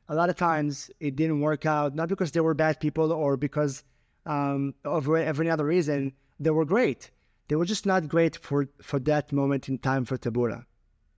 A 0.08 0.14
lot 0.14 0.30
of 0.30 0.36
times 0.36 0.90
it 0.98 1.14
didn't 1.16 1.40
work 1.40 1.66
out, 1.66 1.94
not 1.94 2.08
because 2.08 2.32
they 2.32 2.40
were 2.40 2.54
bad 2.54 2.80
people 2.80 3.12
or 3.12 3.36
because 3.36 3.84
um, 4.26 4.74
of, 4.84 5.08
any 5.08 5.50
other 5.50 5.64
reason. 5.64 6.12
They 6.40 6.50
were 6.50 6.64
great. 6.64 7.10
They 7.48 7.56
were 7.56 7.64
just 7.64 7.86
not 7.86 8.08
great 8.08 8.36
for, 8.36 8.68
for 8.82 8.98
that 9.00 9.32
moment 9.32 9.68
in 9.68 9.78
time 9.78 10.04
for 10.04 10.16
Taboola. 10.16 10.64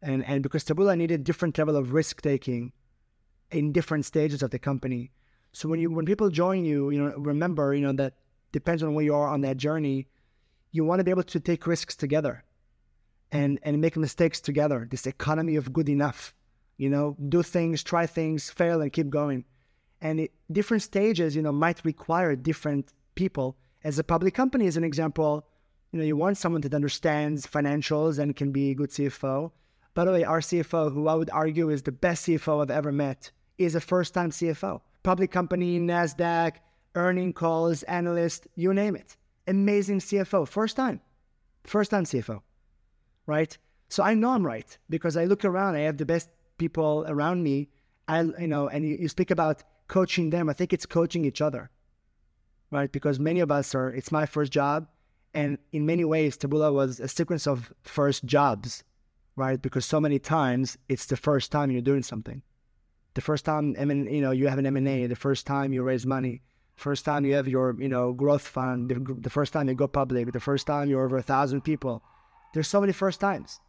And, 0.02 0.24
and 0.26 0.42
because 0.42 0.64
Taboola 0.64 0.96
needed 0.98 1.24
different 1.24 1.56
level 1.56 1.76
of 1.76 1.92
risk 1.92 2.20
taking 2.20 2.72
in 3.50 3.72
different 3.72 4.04
stages 4.04 4.42
of 4.42 4.50
the 4.50 4.58
company. 4.58 5.10
So 5.52 5.68
when 5.68 5.80
you 5.80 5.90
when 5.90 6.06
people 6.06 6.30
join 6.30 6.64
you, 6.64 6.90
you 6.90 7.02
know, 7.02 7.14
remember, 7.16 7.74
you 7.74 7.82
know, 7.82 7.92
that 7.92 8.14
depends 8.52 8.82
on 8.82 8.94
where 8.94 9.04
you 9.04 9.14
are 9.14 9.28
on 9.28 9.42
that 9.42 9.58
journey. 9.58 10.06
You 10.72 10.84
want 10.84 11.00
to 11.00 11.04
be 11.04 11.10
able 11.10 11.22
to 11.22 11.40
take 11.40 11.66
risks 11.66 11.94
together 11.94 12.44
and 13.30 13.58
and 13.62 13.80
make 13.80 13.96
mistakes 13.96 14.40
together. 14.40 14.86
This 14.90 15.06
economy 15.06 15.56
of 15.56 15.72
good 15.72 15.88
enough, 15.88 16.34
you 16.76 16.90
know, 16.90 17.16
do 17.28 17.42
things, 17.42 17.82
try 17.82 18.06
things, 18.06 18.50
fail, 18.50 18.80
and 18.82 18.92
keep 18.92 19.10
going. 19.10 19.44
And 20.00 20.20
it, 20.20 20.32
different 20.50 20.82
stages, 20.82 21.36
you 21.36 21.42
know, 21.42 21.52
might 21.52 21.84
require 21.84 22.34
different 22.34 22.92
people. 23.14 23.56
As 23.84 23.98
a 23.98 24.04
public 24.04 24.34
company, 24.34 24.66
as 24.66 24.76
an 24.76 24.84
example, 24.84 25.46
you 25.92 25.98
know, 25.98 26.04
you 26.04 26.16
want 26.16 26.38
someone 26.38 26.62
that 26.62 26.74
understands 26.74 27.46
financials 27.46 28.18
and 28.18 28.34
can 28.34 28.50
be 28.50 28.70
a 28.70 28.74
good 28.74 28.90
CFO. 28.90 29.52
By 29.94 30.04
the 30.04 30.12
way, 30.12 30.24
our 30.24 30.40
CFO, 30.40 30.92
who 30.92 31.06
I 31.06 31.14
would 31.14 31.30
argue 31.30 31.68
is 31.68 31.82
the 31.82 31.92
best 31.92 32.26
CFO 32.26 32.62
I've 32.62 32.70
ever 32.70 32.90
met, 32.90 33.30
is 33.58 33.74
a 33.74 33.80
first-time 33.80 34.30
CFO. 34.30 34.80
Public 35.02 35.30
company, 35.30 35.78
Nasdaq, 35.78 36.56
earning 36.94 37.32
calls, 37.32 37.82
analyst, 37.84 38.46
you 38.54 38.72
name 38.72 38.96
it. 38.96 39.16
Amazing 39.46 40.00
CFO, 40.00 40.46
first 40.46 40.76
time, 40.76 41.00
first 41.64 41.90
time 41.90 42.04
CFO 42.04 42.42
right? 43.26 43.56
So 43.88 44.02
I 44.02 44.14
know 44.14 44.30
I'm 44.30 44.46
right 44.46 44.78
because 44.88 45.16
I 45.16 45.24
look 45.24 45.44
around, 45.44 45.76
I 45.76 45.80
have 45.80 45.98
the 45.98 46.06
best 46.06 46.28
people 46.58 47.04
around 47.08 47.42
me. 47.42 47.68
I, 48.08 48.22
you 48.22 48.48
know, 48.48 48.68
and 48.68 48.84
you, 48.84 48.96
you 49.00 49.08
speak 49.08 49.30
about 49.30 49.62
coaching 49.88 50.30
them. 50.30 50.48
I 50.48 50.54
think 50.54 50.72
it's 50.72 50.86
coaching 50.86 51.24
each 51.24 51.40
other, 51.40 51.70
right? 52.70 52.90
Because 52.90 53.18
many 53.18 53.40
of 53.40 53.50
us 53.50 53.74
are, 53.74 53.90
it's 53.90 54.12
my 54.12 54.26
first 54.26 54.52
job. 54.52 54.88
And 55.34 55.58
in 55.72 55.86
many 55.86 56.04
ways, 56.04 56.36
Taboola 56.36 56.72
was 56.72 57.00
a 57.00 57.08
sequence 57.08 57.46
of 57.46 57.72
first 57.82 58.24
jobs, 58.24 58.84
right? 59.36 59.60
Because 59.60 59.86
so 59.86 60.00
many 60.00 60.18
times 60.18 60.76
it's 60.88 61.06
the 61.06 61.16
first 61.16 61.52
time 61.52 61.70
you're 61.70 61.80
doing 61.80 62.02
something. 62.02 62.42
The 63.14 63.20
first 63.20 63.44
time, 63.44 63.76
I 63.78 63.84
mean, 63.84 64.06
you 64.06 64.20
know, 64.20 64.30
you 64.30 64.48
have 64.48 64.58
an 64.58 64.66
M&A, 64.66 65.06
the 65.06 65.16
first 65.16 65.46
time 65.46 65.72
you 65.72 65.82
raise 65.82 66.06
money, 66.06 66.42
first 66.82 67.04
time 67.04 67.24
you 67.24 67.34
have 67.34 67.48
your, 67.48 67.74
you 67.78 67.88
know, 67.88 68.12
growth 68.12 68.46
fund, 68.46 68.90
the, 68.90 68.96
the 69.26 69.30
first 69.30 69.52
time 69.52 69.68
you 69.68 69.74
go 69.74 69.88
public, 69.88 70.32
the 70.32 70.40
first 70.40 70.66
time 70.66 70.88
you're 70.88 71.04
over 71.04 71.18
a 71.18 71.22
thousand 71.22 71.62
people 71.62 72.02
there's 72.52 72.68
so 72.68 72.80
many 72.80 72.92
first 72.92 73.20
times. 73.20 73.60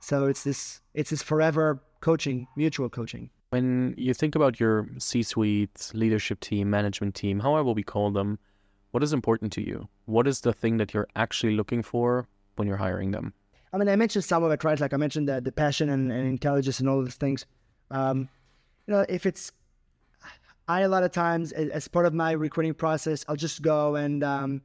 So 0.00 0.26
it's 0.26 0.44
this 0.44 0.80
it's 0.94 1.10
this 1.10 1.22
forever 1.22 1.82
coaching, 2.00 2.46
mutual 2.56 2.88
coaching. 2.88 3.30
When 3.50 3.94
you 3.98 4.14
think 4.14 4.34
about 4.34 4.60
your 4.60 4.88
C-suite, 4.98 5.90
leadership 5.92 6.40
team, 6.40 6.70
management 6.70 7.14
team, 7.14 7.40
however 7.40 7.72
we 7.72 7.82
call 7.82 8.10
them, 8.10 8.38
what 8.92 9.02
is 9.02 9.12
important 9.12 9.52
to 9.54 9.60
you? 9.60 9.88
What 10.06 10.26
is 10.26 10.40
the 10.40 10.52
thing 10.52 10.76
that 10.78 10.94
you're 10.94 11.08
actually 11.16 11.54
looking 11.54 11.82
for 11.82 12.28
when 12.56 12.68
you're 12.68 12.76
hiring 12.76 13.10
them? 13.10 13.34
I 13.72 13.76
mean, 13.76 13.88
I 13.88 13.96
mentioned 13.96 14.24
some 14.24 14.44
of 14.44 14.52
it, 14.52 14.64
right? 14.64 14.78
Like 14.78 14.94
I 14.94 14.96
mentioned 14.96 15.28
the, 15.28 15.40
the 15.40 15.52
passion 15.52 15.88
and, 15.90 16.10
and 16.12 16.26
intelligence 16.28 16.80
and 16.80 16.88
all 16.88 17.02
those 17.02 17.14
things. 17.14 17.44
Um, 17.90 18.28
you 18.86 18.94
know, 18.94 19.04
if 19.08 19.26
it's, 19.26 19.52
I 20.70 20.82
a 20.82 20.88
lot 20.88 21.02
of 21.02 21.10
times 21.10 21.50
as 21.50 21.88
part 21.88 22.06
of 22.06 22.14
my 22.14 22.30
recruiting 22.30 22.74
process, 22.74 23.24
I'll 23.26 23.42
just 23.48 23.60
go 23.60 23.96
and 23.96 24.22
um, 24.22 24.62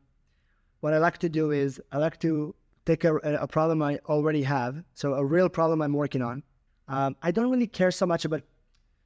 what 0.81 0.93
I 0.93 0.99
like 0.99 1.17
to 1.19 1.29
do 1.29 1.49
is 1.49 1.81
I 1.91 1.97
like 1.97 2.19
to 2.19 2.53
take 2.85 3.03
a, 3.05 3.15
a 3.15 3.47
problem 3.47 3.81
I 3.81 3.97
already 4.05 4.43
have, 4.43 4.83
so 4.93 5.15
a 5.15 5.25
real 5.25 5.49
problem 5.49 5.81
I'm 5.81 5.93
working 5.93 6.21
on. 6.21 6.43
Um, 6.87 7.15
I 7.23 7.31
don't 7.31 7.49
really 7.49 7.65
care 7.65 7.89
so 7.89 8.05
much 8.05 8.23
about. 8.23 8.43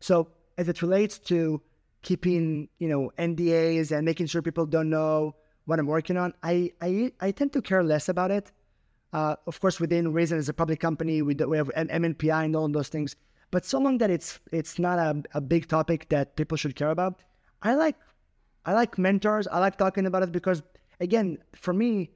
So 0.02 0.28
as 0.58 0.68
it 0.68 0.82
relates 0.82 1.18
to 1.32 1.62
keeping, 2.02 2.68
you 2.80 2.89
know, 2.89 3.12
NDAs 3.18 3.95
and 3.95 4.04
making 4.04 4.28
sure 4.28 4.41
people 4.41 4.66
don't 4.66 4.89
know 4.89 5.36
what 5.68 5.80
I'm 5.80 5.88
working 5.88 6.18
on, 6.18 6.34
I 6.43 6.74
I, 6.82 7.14
I 7.22 7.32
tend 7.32 7.54
to 7.54 7.62
care 7.62 7.82
less 7.82 8.10
about 8.10 8.32
it. 8.32 8.52
Uh, 9.14 9.36
of 9.47 9.62
course, 9.62 9.80
within 9.80 10.12
reason, 10.12 10.38
as 10.38 10.50
a 10.50 10.54
public 10.54 10.82
company, 10.82 11.22
we, 11.22 11.34
do, 11.34 11.47
we 11.47 11.58
have 11.58 11.72
an 11.78 11.88
MNPI 11.88 12.43
and 12.45 12.56
all 12.58 12.68
those 12.68 12.89
things. 12.89 13.16
But 13.52 13.66
so 13.66 13.80
long 13.80 13.97
that 13.97 14.10
it's 14.10 14.39
it's 14.52 14.78
not 14.80 15.00
a, 15.00 15.24
a 15.34 15.41
big 15.41 15.68
topic 15.68 16.10
that 16.10 16.36
people 16.36 16.58
should 16.58 16.76
care 16.76 16.91
about, 16.91 17.22
I 17.62 17.76
like 17.76 17.95
I 18.66 18.74
like 18.74 18.97
mentors. 18.97 19.47
I 19.47 19.60
like 19.60 19.78
talking 19.78 20.06
about 20.06 20.24
it 20.24 20.32
because 20.32 20.62
again, 21.00 21.39
for 21.56 21.74
me, 21.74 22.12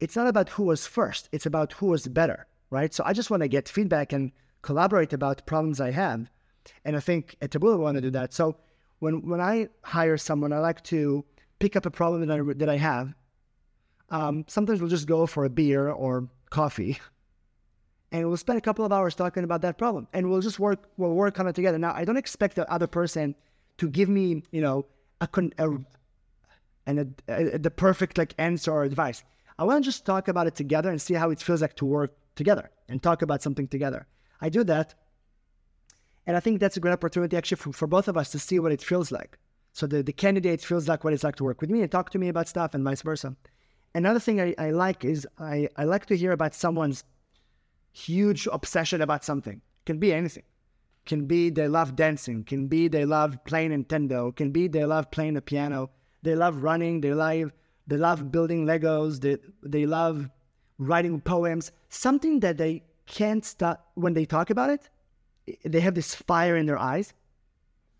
it's 0.00 0.16
not 0.16 0.26
about 0.26 0.48
who 0.48 0.64
was 0.64 0.86
first. 0.86 1.28
It's 1.32 1.46
about 1.46 1.72
who 1.72 1.86
was 1.86 2.06
better, 2.08 2.46
right? 2.70 2.92
So 2.92 3.04
I 3.06 3.12
just 3.12 3.30
want 3.30 3.42
to 3.42 3.48
get 3.48 3.68
feedback 3.68 4.12
and 4.12 4.32
collaborate 4.62 5.12
about 5.12 5.46
problems 5.46 5.80
I 5.80 5.90
have. 5.90 6.30
And 6.84 6.96
I 6.96 7.00
think 7.00 7.36
at 7.42 7.50
Taboola 7.50 7.76
we 7.76 7.84
want 7.84 7.96
to 7.96 8.00
do 8.00 8.10
that. 8.10 8.32
So 8.32 8.56
when 9.00 9.28
when 9.28 9.40
I 9.40 9.68
hire 9.82 10.16
someone, 10.16 10.52
I 10.52 10.58
like 10.58 10.82
to 10.84 11.24
pick 11.58 11.76
up 11.76 11.86
a 11.86 11.90
problem 11.90 12.26
that 12.26 12.40
I 12.40 12.42
that 12.54 12.68
I 12.68 12.76
have. 12.76 13.14
Um, 14.10 14.44
sometimes 14.48 14.80
we'll 14.80 14.90
just 14.90 15.06
go 15.06 15.26
for 15.26 15.44
a 15.44 15.50
beer 15.50 15.90
or 15.90 16.28
coffee, 16.50 16.98
and 18.14 18.28
we'll 18.28 18.36
spend 18.36 18.56
a 18.56 18.60
couple 18.60 18.84
of 18.84 18.92
hours 18.92 19.16
talking 19.16 19.42
about 19.42 19.60
that 19.62 19.76
problem, 19.76 20.06
and 20.12 20.30
we'll 20.30 20.40
just 20.40 20.60
work 20.60 20.84
we'll 20.96 21.14
work 21.14 21.40
on 21.40 21.48
it 21.48 21.54
together. 21.56 21.78
Now 21.78 21.92
I 21.92 22.04
don't 22.04 22.16
expect 22.16 22.54
the 22.54 22.70
other 22.72 22.86
person 22.86 23.34
to 23.78 23.88
give 23.88 24.08
me 24.08 24.44
you 24.52 24.60
know 24.60 24.86
a, 25.20 25.28
a 25.58 25.68
and 26.86 26.96
the 27.66 27.72
perfect 27.74 28.16
like 28.16 28.32
answer 28.38 28.70
or 28.70 28.84
advice. 28.84 29.24
I 29.58 29.64
want 29.64 29.82
to 29.82 29.88
just 29.90 30.06
talk 30.06 30.28
about 30.28 30.46
it 30.46 30.54
together 30.54 30.90
and 30.90 31.02
see 31.02 31.14
how 31.14 31.30
it 31.30 31.42
feels 31.42 31.60
like 31.60 31.74
to 31.76 31.84
work 31.84 32.12
together 32.36 32.70
and 32.88 33.02
talk 33.02 33.22
about 33.22 33.42
something 33.42 33.66
together. 33.66 34.06
I 34.40 34.48
do 34.48 34.62
that. 34.64 34.94
And 36.26 36.36
I 36.36 36.40
think 36.40 36.60
that's 36.60 36.76
a 36.76 36.80
great 36.80 36.92
opportunity 36.92 37.36
actually 37.36 37.56
for, 37.56 37.72
for 37.72 37.86
both 37.88 38.06
of 38.06 38.16
us 38.16 38.30
to 38.30 38.38
see 38.38 38.58
what 38.60 38.72
it 38.72 38.82
feels 38.82 39.10
like. 39.10 39.38
So 39.72 39.86
the, 39.86 40.02
the 40.02 40.12
candidate 40.12 40.60
feels 40.60 40.88
like 40.88 41.02
what 41.02 41.12
it's 41.12 41.24
like 41.24 41.36
to 41.36 41.44
work 41.44 41.60
with 41.60 41.70
me 41.70 41.82
and 41.82 41.90
talk 41.90 42.10
to 42.10 42.18
me 42.18 42.28
about 42.28 42.48
stuff 42.48 42.74
and 42.74 42.84
vice 42.84 43.02
versa. 43.02 43.34
Another 43.94 44.20
thing 44.20 44.40
I, 44.40 44.54
I 44.58 44.70
like 44.70 45.04
is 45.04 45.26
I, 45.38 45.68
I 45.76 45.84
like 45.84 46.06
to 46.06 46.16
hear 46.16 46.32
about 46.32 46.54
someone's 46.54 47.04
huge 47.94 48.46
obsession 48.52 49.00
about 49.00 49.24
something. 49.24 49.62
Can 49.86 49.98
be 49.98 50.12
anything. 50.12 50.44
Can 51.06 51.26
be 51.26 51.50
they 51.50 51.68
love 51.68 51.96
dancing, 51.96 52.44
can 52.44 52.66
be 52.66 52.88
they 52.88 53.04
love 53.04 53.36
playing 53.44 53.70
Nintendo, 53.72 54.34
can 54.34 54.50
be 54.50 54.68
they 54.68 54.84
love 54.84 55.10
playing 55.10 55.34
the 55.34 55.42
piano, 55.42 55.90
they 56.22 56.34
love 56.34 56.62
running, 56.62 57.02
they 57.02 57.12
love 57.12 57.52
they 57.86 57.96
love 57.96 58.30
building 58.32 58.66
Legos. 58.66 59.20
They 59.20 59.36
they 59.62 59.86
love 59.86 60.30
writing 60.78 61.20
poems. 61.20 61.72
Something 61.88 62.40
that 62.40 62.56
they 62.56 62.82
can't 63.06 63.44
stop 63.44 63.90
when 63.94 64.14
they 64.14 64.24
talk 64.24 64.50
about 64.50 64.70
it. 64.70 64.88
They 65.64 65.80
have 65.80 65.94
this 65.94 66.14
fire 66.14 66.56
in 66.56 66.66
their 66.66 66.78
eyes. 66.78 67.12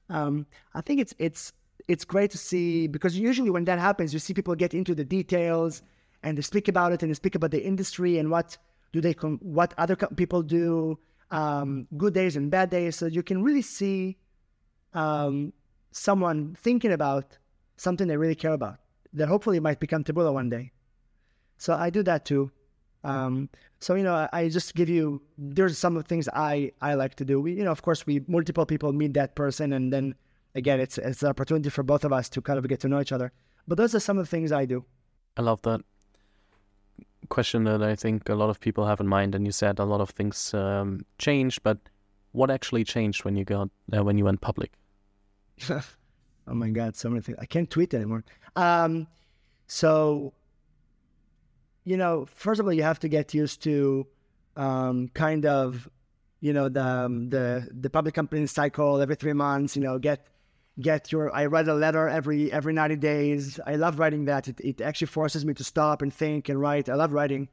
Um, 0.09 0.47
I 0.75 0.81
think 0.81 1.01
it's 1.01 1.15
it's 1.19 1.53
it's 1.89 2.05
great 2.05 2.31
to 2.31 2.39
see 2.39 2.87
because 2.87 3.19
usually 3.19 3.51
when 3.51 3.65
that 3.67 3.79
happens, 3.79 4.13
you 4.13 4.19
see 4.19 4.33
people 4.33 4.55
get 4.55 4.73
into 4.73 4.95
the 4.95 5.05
details 5.05 5.83
and 6.23 6.39
they 6.39 6.43
speak 6.43 6.69
about 6.69 6.93
it 6.93 7.03
and 7.03 7.11
they 7.11 7.15
speak 7.15 7.35
about 7.35 7.51
the 7.51 7.63
industry 7.63 8.19
and 8.19 8.31
what 8.31 8.57
do 8.95 9.01
they 9.01 9.13
com- 9.13 9.41
what 9.43 9.75
other 9.77 9.97
co- 9.97 10.15
people 10.15 10.41
do, 10.41 10.97
um, 11.33 11.89
good 11.97 12.15
days 12.15 12.37
and 12.37 12.49
bad 12.49 12.71
days. 12.71 12.95
So 12.95 13.07
you 13.07 13.25
can 13.25 13.43
really 13.43 13.61
see 13.61 14.17
um, 14.93 15.53
someone 15.91 16.55
thinking 16.55 16.93
about 16.93 17.37
something 17.77 18.07
they 18.07 18.17
really 18.17 18.37
care 18.37 18.53
about 18.53 18.77
that 19.13 19.27
hopefully 19.27 19.59
might 19.59 19.81
become 19.81 20.05
Taboola 20.05 20.33
one 20.33 20.49
day. 20.49 20.71
So 21.59 21.75
I 21.75 21.91
do 21.91 22.05
that 22.05 22.25
too. 22.25 22.53
Um, 23.03 23.51
so 23.81 23.97
you 23.97 24.05
know, 24.05 24.15
I, 24.15 24.29
I, 24.33 24.49
just 24.49 24.77
give 24.77 24.89
you 24.89 25.21
there's 25.37 25.77
some 25.77 25.97
of 25.97 26.05
the 26.05 26.09
things 26.09 26.29
I 26.33 26.71
I 26.81 26.95
like 26.95 27.17
to 27.17 27.25
do. 27.25 27.41
We 27.41 27.55
you 27.55 27.65
know, 27.65 27.73
of 27.73 27.83
course, 27.83 28.07
we 28.07 28.23
multiple 28.29 28.65
people 28.65 28.93
meet 28.93 29.13
that 29.15 29.35
person, 29.35 29.73
and 29.73 29.93
then 29.93 30.15
again, 30.55 30.81
it's 30.81 30.99
it's 30.99 31.23
an 31.23 31.29
opportunity 31.29 31.69
for 31.69 31.83
both 31.83 32.05
of 32.05 32.13
us 32.13 32.31
to 32.31 32.41
kind 32.41 32.59
of 32.59 32.67
get 32.67 32.81
to 32.81 32.89
know 32.89 33.01
each 33.01 33.13
other. 33.13 33.33
But 33.69 33.77
those 33.77 33.95
are 33.95 34.01
some 34.01 34.17
of 34.19 34.25
the 34.25 34.31
things 34.31 34.53
I 34.53 34.65
do. 34.65 34.85
I 35.37 35.43
love 35.43 35.61
that 35.63 35.83
question 37.29 37.65
that 37.65 37.83
I 37.83 37.95
think 37.95 38.29
a 38.29 38.35
lot 38.35 38.51
of 38.51 38.61
people 38.61 38.87
have 38.87 39.01
in 39.01 39.07
mind. 39.07 39.35
And 39.35 39.47
you 39.47 39.53
said 39.53 39.79
a 39.79 39.85
lot 39.85 40.01
of 40.01 40.11
things 40.11 40.55
um, 40.55 41.05
changed, 41.19 41.63
but 41.63 41.79
what 42.33 42.51
actually 42.51 42.85
changed 42.85 43.25
when 43.25 43.37
you 43.37 43.45
got 43.45 43.71
uh, 43.97 44.03
when 44.03 44.19
you 44.19 44.25
went 44.25 44.41
public? 44.41 44.73
oh 45.71 45.83
my 46.49 46.71
god, 46.71 46.97
so 46.97 47.09
many 47.09 47.21
things. 47.21 47.39
I 47.41 47.47
can't 47.47 47.71
tweet 47.71 47.95
anymore. 47.95 48.25
Um, 48.57 49.07
so, 49.67 50.33
you 51.85 51.97
know, 51.97 52.27
first 52.27 52.61
of 52.61 52.67
all, 52.67 52.73
you 52.73 52.83
have 52.83 53.01
to 53.01 53.09
get 53.09 53.35
used 53.35 53.63
to 53.63 54.07
um, 54.57 55.09
kind 55.15 55.47
of, 55.47 55.89
you 56.41 56.53
know, 56.53 56.69
the 56.69 56.85
um, 56.85 57.31
the 57.31 57.69
the 57.71 57.89
public 57.89 58.15
company 58.15 58.47
cycle 58.47 59.01
every 59.01 59.17
three 59.17 59.33
months. 59.33 59.77
You 59.77 59.83
know, 59.83 59.99
get 59.99 60.27
get 60.81 61.13
your. 61.13 61.35
I 61.35 61.47
write 61.47 61.69
a 61.69 61.75
letter 61.75 62.09
every 62.09 62.53
every 62.53 62.73
ninety 62.73 62.97
days. 62.97 63.61
I 63.67 63.77
love 63.77 63.99
writing 63.99 64.25
that. 64.27 64.49
It, 64.49 64.61
it 64.61 64.81
actually 64.81 65.07
forces 65.09 65.45
me 65.45 65.55
to 65.55 65.65
stop 65.65 66.03
and 66.03 66.13
think 66.13 66.49
and 66.49 66.61
write. 66.61 66.89
I 66.89 66.95
love 66.95 67.13
writing. 67.13 67.49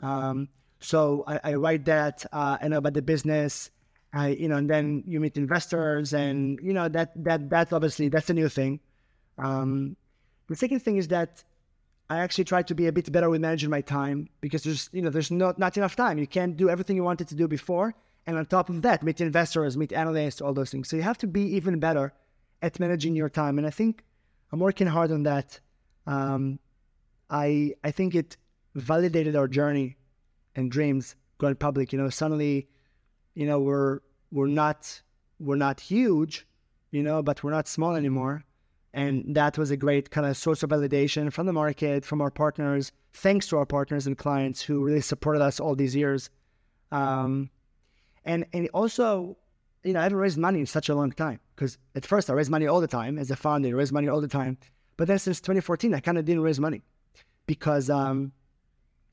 Um, 0.00 0.48
so 0.80 1.24
I, 1.26 1.40
I 1.44 1.54
write 1.54 1.84
that 1.86 2.24
uh, 2.32 2.58
and 2.60 2.74
about 2.74 2.94
the 2.94 3.02
business. 3.02 3.70
I, 4.12 4.28
you 4.28 4.48
know, 4.48 4.56
and 4.56 4.68
then 4.68 5.04
you 5.06 5.20
meet 5.20 5.36
investors, 5.36 6.12
and 6.12 6.58
you 6.62 6.72
know 6.72 6.88
that 6.88 7.12
that 7.24 7.48
that's 7.48 7.72
obviously 7.72 8.08
that's 8.08 8.28
a 8.30 8.34
new 8.34 8.48
thing. 8.48 8.80
Um, 9.38 9.96
the 10.48 10.56
second 10.56 10.80
thing 10.80 10.96
is 10.96 11.08
that 11.08 11.44
I 12.08 12.18
actually 12.18 12.44
try 12.44 12.62
to 12.62 12.74
be 12.74 12.88
a 12.88 12.92
bit 12.92 13.10
better 13.12 13.30
with 13.30 13.40
managing 13.40 13.70
my 13.70 13.82
time 13.82 14.28
because 14.40 14.64
there's 14.64 14.90
you 14.92 15.00
know 15.00 15.10
there's 15.10 15.30
not 15.30 15.58
not 15.58 15.76
enough 15.76 15.94
time. 15.94 16.18
You 16.18 16.26
can't 16.26 16.56
do 16.56 16.68
everything 16.68 16.96
you 16.96 17.04
wanted 17.04 17.28
to 17.28 17.36
do 17.36 17.46
before, 17.46 17.94
and 18.26 18.36
on 18.36 18.46
top 18.46 18.68
of 18.68 18.82
that, 18.82 19.04
meet 19.04 19.20
investors, 19.20 19.76
meet 19.76 19.92
analysts, 19.92 20.40
all 20.40 20.52
those 20.52 20.70
things. 20.70 20.88
So 20.88 20.96
you 20.96 21.02
have 21.02 21.18
to 21.18 21.28
be 21.28 21.42
even 21.42 21.78
better 21.78 22.12
at 22.62 22.80
managing 22.80 23.14
your 23.16 23.28
time, 23.28 23.58
and 23.58 23.66
I 23.66 23.70
think 23.70 24.04
I'm 24.52 24.60
working 24.60 24.86
hard 24.86 25.10
on 25.12 25.22
that. 25.24 25.60
Um, 26.06 26.58
I 27.28 27.74
I 27.84 27.90
think 27.90 28.14
it 28.14 28.36
validated 28.74 29.36
our 29.36 29.48
journey 29.48 29.96
and 30.56 30.70
dreams 30.70 31.16
going 31.38 31.56
public. 31.56 31.92
You 31.92 31.98
know, 31.98 32.10
suddenly 32.10 32.68
you 33.34 33.46
know, 33.46 33.60
we're 33.60 34.00
we're 34.30 34.46
not 34.46 35.00
we're 35.38 35.56
not 35.56 35.80
huge, 35.80 36.46
you 36.90 37.02
know, 37.02 37.22
but 37.22 37.42
we're 37.42 37.50
not 37.50 37.68
small 37.68 37.96
anymore. 37.96 38.44
And 38.92 39.36
that 39.36 39.56
was 39.56 39.70
a 39.70 39.76
great 39.76 40.10
kind 40.10 40.26
of 40.26 40.36
source 40.36 40.62
of 40.62 40.70
validation 40.70 41.32
from 41.32 41.46
the 41.46 41.52
market, 41.52 42.04
from 42.04 42.20
our 42.20 42.30
partners. 42.30 42.90
Thanks 43.12 43.46
to 43.48 43.56
our 43.56 43.66
partners 43.66 44.06
and 44.06 44.18
clients 44.18 44.60
who 44.60 44.84
really 44.84 45.00
supported 45.00 45.42
us 45.42 45.60
all 45.60 45.76
these 45.76 45.94
years. 45.94 46.30
Um, 46.90 47.50
and 48.24 48.46
and 48.52 48.68
also, 48.74 49.36
you 49.84 49.92
know, 49.92 50.00
I 50.00 50.04
haven't 50.04 50.18
raised 50.18 50.38
money 50.38 50.60
in 50.60 50.66
such 50.66 50.88
a 50.88 50.94
long 50.94 51.12
time 51.12 51.40
because 51.60 51.76
at 51.94 52.06
first 52.06 52.30
I 52.30 52.32
raised 52.32 52.50
money 52.50 52.66
all 52.66 52.80
the 52.80 52.88
time 52.88 53.18
as 53.18 53.30
a 53.30 53.36
founder, 53.36 53.68
I 53.68 53.72
raised 53.72 53.92
money 53.92 54.08
all 54.08 54.22
the 54.22 54.28
time. 54.28 54.56
But 54.96 55.08
then 55.08 55.18
since 55.18 55.40
2014, 55.42 55.92
I 55.92 56.00
kind 56.00 56.16
of 56.16 56.24
didn't 56.24 56.42
raise 56.42 56.58
money 56.58 56.80
because 57.44 57.90
um, 57.90 58.32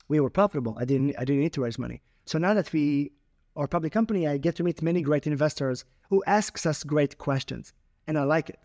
we 0.08 0.18
were 0.18 0.30
profitable. 0.30 0.74
I 0.80 0.86
didn't 0.86 1.14
I 1.18 1.26
didn't 1.26 1.42
need 1.42 1.52
to 1.52 1.64
raise 1.64 1.78
money. 1.78 2.00
So 2.24 2.38
now 2.38 2.54
that 2.54 2.72
we 2.72 3.12
are 3.54 3.66
a 3.66 3.68
public 3.68 3.92
company, 3.92 4.26
I 4.26 4.38
get 4.38 4.56
to 4.56 4.62
meet 4.62 4.80
many 4.80 5.02
great 5.02 5.26
investors 5.26 5.84
who 6.08 6.24
asks 6.26 6.64
us 6.64 6.84
great 6.84 7.18
questions, 7.18 7.74
and 8.06 8.18
I 8.18 8.22
like 8.22 8.48
it. 8.48 8.58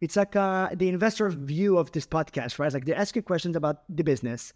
It's 0.00 0.16
like 0.16 0.34
uh, 0.34 0.70
the 0.72 0.88
investor 0.88 1.28
view 1.28 1.76
of 1.76 1.92
this 1.92 2.06
podcast, 2.06 2.58
right? 2.58 2.72
Like 2.72 2.86
they 2.86 2.94
ask 2.94 3.14
you 3.14 3.20
questions 3.20 3.56
about 3.56 3.82
the 3.94 4.04
business, 4.04 4.54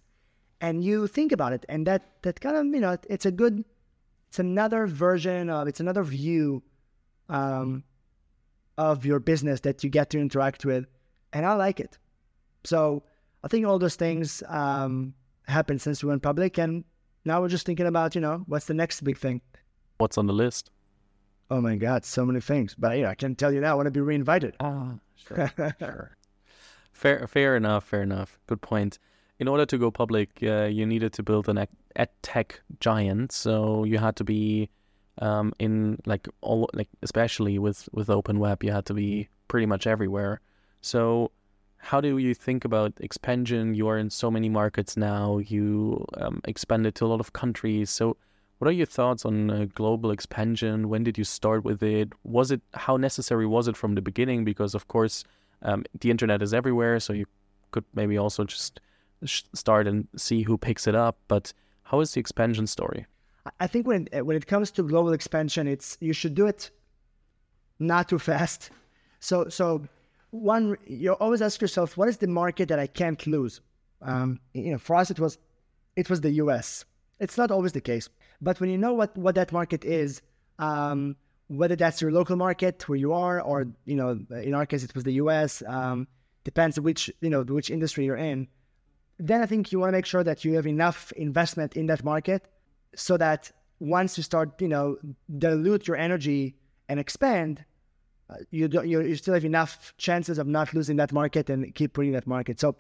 and 0.62 0.82
you 0.82 1.06
think 1.06 1.30
about 1.30 1.52
it, 1.52 1.66
and 1.68 1.86
that 1.86 2.22
that 2.22 2.40
kind 2.40 2.56
of 2.56 2.64
you 2.66 2.80
know 2.80 2.96
it's 3.10 3.26
a 3.26 3.30
good, 3.30 3.64
it's 4.28 4.38
another 4.38 4.86
version 4.86 5.50
of 5.50 5.68
it's 5.68 5.80
another 5.80 6.04
view, 6.04 6.62
um, 7.28 7.84
of 8.78 9.04
your 9.04 9.20
business 9.20 9.60
that 9.60 9.82
you 9.82 9.90
get 9.90 10.10
to 10.10 10.18
interact 10.18 10.64
with, 10.64 10.86
and 11.32 11.46
I 11.46 11.54
like 11.54 11.80
it. 11.80 11.98
So 12.64 13.02
I 13.44 13.48
think 13.48 13.66
all 13.66 13.78
those 13.78 13.96
things 13.96 14.42
um, 14.48 15.14
happened 15.46 15.80
since 15.80 16.02
we 16.02 16.08
went 16.08 16.22
public, 16.22 16.58
and 16.58 16.84
now 17.24 17.40
we're 17.40 17.48
just 17.48 17.66
thinking 17.66 17.86
about, 17.86 18.14
you 18.14 18.20
know, 18.20 18.44
what's 18.46 18.66
the 18.66 18.74
next 18.74 19.02
big 19.02 19.18
thing? 19.18 19.40
What's 19.98 20.18
on 20.18 20.26
the 20.26 20.32
list? 20.32 20.70
Oh 21.50 21.60
my 21.60 21.76
God, 21.76 22.04
so 22.04 22.26
many 22.26 22.40
things. 22.40 22.74
But 22.74 22.98
yeah, 22.98 23.10
I 23.10 23.14
can 23.14 23.34
tell 23.34 23.52
you 23.52 23.60
now, 23.60 23.72
I 23.72 23.74
want 23.74 23.86
to 23.86 23.92
be 23.92 24.00
reinvited. 24.00 24.56
Ah, 24.60 24.94
sure, 25.16 25.50
sure. 25.78 26.16
Fair, 26.92 27.26
fair 27.26 27.56
enough. 27.56 27.84
Fair 27.84 28.02
enough. 28.02 28.38
Good 28.46 28.62
point. 28.62 28.98
In 29.38 29.48
order 29.48 29.66
to 29.66 29.76
go 29.76 29.90
public, 29.90 30.38
uh, 30.42 30.64
you 30.64 30.86
needed 30.86 31.12
to 31.12 31.22
build 31.22 31.46
an 31.50 31.66
ad 31.94 32.08
tech 32.22 32.62
giant. 32.80 33.32
So 33.32 33.84
you 33.84 33.98
had 33.98 34.16
to 34.16 34.24
be 34.24 34.70
um, 35.18 35.52
in 35.58 35.98
like 36.06 36.28
all 36.40 36.68
like 36.74 36.88
especially 37.02 37.58
with 37.58 37.88
with 37.92 38.10
open 38.10 38.38
web, 38.38 38.62
you 38.62 38.72
had 38.72 38.86
to 38.86 38.94
be 38.94 39.28
pretty 39.48 39.66
much 39.66 39.86
everywhere. 39.86 40.40
So 40.80 41.30
how 41.78 42.00
do 42.00 42.18
you 42.18 42.34
think 42.34 42.64
about 42.64 42.92
expansion? 42.98 43.74
You 43.74 43.86
are 43.88 43.98
in 43.98 44.10
so 44.10 44.30
many 44.30 44.48
markets 44.48 44.96
now. 44.96 45.38
You 45.38 46.04
um, 46.14 46.40
expanded 46.44 46.94
to 46.96 47.06
a 47.06 47.08
lot 47.08 47.20
of 47.20 47.32
countries. 47.32 47.90
So, 47.90 48.16
what 48.58 48.68
are 48.68 48.72
your 48.72 48.86
thoughts 48.86 49.24
on 49.24 49.50
uh, 49.50 49.66
global 49.74 50.10
expansion? 50.10 50.88
When 50.88 51.04
did 51.04 51.16
you 51.18 51.24
start 51.24 51.64
with 51.64 51.82
it? 51.82 52.12
Was 52.24 52.50
it 52.50 52.60
how 52.74 52.96
necessary 52.96 53.46
was 53.46 53.68
it 53.68 53.76
from 53.76 53.94
the 53.94 54.02
beginning? 54.02 54.44
Because 54.44 54.74
of 54.74 54.88
course, 54.88 55.24
um, 55.62 55.84
the 56.00 56.10
internet 56.10 56.42
is 56.42 56.52
everywhere, 56.52 56.98
so 56.98 57.12
you 57.12 57.26
could 57.70 57.84
maybe 57.94 58.18
also 58.18 58.44
just 58.44 58.80
start 59.54 59.86
and 59.86 60.08
see 60.16 60.42
who 60.42 60.58
picks 60.58 60.86
it 60.86 60.94
up. 60.94 61.18
But 61.28 61.52
How 61.84 62.00
is 62.00 62.14
the 62.14 62.20
expansion 62.20 62.66
story? 62.66 63.06
I 63.60 63.66
think 63.66 63.86
when 63.86 64.08
when 64.12 64.36
it 64.36 64.46
comes 64.46 64.70
to 64.72 64.82
global 64.82 65.12
expansion, 65.12 65.66
it's 65.66 65.96
you 66.00 66.12
should 66.12 66.34
do 66.34 66.46
it 66.46 66.70
not 67.78 68.08
too 68.08 68.18
fast. 68.18 68.70
So 69.20 69.48
so 69.48 69.86
one 70.30 70.76
you 70.86 71.12
always 71.12 71.42
ask 71.42 71.60
yourself, 71.60 71.96
what 71.96 72.08
is 72.08 72.18
the 72.18 72.26
market 72.26 72.68
that 72.68 72.78
I 72.78 72.86
can't 72.86 73.26
lose? 73.26 73.60
Um, 74.02 74.40
you 74.52 74.72
know, 74.72 74.78
for 74.78 74.96
us 74.96 75.10
it 75.10 75.18
was 75.18 75.38
it 75.96 76.10
was 76.10 76.20
the 76.20 76.30
U.S. 76.32 76.84
It's 77.18 77.38
not 77.38 77.50
always 77.50 77.72
the 77.72 77.80
case, 77.80 78.08
but 78.40 78.60
when 78.60 78.70
you 78.70 78.78
know 78.78 78.92
what 78.92 79.16
what 79.16 79.34
that 79.34 79.52
market 79.52 79.84
is, 79.84 80.22
um, 80.58 81.16
whether 81.48 81.76
that's 81.76 82.00
your 82.00 82.12
local 82.12 82.36
market 82.36 82.88
where 82.88 82.98
you 82.98 83.12
are, 83.12 83.40
or 83.40 83.66
you 83.84 83.96
know, 83.96 84.18
in 84.42 84.54
our 84.54 84.66
case 84.66 84.82
it 84.82 84.94
was 84.94 85.04
the 85.04 85.14
U.S. 85.14 85.62
Um, 85.66 86.08
depends 86.44 86.78
which 86.78 87.10
you 87.20 87.30
know 87.30 87.42
which 87.42 87.70
industry 87.70 88.04
you're 88.04 88.16
in. 88.16 88.48
Then 89.18 89.40
I 89.40 89.46
think 89.46 89.72
you 89.72 89.78
want 89.80 89.88
to 89.88 89.96
make 89.96 90.06
sure 90.06 90.24
that 90.24 90.44
you 90.44 90.54
have 90.54 90.66
enough 90.66 91.10
investment 91.12 91.74
in 91.74 91.86
that 91.86 92.04
market 92.04 92.48
so 92.96 93.16
that 93.16 93.52
once 93.78 94.16
you 94.16 94.22
start, 94.22 94.60
you 94.60 94.68
know, 94.68 94.96
dilute 95.38 95.86
your 95.86 95.96
energy 95.96 96.56
and 96.88 96.98
expand, 96.98 97.64
uh, 98.28 98.36
you, 98.50 98.66
do, 98.66 98.82
you 98.82 99.00
you 99.02 99.14
still 99.14 99.34
have 99.34 99.44
enough 99.44 99.94
chances 99.98 100.38
of 100.38 100.46
not 100.46 100.74
losing 100.74 100.96
that 100.96 101.12
market 101.12 101.48
and 101.50 101.72
keep 101.74 101.92
putting 101.92 102.12
that 102.12 102.26
market. 102.26 102.58
So 102.58 102.74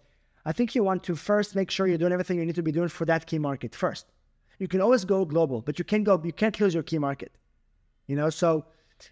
I 0.44 0.52
think 0.52 0.74
you 0.74 0.82
want 0.82 1.04
to 1.04 1.14
first 1.14 1.54
make 1.54 1.70
sure 1.70 1.86
you're 1.86 1.98
doing 1.98 2.12
everything 2.12 2.38
you 2.38 2.46
need 2.46 2.56
to 2.56 2.62
be 2.62 2.72
doing 2.72 2.88
for 2.88 3.04
that 3.04 3.26
key 3.26 3.38
market 3.38 3.74
first. 3.74 4.06
You 4.58 4.68
can 4.68 4.80
always 4.80 5.04
go 5.04 5.24
global, 5.24 5.60
but 5.60 5.78
you 5.78 5.84
can't 5.84 6.02
go 6.02 6.20
you 6.24 6.32
can't 6.32 6.58
lose 6.60 6.74
your 6.74 6.82
key 6.82 6.98
market. 6.98 7.32
You 8.06 8.16
know, 8.16 8.30
so 8.30 8.64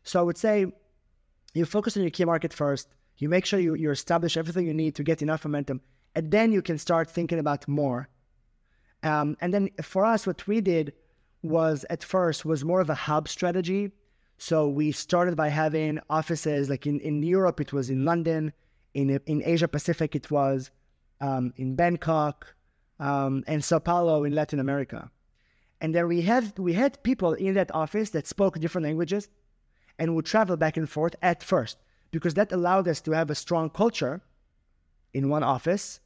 so 0.03 0.19
I 0.19 0.23
would 0.23 0.39
say 0.39 0.67
you 1.53 1.65
focus 1.65 1.97
on 1.97 2.03
your 2.03 2.11
key 2.11 2.25
market 2.25 2.53
first. 2.53 2.89
You 3.19 3.29
make 3.29 3.47
sure 3.47 3.61
you, 3.61 3.75
you 3.75 3.91
establish 3.91 4.37
everything 4.37 4.67
you 4.67 4.75
need 4.75 4.97
to 4.97 5.05
get 5.05 5.23
enough 5.23 5.45
momentum, 5.45 5.81
and 6.17 6.31
then 6.33 6.51
you 6.51 6.63
can 6.63 6.79
start 6.79 7.09
thinking 7.09 7.39
about 7.39 7.69
more 7.69 8.09
um, 9.05 9.37
and 9.41 9.53
then 9.53 9.71
for 9.83 10.05
us, 10.05 10.27
what 10.27 10.47
we 10.47 10.61
did 10.61 10.93
was 11.43 11.85
at 11.91 12.03
first 12.03 12.45
was 12.45 12.65
more 12.65 12.81
of 12.81 12.91
a 12.91 12.95
hub 12.95 13.29
strategy. 13.29 13.93
So 14.39 14.69
we 14.69 14.93
started 14.93 15.37
by 15.37 15.49
having 15.49 16.01
offices 16.11 16.69
like 16.69 16.87
in, 16.87 16.99
in 17.01 17.23
Europe, 17.23 17.61
it 17.61 17.73
was 17.73 17.91
in 17.91 18.05
London, 18.05 18.53
in 18.95 19.21
in 19.27 19.43
Asia 19.45 19.69
Pacific, 19.69 20.17
it 20.17 20.31
was 20.31 20.71
um, 21.21 21.53
in 21.57 21.77
Bangkok, 21.77 22.55
um, 22.99 23.45
and 23.47 23.63
Sao 23.63 23.79
Paulo 23.79 24.25
in 24.25 24.35
Latin 24.35 24.59
America. 24.59 25.11
And 25.81 25.95
then 25.95 26.09
we 26.09 26.23
had 26.23 26.59
we 26.59 26.73
had 26.73 27.03
people 27.03 27.35
in 27.35 27.55
that 27.55 27.75
office 27.75 28.11
that 28.11 28.27
spoke 28.27 28.59
different 28.59 28.87
languages, 28.87 29.29
and 29.99 30.15
would 30.15 30.27
travel 30.27 30.57
back 30.57 30.77
and 30.77 30.89
forth 30.89 31.15
at 31.23 31.43
first 31.43 31.77
because 32.11 32.35
that 32.35 32.53
allowed 32.53 32.89
us 32.89 33.01
to 33.03 33.13
have 33.13 33.31
a 33.31 33.35
strong 33.35 33.71
culture 33.71 34.23
in 35.13 35.29
one 35.29 35.43
office 35.43 36.01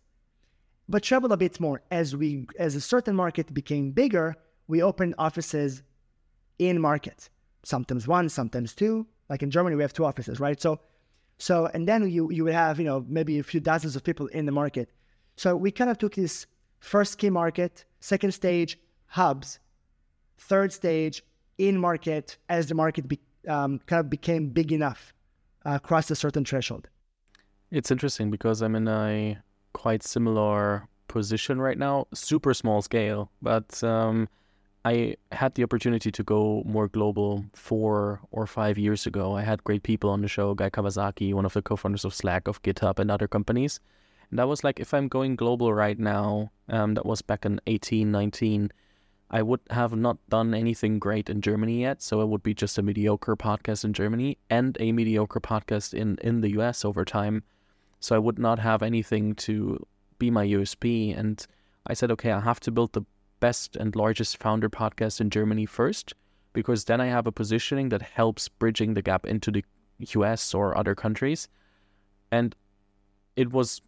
but 0.88 1.02
travel 1.02 1.32
a 1.32 1.36
bit 1.36 1.60
more. 1.60 1.82
As 1.90 2.16
we 2.16 2.46
as 2.58 2.74
a 2.74 2.80
certain 2.80 3.14
market 3.14 3.52
became 3.52 3.90
bigger, 3.90 4.36
we 4.66 4.82
opened 4.82 5.14
offices 5.18 5.82
in 6.58 6.80
markets. 6.80 7.30
Sometimes 7.62 8.08
one, 8.08 8.28
sometimes 8.28 8.74
two. 8.74 9.06
Like 9.28 9.42
in 9.42 9.50
Germany, 9.50 9.76
we 9.76 9.82
have 9.82 9.92
two 9.92 10.04
offices, 10.04 10.40
right? 10.40 10.60
So 10.60 10.80
so 11.38 11.66
and 11.74 11.86
then 11.86 12.08
you 12.10 12.30
you 12.30 12.44
would 12.44 12.54
have, 12.54 12.78
you 12.78 12.84
know, 12.84 13.04
maybe 13.08 13.38
a 13.38 13.42
few 13.42 13.60
dozens 13.60 13.96
of 13.96 14.02
people 14.02 14.26
in 14.28 14.46
the 14.46 14.52
market. 14.52 14.90
So 15.36 15.54
we 15.54 15.70
kind 15.70 15.90
of 15.90 15.98
took 15.98 16.14
this 16.14 16.46
first 16.80 17.18
key 17.18 17.30
market, 17.30 17.84
second 18.00 18.32
stage 18.32 18.78
hubs, 19.06 19.58
third 20.38 20.72
stage 20.72 21.22
in 21.58 21.78
market 21.78 22.36
as 22.48 22.68
the 22.68 22.74
market 22.74 23.08
be, 23.08 23.18
um, 23.48 23.80
kind 23.86 24.00
of 24.00 24.10
became 24.10 24.48
big 24.48 24.72
enough 24.72 25.12
uh, 25.66 25.74
across 25.74 26.10
a 26.10 26.16
certain 26.16 26.44
threshold. 26.44 26.88
It's 27.70 27.90
interesting 27.90 28.30
because 28.30 28.62
I 28.62 28.68
mean 28.68 28.88
a 28.88 29.38
quite 29.72 30.02
similar 30.02 30.88
position 31.08 31.60
right 31.60 31.78
now, 31.78 32.06
super 32.14 32.54
small 32.54 32.82
scale, 32.82 33.30
but 33.40 33.82
um, 33.82 34.28
I 34.84 35.16
had 35.32 35.54
the 35.54 35.64
opportunity 35.64 36.10
to 36.10 36.22
go 36.22 36.62
more 36.64 36.88
global 36.88 37.44
four 37.54 38.20
or 38.30 38.46
five 38.46 38.78
years 38.78 39.06
ago. 39.06 39.36
I 39.36 39.42
had 39.42 39.64
great 39.64 39.82
people 39.82 40.10
on 40.10 40.22
the 40.22 40.28
show, 40.28 40.54
Guy 40.54 40.70
Kawasaki, 40.70 41.34
one 41.34 41.44
of 41.44 41.52
the 41.52 41.62
co-founders 41.62 42.04
of 42.04 42.14
Slack, 42.14 42.48
of 42.48 42.62
GitHub, 42.62 42.98
and 42.98 43.10
other 43.10 43.28
companies. 43.28 43.80
And 44.30 44.40
I 44.40 44.44
was 44.44 44.62
like, 44.62 44.78
if 44.78 44.94
I'm 44.94 45.08
going 45.08 45.36
global 45.36 45.72
right 45.72 45.98
now, 45.98 46.52
um, 46.68 46.94
that 46.94 47.06
was 47.06 47.22
back 47.22 47.44
in 47.44 47.60
18, 47.66 48.10
19, 48.10 48.70
I 49.30 49.42
would 49.42 49.60
have 49.70 49.94
not 49.94 50.18
done 50.28 50.54
anything 50.54 50.98
great 50.98 51.28
in 51.28 51.40
Germany 51.40 51.80
yet. 51.82 52.00
So 52.02 52.20
it 52.20 52.28
would 52.28 52.42
be 52.42 52.54
just 52.54 52.78
a 52.78 52.82
mediocre 52.82 53.36
podcast 53.36 53.84
in 53.84 53.92
Germany 53.92 54.38
and 54.48 54.76
a 54.80 54.92
mediocre 54.92 55.40
podcast 55.40 55.92
in, 55.92 56.18
in 56.22 56.40
the 56.40 56.50
US 56.60 56.84
over 56.84 57.04
time. 57.04 57.42
So 58.00 58.14
I 58.14 58.18
would 58.18 58.38
not 58.38 58.58
have 58.58 58.82
anything 58.82 59.34
to 59.36 59.84
be 60.18 60.30
my 60.30 60.46
USP. 60.46 61.18
And 61.18 61.44
I 61.86 61.94
said, 61.94 62.10
okay, 62.12 62.32
I 62.32 62.40
have 62.40 62.60
to 62.60 62.70
build 62.70 62.92
the 62.92 63.02
best 63.40 63.76
and 63.76 63.94
largest 63.94 64.36
founder 64.36 64.68
podcast 64.68 65.20
in 65.20 65.30
Germany 65.30 65.66
first, 65.66 66.14
because 66.52 66.84
then 66.84 67.00
I 67.00 67.06
have 67.06 67.26
a 67.26 67.32
positioning 67.32 67.88
that 67.90 68.02
helps 68.02 68.48
bridging 68.48 68.94
the 68.94 69.02
gap 69.02 69.26
into 69.26 69.50
the 69.50 69.64
US 69.98 70.54
or 70.54 70.76
other 70.76 70.94
countries. 70.94 71.48
And 72.30 72.54
it 73.36 73.52
was 73.52 73.80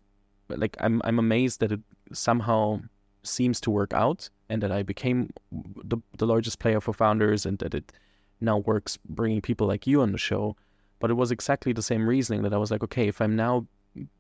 like 0.48 0.76
I'm 0.80 1.00
I'm 1.04 1.18
amazed 1.18 1.60
that 1.60 1.72
it 1.72 1.80
somehow 2.12 2.80
seems 3.22 3.60
to 3.60 3.70
work 3.70 3.92
out 3.92 4.30
and 4.48 4.62
that 4.62 4.72
I 4.72 4.82
became 4.82 5.30
the 5.84 5.98
the 6.16 6.26
largest 6.26 6.58
player 6.58 6.80
for 6.80 6.92
founders 6.92 7.46
and 7.46 7.58
that 7.58 7.74
it 7.74 7.92
now 8.40 8.58
works 8.58 8.98
bringing 9.04 9.40
people 9.40 9.66
like 9.66 9.86
you 9.86 10.00
on 10.00 10.12
the 10.12 10.18
show. 10.18 10.56
But 10.98 11.10
it 11.10 11.14
was 11.14 11.30
exactly 11.30 11.72
the 11.72 11.82
same 11.82 12.08
reasoning 12.08 12.42
that 12.42 12.52
I 12.52 12.58
was 12.58 12.70
like, 12.70 12.82
okay, 12.82 13.08
if 13.08 13.20
I'm 13.20 13.36
now 13.36 13.66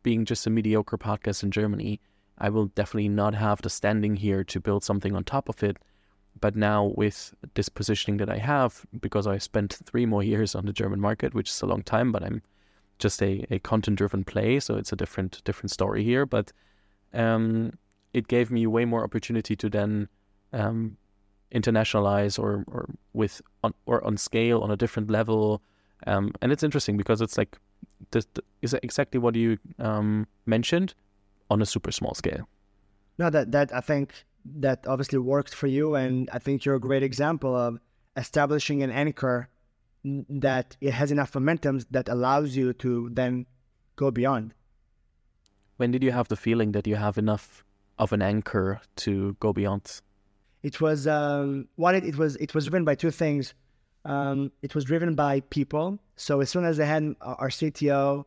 being 0.02 0.24
just 0.24 0.46
a 0.46 0.50
mediocre 0.50 0.98
podcast 0.98 1.42
in 1.42 1.50
Germany, 1.50 2.00
I 2.38 2.48
will 2.48 2.66
definitely 2.66 3.08
not 3.08 3.34
have 3.34 3.62
the 3.62 3.70
standing 3.70 4.16
here 4.16 4.44
to 4.44 4.60
build 4.60 4.82
something 4.82 5.14
on 5.14 5.24
top 5.24 5.48
of 5.48 5.62
it. 5.62 5.76
But 6.40 6.56
now 6.56 6.92
with 6.96 7.34
this 7.54 7.68
positioning 7.68 8.18
that 8.18 8.30
I 8.30 8.38
have, 8.38 8.86
because 9.00 9.26
I 9.26 9.38
spent 9.38 9.78
three 9.84 10.06
more 10.06 10.22
years 10.22 10.54
on 10.54 10.64
the 10.64 10.72
German 10.72 11.00
market, 11.00 11.34
which 11.34 11.50
is 11.50 11.60
a 11.60 11.66
long 11.66 11.82
time, 11.82 12.12
but 12.12 12.22
I'm 12.22 12.42
just 12.98 13.22
a, 13.22 13.44
a 13.50 13.58
content 13.58 13.98
driven 13.98 14.24
play, 14.24 14.60
so 14.60 14.76
it's 14.76 14.92
a 14.92 14.96
different 14.96 15.42
different 15.44 15.70
story 15.70 16.04
here. 16.04 16.24
But 16.24 16.52
um, 17.12 17.72
it 18.14 18.28
gave 18.28 18.50
me 18.50 18.66
way 18.66 18.84
more 18.84 19.04
opportunity 19.04 19.56
to 19.56 19.68
then 19.68 20.08
um, 20.52 20.96
internationalize 21.52 22.38
or 22.38 22.64
or 22.68 22.88
with 23.12 23.42
on, 23.64 23.74
or 23.86 24.04
on 24.04 24.16
scale 24.16 24.60
on 24.60 24.70
a 24.70 24.76
different 24.76 25.10
level. 25.10 25.62
Um, 26.06 26.32
and 26.40 26.52
it's 26.52 26.62
interesting 26.62 26.96
because 26.96 27.20
it's 27.20 27.36
like 27.36 27.58
this 28.10 28.26
is 28.62 28.74
exactly 28.82 29.18
what 29.20 29.34
you 29.34 29.58
um, 29.78 30.26
mentioned 30.46 30.94
on 31.50 31.62
a 31.62 31.66
super 31.66 31.92
small 31.92 32.14
scale. 32.14 32.48
No, 33.18 33.30
that 33.30 33.52
that 33.52 33.74
I 33.74 33.80
think 33.80 34.24
that 34.44 34.86
obviously 34.86 35.18
worked 35.18 35.54
for 35.54 35.66
you, 35.66 35.94
and 35.94 36.28
I 36.32 36.38
think 36.38 36.64
you're 36.64 36.76
a 36.76 36.80
great 36.80 37.02
example 37.02 37.54
of 37.54 37.78
establishing 38.16 38.82
an 38.82 38.90
anchor 38.90 39.48
that 40.04 40.76
it 40.80 40.92
has 40.92 41.12
enough 41.12 41.34
momentum 41.34 41.80
that 41.90 42.08
allows 42.08 42.56
you 42.56 42.72
to 42.72 43.10
then 43.12 43.46
go 43.96 44.10
beyond. 44.10 44.54
When 45.76 45.90
did 45.90 46.02
you 46.02 46.12
have 46.12 46.28
the 46.28 46.36
feeling 46.36 46.72
that 46.72 46.86
you 46.86 46.96
have 46.96 47.18
enough 47.18 47.64
of 47.98 48.12
an 48.12 48.22
anchor 48.22 48.80
to 48.96 49.36
go 49.40 49.52
beyond? 49.52 50.00
It 50.62 50.80
was 50.80 51.06
um, 51.06 51.68
what 51.76 51.94
it, 51.94 52.04
it 52.04 52.16
was. 52.16 52.36
It 52.36 52.54
was 52.54 52.64
driven 52.64 52.84
by 52.84 52.94
two 52.94 53.10
things. 53.10 53.54
Um, 54.04 54.50
it 54.62 54.74
was 54.74 54.84
driven 54.84 55.14
by 55.14 55.40
people. 55.40 55.98
So 56.16 56.40
as 56.40 56.50
soon 56.50 56.64
as 56.64 56.80
I 56.80 56.84
had 56.84 57.14
our 57.20 57.48
CTO, 57.48 58.24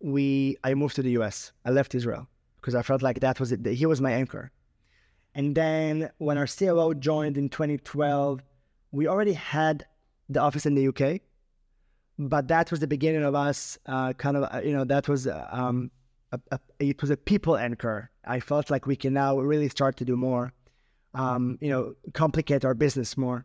we 0.00 0.56
I 0.64 0.74
moved 0.74 0.96
to 0.96 1.02
the 1.02 1.12
US. 1.12 1.52
I 1.64 1.70
left 1.70 1.94
Israel 1.94 2.28
because 2.60 2.74
I 2.74 2.82
felt 2.82 3.02
like 3.02 3.20
that 3.20 3.40
was 3.40 3.52
it. 3.52 3.64
He 3.66 3.86
was 3.86 4.00
my 4.00 4.12
anchor. 4.12 4.50
And 5.34 5.54
then 5.54 6.10
when 6.18 6.36
our 6.38 6.46
COO 6.46 6.94
joined 6.94 7.38
in 7.38 7.48
2012, 7.48 8.42
we 8.92 9.08
already 9.08 9.32
had 9.32 9.86
the 10.28 10.40
office 10.40 10.66
in 10.66 10.74
the 10.74 10.88
UK, 10.88 11.20
but 12.18 12.48
that 12.48 12.70
was 12.70 12.80
the 12.80 12.86
beginning 12.86 13.24
of 13.24 13.34
us 13.34 13.78
uh, 13.86 14.12
kind 14.12 14.36
of 14.36 14.44
uh, 14.54 14.60
you 14.62 14.72
know 14.72 14.84
that 14.84 15.08
was 15.08 15.26
uh, 15.26 15.48
um, 15.50 15.90
a, 16.32 16.40
a, 16.50 16.58
it 16.78 17.00
was 17.00 17.10
a 17.10 17.16
people 17.16 17.56
anchor. 17.56 18.10
I 18.24 18.40
felt 18.40 18.70
like 18.70 18.86
we 18.86 18.96
can 18.96 19.12
now 19.12 19.38
really 19.38 19.68
start 19.68 19.96
to 19.96 20.04
do 20.04 20.16
more, 20.16 20.52
um, 21.14 21.58
you 21.60 21.70
know, 21.70 21.94
complicate 22.12 22.64
our 22.64 22.74
business 22.74 23.16
more. 23.16 23.44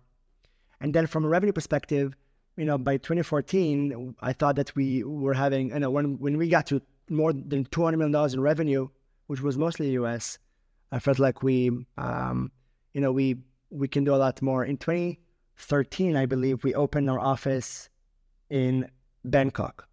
And 0.79 0.93
then 0.93 1.07
from 1.07 1.25
a 1.25 1.27
revenue 1.27 1.53
perspective, 1.53 2.15
you 2.55 2.65
know, 2.65 2.77
by 2.77 2.97
2014, 2.97 4.15
I 4.19 4.33
thought 4.33 4.55
that 4.55 4.75
we 4.75 5.03
were 5.03 5.33
having, 5.33 5.69
you 5.69 5.79
know, 5.79 5.91
when, 5.91 6.19
when 6.19 6.37
we 6.37 6.49
got 6.49 6.67
to 6.67 6.81
more 7.09 7.31
than 7.33 7.65
$200 7.65 7.97
million 7.97 8.33
in 8.33 8.41
revenue, 8.41 8.89
which 9.27 9.41
was 9.41 9.57
mostly 9.57 9.91
US, 9.91 10.39
I 10.91 10.99
felt 10.99 11.19
like 11.19 11.43
we, 11.43 11.71
um, 11.97 12.51
you 12.93 13.01
know, 13.01 13.11
we, 13.11 13.37
we 13.69 13.87
can 13.87 14.03
do 14.03 14.15
a 14.15 14.17
lot 14.17 14.41
more. 14.41 14.63
In 14.63 14.77
2013, 14.77 16.15
I 16.15 16.25
believe 16.25 16.63
we 16.63 16.73
opened 16.73 17.09
our 17.09 17.19
office 17.19 17.89
in 18.49 18.89
Bangkok. 19.23 19.87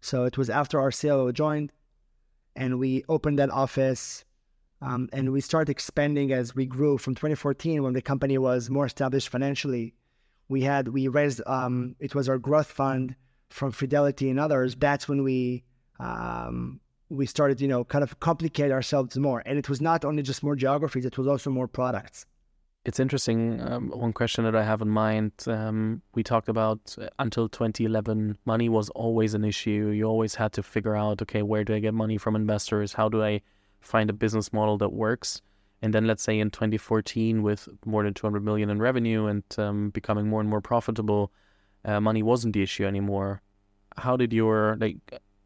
So 0.00 0.24
it 0.24 0.38
was 0.38 0.48
after 0.48 0.80
our 0.80 0.90
COO 0.90 1.32
joined 1.32 1.72
and 2.54 2.78
we 2.78 3.04
opened 3.08 3.38
that 3.38 3.50
office 3.50 4.24
um, 4.80 5.08
and 5.12 5.32
we 5.32 5.40
started 5.40 5.70
expanding 5.70 6.32
as 6.32 6.54
we 6.54 6.66
grew 6.66 6.98
from 6.98 7.14
2014 7.14 7.82
when 7.82 7.94
the 7.94 8.02
company 8.02 8.38
was 8.38 8.70
more 8.70 8.86
established 8.86 9.28
financially 9.28 9.94
we 10.48 10.62
had 10.62 10.88
we 10.88 11.08
raised 11.08 11.40
um, 11.46 11.96
it 11.98 12.14
was 12.14 12.28
our 12.28 12.38
growth 12.38 12.68
fund 12.68 13.14
from 13.50 13.72
Fidelity 13.72 14.30
and 14.30 14.38
others. 14.38 14.74
That's 14.74 15.08
when 15.08 15.22
we 15.22 15.64
um, 15.98 16.80
we 17.08 17.26
started, 17.26 17.60
you 17.60 17.68
know, 17.68 17.84
kind 17.84 18.02
of 18.02 18.20
complicate 18.20 18.72
ourselves 18.72 19.16
more. 19.16 19.42
And 19.46 19.58
it 19.58 19.68
was 19.68 19.80
not 19.80 20.04
only 20.04 20.22
just 20.22 20.42
more 20.42 20.56
geographies; 20.56 21.04
it 21.04 21.18
was 21.18 21.26
also 21.26 21.50
more 21.50 21.68
products. 21.68 22.26
It's 22.84 23.00
interesting. 23.00 23.60
Um, 23.60 23.88
one 23.88 24.12
question 24.12 24.44
that 24.44 24.54
I 24.54 24.62
have 24.62 24.80
in 24.80 24.88
mind 24.88 25.32
um, 25.48 26.02
we 26.14 26.22
talked 26.22 26.48
about 26.48 26.94
uh, 27.00 27.08
until 27.18 27.48
2011, 27.48 28.38
money 28.44 28.68
was 28.68 28.90
always 28.90 29.34
an 29.34 29.44
issue. 29.44 29.90
You 29.92 30.04
always 30.04 30.36
had 30.36 30.52
to 30.52 30.62
figure 30.62 30.94
out, 30.94 31.20
okay, 31.22 31.42
where 31.42 31.64
do 31.64 31.74
I 31.74 31.80
get 31.80 31.94
money 31.94 32.16
from 32.16 32.36
investors? 32.36 32.92
How 32.92 33.08
do 33.08 33.24
I 33.24 33.40
find 33.80 34.08
a 34.08 34.12
business 34.12 34.52
model 34.52 34.78
that 34.78 34.92
works? 34.92 35.42
And 35.82 35.92
then 35.92 36.06
let's 36.06 36.22
say 36.22 36.38
in 36.38 36.50
2014, 36.50 37.42
with 37.42 37.68
more 37.84 38.02
than 38.02 38.14
200 38.14 38.42
million 38.42 38.70
in 38.70 38.80
revenue 38.80 39.26
and 39.26 39.42
um, 39.58 39.90
becoming 39.90 40.26
more 40.28 40.40
and 40.40 40.48
more 40.48 40.60
profitable, 40.60 41.32
uh, 41.84 42.00
money 42.00 42.22
wasn't 42.22 42.54
the 42.54 42.62
issue 42.62 42.84
anymore. 42.84 43.42
How 43.96 44.16
did 44.16 44.32
your 44.32 44.76
like 44.80 44.96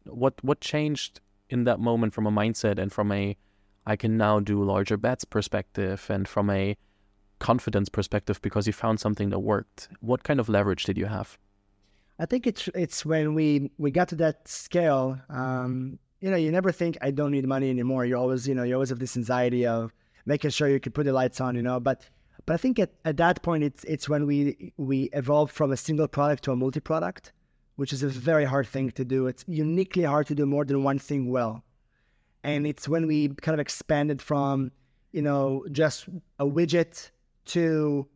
what 0.05 0.33
what 0.41 0.61
changed 0.61 1.21
in 1.49 1.65
that 1.65 1.79
moment 1.79 2.13
from 2.13 2.25
a 2.25 2.31
mindset 2.31 2.79
and 2.79 2.91
from 2.91 3.11
a 3.11 3.37
I 3.85 3.95
can 3.95 4.17
now 4.17 4.39
do 4.39 4.63
larger 4.63 4.97
bets 4.97 5.25
perspective 5.25 6.05
and 6.09 6.27
from 6.27 6.49
a 6.49 6.77
confidence 7.39 7.89
perspective 7.89 8.41
because 8.41 8.67
you 8.67 8.73
found 8.73 8.99
something 8.99 9.29
that 9.31 9.39
worked. 9.39 9.89
What 9.99 10.23
kind 10.23 10.39
of 10.39 10.47
leverage 10.47 10.83
did 10.83 10.97
you 10.97 11.07
have? 11.07 11.37
I 12.19 12.25
think 12.25 12.45
it's 12.45 12.69
it's 12.75 13.03
when 13.05 13.33
we 13.33 13.71
we 13.77 13.89
got 13.91 14.07
to 14.09 14.15
that 14.17 14.47
scale. 14.47 15.19
Um, 15.29 15.97
you 16.19 16.29
know, 16.29 16.37
you 16.37 16.51
never 16.51 16.71
think 16.71 16.97
I 17.01 17.09
don't 17.09 17.31
need 17.31 17.47
money 17.47 17.69
anymore. 17.69 18.05
You 18.05 18.15
always, 18.15 18.47
you 18.47 18.53
know, 18.53 18.63
you 18.63 18.75
always 18.75 18.89
have 18.89 18.99
this 18.99 19.17
anxiety 19.17 19.65
of 19.65 19.91
making 20.25 20.51
sure 20.51 20.67
you 20.67 20.79
can 20.79 20.91
put 20.91 21.05
the 21.05 21.13
lights 21.13 21.41
on. 21.41 21.55
You 21.55 21.61
know, 21.61 21.79
but 21.79 22.07
but 22.45 22.53
I 22.53 22.57
think 22.57 22.79
at, 22.79 22.91
at 23.05 23.17
that 23.17 23.41
point 23.41 23.63
it's 23.63 23.83
it's 23.85 24.09
when 24.09 24.25
we 24.25 24.73
we 24.77 25.09
evolved 25.13 25.53
from 25.53 25.71
a 25.71 25.77
single 25.77 26.07
product 26.07 26.43
to 26.43 26.51
a 26.51 26.55
multi 26.55 26.79
product, 26.79 27.33
which 27.75 27.93
is 27.93 28.03
a 28.03 28.07
very 28.07 28.45
hard 28.45 28.67
thing 28.67 28.91
to 28.91 29.05
do. 29.05 29.27
It's 29.27 29.45
uniquely 29.47 30.03
hard 30.03 30.27
to 30.27 30.35
do 30.35 30.45
more 30.45 30.65
than 30.65 30.83
one 30.83 30.99
thing 30.99 31.29
well, 31.29 31.63
and 32.43 32.65
it's 32.65 32.87
when 32.87 33.07
we 33.07 33.29
kind 33.29 33.53
of 33.53 33.59
expanded 33.59 34.21
from 34.21 34.71
you 35.11 35.21
know 35.21 35.65
just 35.71 36.07
a 36.39 36.45
widget 36.45 37.11
to 37.45 38.07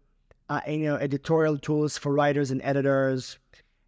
uh, 0.50 0.62
you 0.68 0.86
know 0.86 0.96
editorial 0.96 1.58
tools 1.58 1.98
for 1.98 2.14
writers 2.14 2.52
and 2.52 2.62
editors 2.64 3.38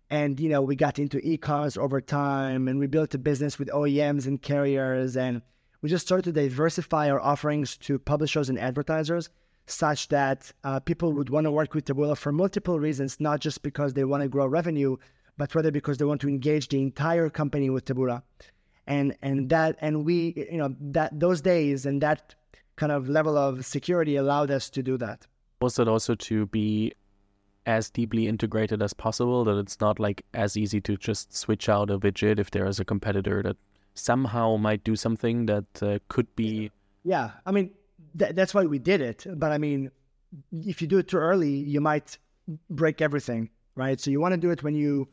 and 0.09 0.39
you 0.39 0.49
know 0.49 0.61
we 0.61 0.76
got 0.76 0.99
into 0.99 1.20
e-commerce 1.20 1.78
over 1.78 2.01
time 2.01 2.68
and 2.68 2.80
we 2.80 2.88
built 2.88 3.13
a 3.13 3.18
business 3.18 3.59
with 3.59 3.70
OEMs 3.70 4.26
and 4.26 4.41
carriers 4.41 5.18
and 5.18 5.41
we 5.82 5.89
just 5.89 6.05
started 6.05 6.25
to 6.25 6.32
diversify 6.32 7.09
our 7.09 7.19
offerings 7.19 7.78
to 7.78 7.99
publishers 7.99 8.49
and 8.49 8.59
advertisers 8.59 9.30
such 9.65 10.07
that 10.07 10.51
uh, 10.63 10.80
people 10.80 11.11
would 11.13 11.30
want 11.30 11.45
to 11.45 11.51
work 11.51 11.73
with 11.73 11.86
Taboola 11.86 12.17
for 12.17 12.32
multiple 12.32 12.80
reasons 12.80 13.19
not 13.19 13.39
just 13.39 13.61
because 13.63 13.93
they 13.93 14.05
want 14.05 14.23
to 14.23 14.30
grow 14.30 14.47
revenue 14.47 14.97
but 15.38 15.53
rather 15.53 15.71
because 15.71 15.97
they 15.97 16.05
want 16.05 16.21
to 16.21 16.30
engage 16.30 16.69
the 16.69 16.82
entire 16.82 17.30
company 17.30 17.69
with 17.69 17.86
Taboola 17.86 18.23
and 18.88 19.15
and 19.21 19.49
that 19.49 19.78
and 19.82 20.05
we 20.05 20.34
you 20.51 20.57
know 20.57 20.73
that 20.80 21.19
those 21.19 21.41
days 21.41 21.86
and 21.86 22.01
that 22.01 22.34
kind 22.78 22.91
of 22.91 23.09
level 23.09 23.38
of 23.38 23.65
security 23.65 24.15
allowed 24.15 24.49
us 24.51 24.69
to 24.69 24.82
do 24.82 24.97
that. 24.97 25.28
Was 25.61 25.80
it 25.80 25.88
also 25.88 26.15
to 26.15 26.45
be 26.47 26.93
as 27.65 27.89
deeply 27.89 28.28
integrated 28.28 28.82
as 28.82 28.93
possible 28.93 29.43
that 29.43 29.57
it's 29.57 29.82
not 29.82 29.99
like 29.99 30.23
as 30.34 30.55
easy 30.55 30.80
to 30.80 30.95
just 30.95 31.36
switch 31.36 31.67
out 31.67 31.89
a 31.89 31.99
widget 31.99 32.39
if 32.39 32.51
there 32.51 32.65
is 32.65 32.80
a 32.80 32.86
competitor 32.86 33.43
that 33.43 33.57
somehow 33.98 34.56
might 34.58 34.84
do 34.84 34.95
something 34.95 35.45
that 35.45 35.66
uh, 35.82 36.00
could 36.08 36.34
be 36.36 36.72
yeah. 37.04 37.32
I 37.45 37.52
mean 37.52 37.72
th- 38.18 38.36
that's 38.36 38.54
why 38.54 38.66
we 38.66 38.80
did 38.80 39.02
it 39.02 39.26
but 39.36 39.52
i 39.52 39.58
mean 39.58 39.91
if 40.52 40.82
you 40.82 40.88
do 40.88 40.98
it 40.98 41.08
too 41.08 41.18
early 41.18 41.50
you 41.50 41.80
might 41.80 42.18
break 42.70 43.02
everything 43.02 43.50
right? 43.78 44.00
So 44.00 44.12
you 44.12 44.20
want 44.20 44.34
to 44.34 44.38
do 44.38 44.50
it 44.50 44.64
when 44.64 44.76
you 44.76 45.08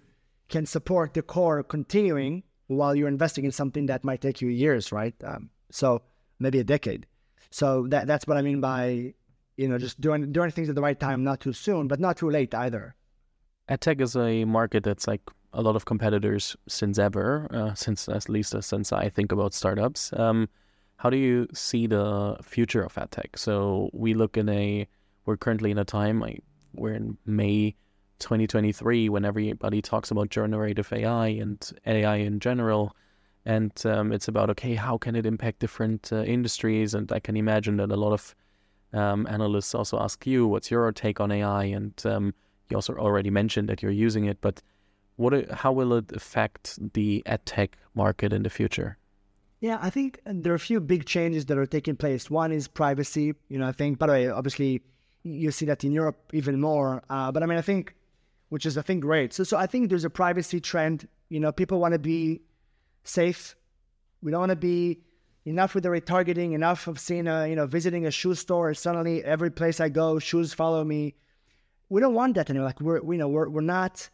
can 0.49 0.66
support 0.66 1.14
the 1.14 1.22
core 1.22 1.62
continuing 1.62 2.43
while 2.66 2.95
you're 2.95 3.09
investing 3.09 3.45
in 3.45 3.53
something 3.53 3.87
that 3.87 4.03
might 4.03 4.20
take 4.20 4.41
you 4.41 4.49
years 4.49 4.91
right? 4.91 5.14
Um, 5.22 5.51
so 5.70 6.03
maybe 6.41 6.59
a 6.59 6.64
decade. 6.64 7.07
So 7.51 7.87
that 7.89 8.07
that's 8.09 8.26
what 8.26 8.37
I 8.37 8.43
mean 8.43 8.61
by 8.61 9.14
you 9.57 9.68
know 9.68 9.78
just 9.78 10.01
doing 10.01 10.32
doing 10.32 10.51
things 10.51 10.68
at 10.68 10.74
the 10.74 10.82
right 10.82 10.99
time, 10.99 11.22
not 11.22 11.41
too 11.41 11.53
soon, 11.53 11.87
but 11.87 12.01
not 12.01 12.16
too 12.16 12.30
late 12.30 12.55
either. 12.55 12.97
AdTech 13.68 14.01
is 14.01 14.16
a 14.16 14.45
market 14.45 14.82
that's 14.82 15.07
like 15.07 15.22
a 15.55 15.62
lot 15.62 15.76
of 15.76 15.84
competitors 15.84 16.57
since 16.68 16.98
ever, 16.98 17.46
uh, 17.50 17.74
since 17.74 18.09
at 18.09 18.28
least 18.28 18.55
uh, 18.55 18.61
since 18.61 18.92
I 18.92 19.09
think 19.09 19.32
about 19.32 19.55
startups. 19.55 20.12
Um, 20.14 20.48
how 20.96 21.11
do 21.11 21.16
you 21.16 21.48
see 21.52 21.86
the 21.86 22.36
future 22.42 22.82
of 22.82 22.96
ad 22.98 23.11
tech? 23.11 23.36
So 23.36 23.90
we 23.92 24.14
look 24.14 24.36
in 24.36 24.48
a 24.48 24.86
we're 25.26 25.36
currently 25.36 25.70
in 25.70 25.78
a 25.78 25.84
time 25.84 26.20
like 26.20 26.42
we're 26.74 26.94
in 26.94 27.16
May 27.24 27.74
2023 28.18 29.09
when 29.09 29.24
everybody 29.24 29.80
talks 29.82 30.11
about 30.11 30.28
generative 30.30 30.92
AI 30.92 31.28
and 31.28 31.72
AI 31.86 32.16
in 32.16 32.40
general 32.40 32.94
and 33.46 33.72
um, 33.84 34.12
it's 34.12 34.28
about 34.28 34.50
okay 34.50 34.74
how 34.74 34.96
can 34.96 35.14
it 35.14 35.26
impact 35.26 35.59
different 35.59 36.12
uh, 36.12 36.22
industries 36.22 36.94
and 36.94 37.12
i 37.12 37.18
can 37.18 37.36
imagine 37.36 37.76
that 37.76 37.90
a 37.90 37.96
lot 37.96 38.12
of 38.12 38.34
um, 38.92 39.26
analysts 39.28 39.74
also 39.74 39.98
ask 39.98 40.26
you 40.26 40.46
what's 40.46 40.70
your 40.70 40.90
take 40.92 41.20
on 41.20 41.30
ai 41.30 41.64
and 41.64 42.02
um, 42.07 42.34
you 42.68 42.76
also 42.76 42.94
already 42.94 43.30
mentioned 43.30 43.68
that 43.68 43.82
you're 43.82 43.92
using 43.92 44.24
it 44.24 44.38
but 44.40 44.62
what 45.16 45.50
how 45.50 45.72
will 45.72 45.92
it 45.94 46.10
affect 46.12 46.78
the 46.94 47.22
adtech 47.26 47.70
market 47.94 48.32
in 48.32 48.42
the 48.42 48.50
future 48.50 48.96
yeah 49.60 49.78
i 49.80 49.90
think 49.90 50.20
there 50.24 50.52
are 50.52 50.56
a 50.56 50.60
few 50.70 50.80
big 50.80 51.04
changes 51.04 51.46
that 51.46 51.58
are 51.58 51.66
taking 51.66 51.96
place 51.96 52.30
one 52.30 52.52
is 52.52 52.68
privacy 52.68 53.34
you 53.48 53.58
know 53.58 53.66
i 53.66 53.72
think 53.72 53.98
by 53.98 54.06
the 54.06 54.12
way 54.12 54.28
obviously 54.28 54.82
you 55.22 55.50
see 55.50 55.66
that 55.66 55.84
in 55.84 55.92
europe 55.92 56.18
even 56.32 56.60
more 56.60 57.02
uh, 57.10 57.30
but 57.30 57.42
i 57.42 57.46
mean 57.46 57.58
i 57.58 57.62
think 57.62 57.94
which 58.48 58.66
is 58.66 58.76
i 58.76 58.82
think 58.82 59.00
great 59.02 59.32
so 59.32 59.44
so 59.44 59.56
i 59.56 59.66
think 59.66 59.88
there's 59.88 60.04
a 60.04 60.10
privacy 60.10 60.60
trend 60.60 61.08
you 61.28 61.40
know 61.40 61.52
people 61.52 61.80
want 61.80 61.92
to 61.92 61.98
be 61.98 62.40
safe. 63.04 63.54
We 64.22 64.30
don't 64.30 64.40
want 64.40 64.50
to 64.50 64.56
be 64.56 65.00
enough 65.44 65.74
with 65.74 65.84
the 65.84 65.90
retargeting, 65.90 66.52
enough 66.52 66.86
of 66.86 66.98
seeing 66.98 67.28
a, 67.28 67.46
you 67.46 67.54
know, 67.54 67.66
visiting 67.66 68.06
a 68.06 68.10
shoe 68.10 68.34
store. 68.34 68.74
Suddenly, 68.74 69.22
every 69.22 69.50
place 69.50 69.80
I 69.80 69.90
go, 69.90 70.18
shoes 70.18 70.52
follow 70.52 70.82
me. 70.82 71.14
We 71.90 72.00
don't 72.00 72.14
want 72.14 72.34
that 72.34 72.50
anymore. 72.50 72.68
Like 72.68 72.80
we're, 72.80 73.12
you 73.12 73.18
know, 73.18 73.28
we're, 73.28 73.48
we're 73.48 73.60
not, 73.60 74.08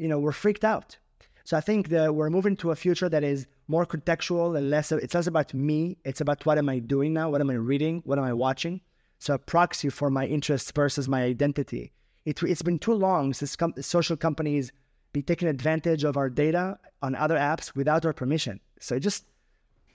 you 0.00 0.08
know, 0.08 0.18
we're 0.18 0.32
freaked 0.32 0.64
out. 0.64 0.96
So 1.44 1.56
I 1.56 1.60
think 1.60 1.88
that 1.88 2.14
we're 2.14 2.30
moving 2.30 2.56
to 2.56 2.70
a 2.70 2.76
future 2.76 3.08
that 3.08 3.22
is 3.22 3.46
more 3.68 3.84
contextual 3.84 4.56
and 4.56 4.70
less. 4.70 4.92
It's 4.92 5.14
less 5.14 5.26
about 5.26 5.52
me. 5.52 5.98
It's 6.04 6.20
about 6.20 6.44
what 6.46 6.58
am 6.58 6.68
I 6.68 6.78
doing 6.78 7.12
now? 7.12 7.28
What 7.30 7.40
am 7.40 7.50
I 7.50 7.54
reading? 7.54 8.02
What 8.04 8.18
am 8.18 8.24
I 8.24 8.32
watching? 8.32 8.80
So 9.18 9.34
a 9.34 9.38
proxy 9.38 9.90
for 9.90 10.10
my 10.10 10.26
interests 10.26 10.70
versus 10.70 11.08
my 11.08 11.22
identity. 11.22 11.92
It, 12.24 12.40
has 12.40 12.62
been 12.62 12.78
too 12.78 12.94
long 12.94 13.34
since 13.34 13.56
com- 13.56 13.74
social 13.80 14.16
companies 14.16 14.72
be 15.12 15.22
taking 15.22 15.48
advantage 15.48 16.04
of 16.04 16.16
our 16.16 16.30
data 16.30 16.78
on 17.02 17.14
other 17.14 17.36
apps 17.36 17.74
without 17.74 18.06
our 18.06 18.12
permission. 18.12 18.60
So 18.78 18.98
just, 18.98 19.26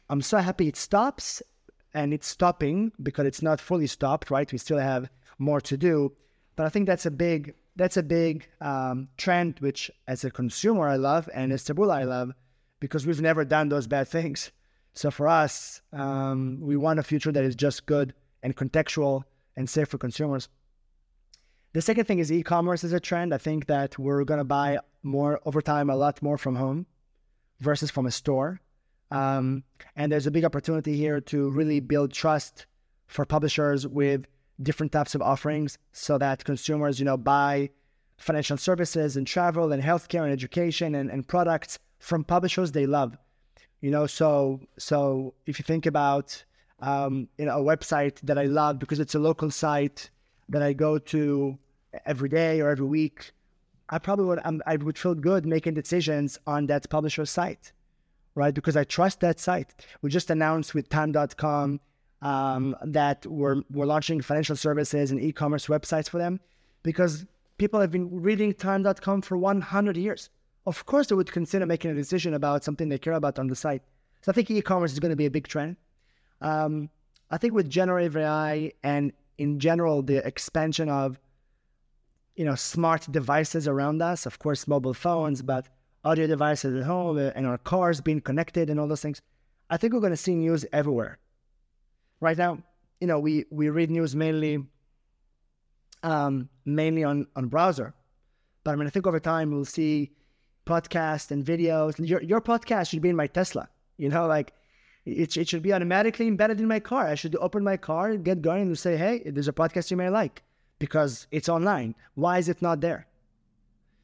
I'm 0.10 0.22
so 0.22 0.38
happy 0.38 0.68
it 0.68 0.76
stops 0.76 1.42
and 1.94 2.14
it's 2.14 2.28
stopping 2.28 2.92
because 3.02 3.26
it's 3.26 3.42
not 3.42 3.62
fully 3.62 3.88
stopped, 3.88 4.30
right? 4.30 4.52
We 4.52 4.58
still 4.58 4.78
have 4.78 5.10
more 5.40 5.62
to 5.62 5.78
do. 5.78 6.12
But 6.56 6.66
I 6.66 6.70
think 6.70 6.86
that's 6.86 7.06
a 7.06 7.12
big, 7.12 7.54
that's 7.76 7.98
a 7.98 8.04
big 8.04 8.48
um, 8.62 9.10
trend, 9.18 9.60
which 9.60 9.92
as 10.08 10.24
a 10.24 10.32
consumer 10.32 10.88
I 10.88 10.96
love 10.96 11.30
and 11.34 11.52
as 11.52 11.64
Taboola 11.64 11.96
I 11.96 12.04
love 12.04 12.32
because 12.80 13.06
we've 13.06 13.22
never 13.22 13.44
done 13.46 13.70
those 13.70 13.88
bad 13.88 14.08
things. 14.08 14.52
So 14.94 15.12
for 15.12 15.28
us, 15.28 15.82
um, 15.92 16.60
we 16.62 16.78
want 16.78 17.00
a 17.00 17.04
future 17.04 17.32
that 17.32 17.44
is 17.44 17.56
just 17.56 17.86
good 17.86 18.14
and 18.44 18.56
contextual 18.56 19.24
and 19.58 19.70
safe 19.70 19.90
for 19.90 19.98
consumers. 19.98 20.48
The 21.74 21.82
second 21.82 22.06
thing 22.06 22.20
is 22.20 22.32
e-commerce 22.32 22.86
is 22.86 22.94
a 22.94 23.00
trend. 23.02 23.34
I 23.34 23.38
think 23.38 23.68
that 23.68 24.00
we're 24.00 24.24
going 24.24 24.38
to 24.38 24.46
buy 24.46 24.80
more 25.04 25.42
over 25.46 25.62
time, 25.62 25.90
a 25.90 25.96
lot 25.96 26.22
more 26.22 26.38
from 26.38 26.56
home 26.56 26.86
versus 27.60 27.92
from 27.92 28.06
a 28.06 28.12
store. 28.12 28.62
Um, 29.12 29.64
and 29.96 30.12
there's 30.12 30.28
a 30.28 30.32
big 30.32 30.46
opportunity 30.46 30.96
here 30.96 31.20
to 31.22 31.50
really 31.50 31.82
build 31.82 32.14
trust 32.14 32.66
for 33.08 33.26
publishers 33.26 33.86
with 33.86 34.26
different 34.62 34.92
types 34.92 35.16
of 35.16 35.22
offerings 35.22 35.78
so 35.92 36.18
that 36.18 36.44
consumers, 36.44 37.00
you 37.00 37.06
know, 37.06 37.18
buy 37.18 37.70
financial 38.18 38.58
services 38.58 39.18
and 39.18 39.28
travel 39.28 39.72
and 39.72 39.84
healthcare 39.84 40.24
and 40.24 40.32
education 40.32 40.96
and, 40.96 41.10
and 41.10 41.28
products 41.28 41.80
from 42.00 42.24
publishers 42.24 42.72
they 42.72 42.86
love. 42.86 43.18
You 43.82 43.92
know, 43.92 44.08
so 44.08 44.62
so 44.78 45.34
if 45.46 45.60
you 45.60 45.64
think 45.64 45.86
about 45.86 46.44
um, 46.80 47.28
you 47.38 47.46
know 47.46 47.60
a 47.60 47.78
website 47.78 48.20
that 48.22 48.38
I 48.38 48.46
love 48.46 48.80
because 48.80 49.00
it's 49.00 49.16
a 49.16 49.20
local 49.20 49.52
site 49.52 50.10
that 50.50 50.62
I 50.62 50.74
go 50.74 50.98
to 50.98 51.58
every 52.06 52.30
day 52.30 52.62
or 52.62 52.70
every 52.70 52.86
week, 52.86 53.32
I 53.90 54.00
probably 54.00 54.26
would 54.26 54.40
um, 54.44 54.62
I 54.66 54.78
would 54.78 54.98
feel 54.98 55.14
good 55.14 55.46
making 55.46 55.74
decisions 55.74 56.40
on 56.48 56.68
that 56.68 56.90
publisher 56.90 57.26
site, 57.26 57.74
right? 58.34 58.54
Because 58.54 58.78
I 58.78 58.86
trust 58.86 59.20
that 59.20 59.40
site. 59.40 59.86
We 60.02 60.10
just 60.10 60.30
announced 60.30 60.74
with 60.74 60.90
Time.com 60.90 61.80
um, 62.26 62.76
that 62.84 63.24
we're 63.28 63.62
we're 63.72 63.86
launching 63.86 64.20
financial 64.20 64.56
services 64.56 65.12
and 65.12 65.22
e-commerce 65.22 65.68
websites 65.68 66.10
for 66.10 66.18
them 66.18 66.40
because 66.82 67.26
people 67.60 67.80
have 67.80 67.92
been 67.92 68.10
reading 68.28 68.52
Time.com 68.54 69.22
for 69.22 69.38
100 69.38 69.96
years. 69.96 70.30
Of 70.66 70.86
course, 70.88 71.08
they 71.08 71.16
would 71.16 71.32
consider 71.32 71.68
making 71.68 71.92
a 71.92 71.94
decision 71.94 72.34
about 72.34 72.64
something 72.64 72.90
they 72.90 72.98
care 72.98 73.14
about 73.14 73.38
on 73.38 73.48
the 73.48 73.56
site. 73.56 73.84
So 74.24 74.32
I 74.32 74.34
think 74.34 74.50
e-commerce 74.50 74.92
is 74.94 75.00
going 75.00 75.12
to 75.12 75.16
be 75.16 75.28
a 75.28 75.36
big 75.38 75.48
trend. 75.48 75.78
Um, 76.42 76.90
I 77.30 77.38
think 77.38 77.54
with 77.54 77.70
generative 77.70 78.18
AI 78.18 78.72
and 78.82 79.14
in 79.38 79.60
general 79.60 80.02
the 80.02 80.26
expansion 80.26 80.90
of 80.90 81.20
you 82.36 82.44
know, 82.44 82.56
smart 82.56 83.08
devices 83.12 83.68
around 83.68 84.02
us, 84.02 84.26
of 84.26 84.40
course, 84.40 84.68
mobile 84.68 84.96
phones, 84.96 85.44
but 85.44 85.68
audio 86.04 86.28
devices 86.28 86.76
at 86.76 86.84
home 86.84 87.18
and 87.18 87.46
our 87.46 87.60
cars 87.60 88.02
being 88.02 88.20
connected 88.20 88.70
and 88.70 88.80
all 88.80 88.88
those 88.88 89.02
things. 89.02 89.22
I 89.70 89.78
think 89.78 89.94
we're 89.94 90.02
going 90.02 90.12
to 90.12 90.18
see 90.18 90.36
news 90.36 90.66
everywhere. 90.74 91.20
Right 92.20 92.38
now, 92.38 92.60
you 93.00 93.08
know, 93.08 93.20
we, 93.20 93.46
we 93.52 93.70
read 93.70 93.92
news 93.92 94.16
mainly 94.16 94.66
um, 96.06 96.50
mainly 96.66 97.04
on 97.04 97.28
on 97.36 97.48
browser. 97.48 97.94
But 98.64 98.72
I 98.72 98.76
mean, 98.76 98.88
I 98.88 98.90
think 98.92 99.08
over 99.08 99.20
time 99.20 99.52
we'll 99.52 99.66
see 99.66 100.12
podcasts 100.66 101.32
and 101.32 101.44
videos. 101.44 101.96
Your 101.98 102.22
your 102.22 102.42
podcast 102.42 102.90
should 102.90 103.02
be 103.02 103.10
in 103.10 103.16
my 103.16 103.28
Tesla. 103.28 103.68
You 103.98 104.10
know, 104.10 104.28
like 104.28 104.54
it, 105.06 105.36
it 105.36 105.50
should 105.50 105.64
be 105.64 105.74
automatically 105.74 106.28
embedded 106.28 106.60
in 106.60 106.68
my 106.68 106.80
car. 106.80 107.08
I 107.08 107.16
should 107.16 107.36
open 107.38 107.64
my 107.64 107.78
car, 107.78 108.16
get 108.18 108.42
going, 108.42 108.64
and 108.64 108.78
say, 108.78 108.96
"Hey, 108.98 109.24
there's 109.26 109.48
a 109.48 109.54
podcast 109.54 109.92
you 109.92 109.98
may 109.98 110.10
like," 110.10 110.44
because 110.80 111.28
it's 111.32 111.50
online. 111.50 111.96
Why 112.14 112.38
is 112.38 112.50
it 112.50 112.62
not 112.62 112.82
there? 112.82 113.08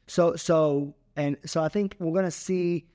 So 0.08 0.34
so 0.34 0.94
and 1.16 1.36
so 1.44 1.62
I 1.62 1.68
think 1.68 1.96
we're 2.00 2.14
gonna 2.14 2.30
see 2.32 2.86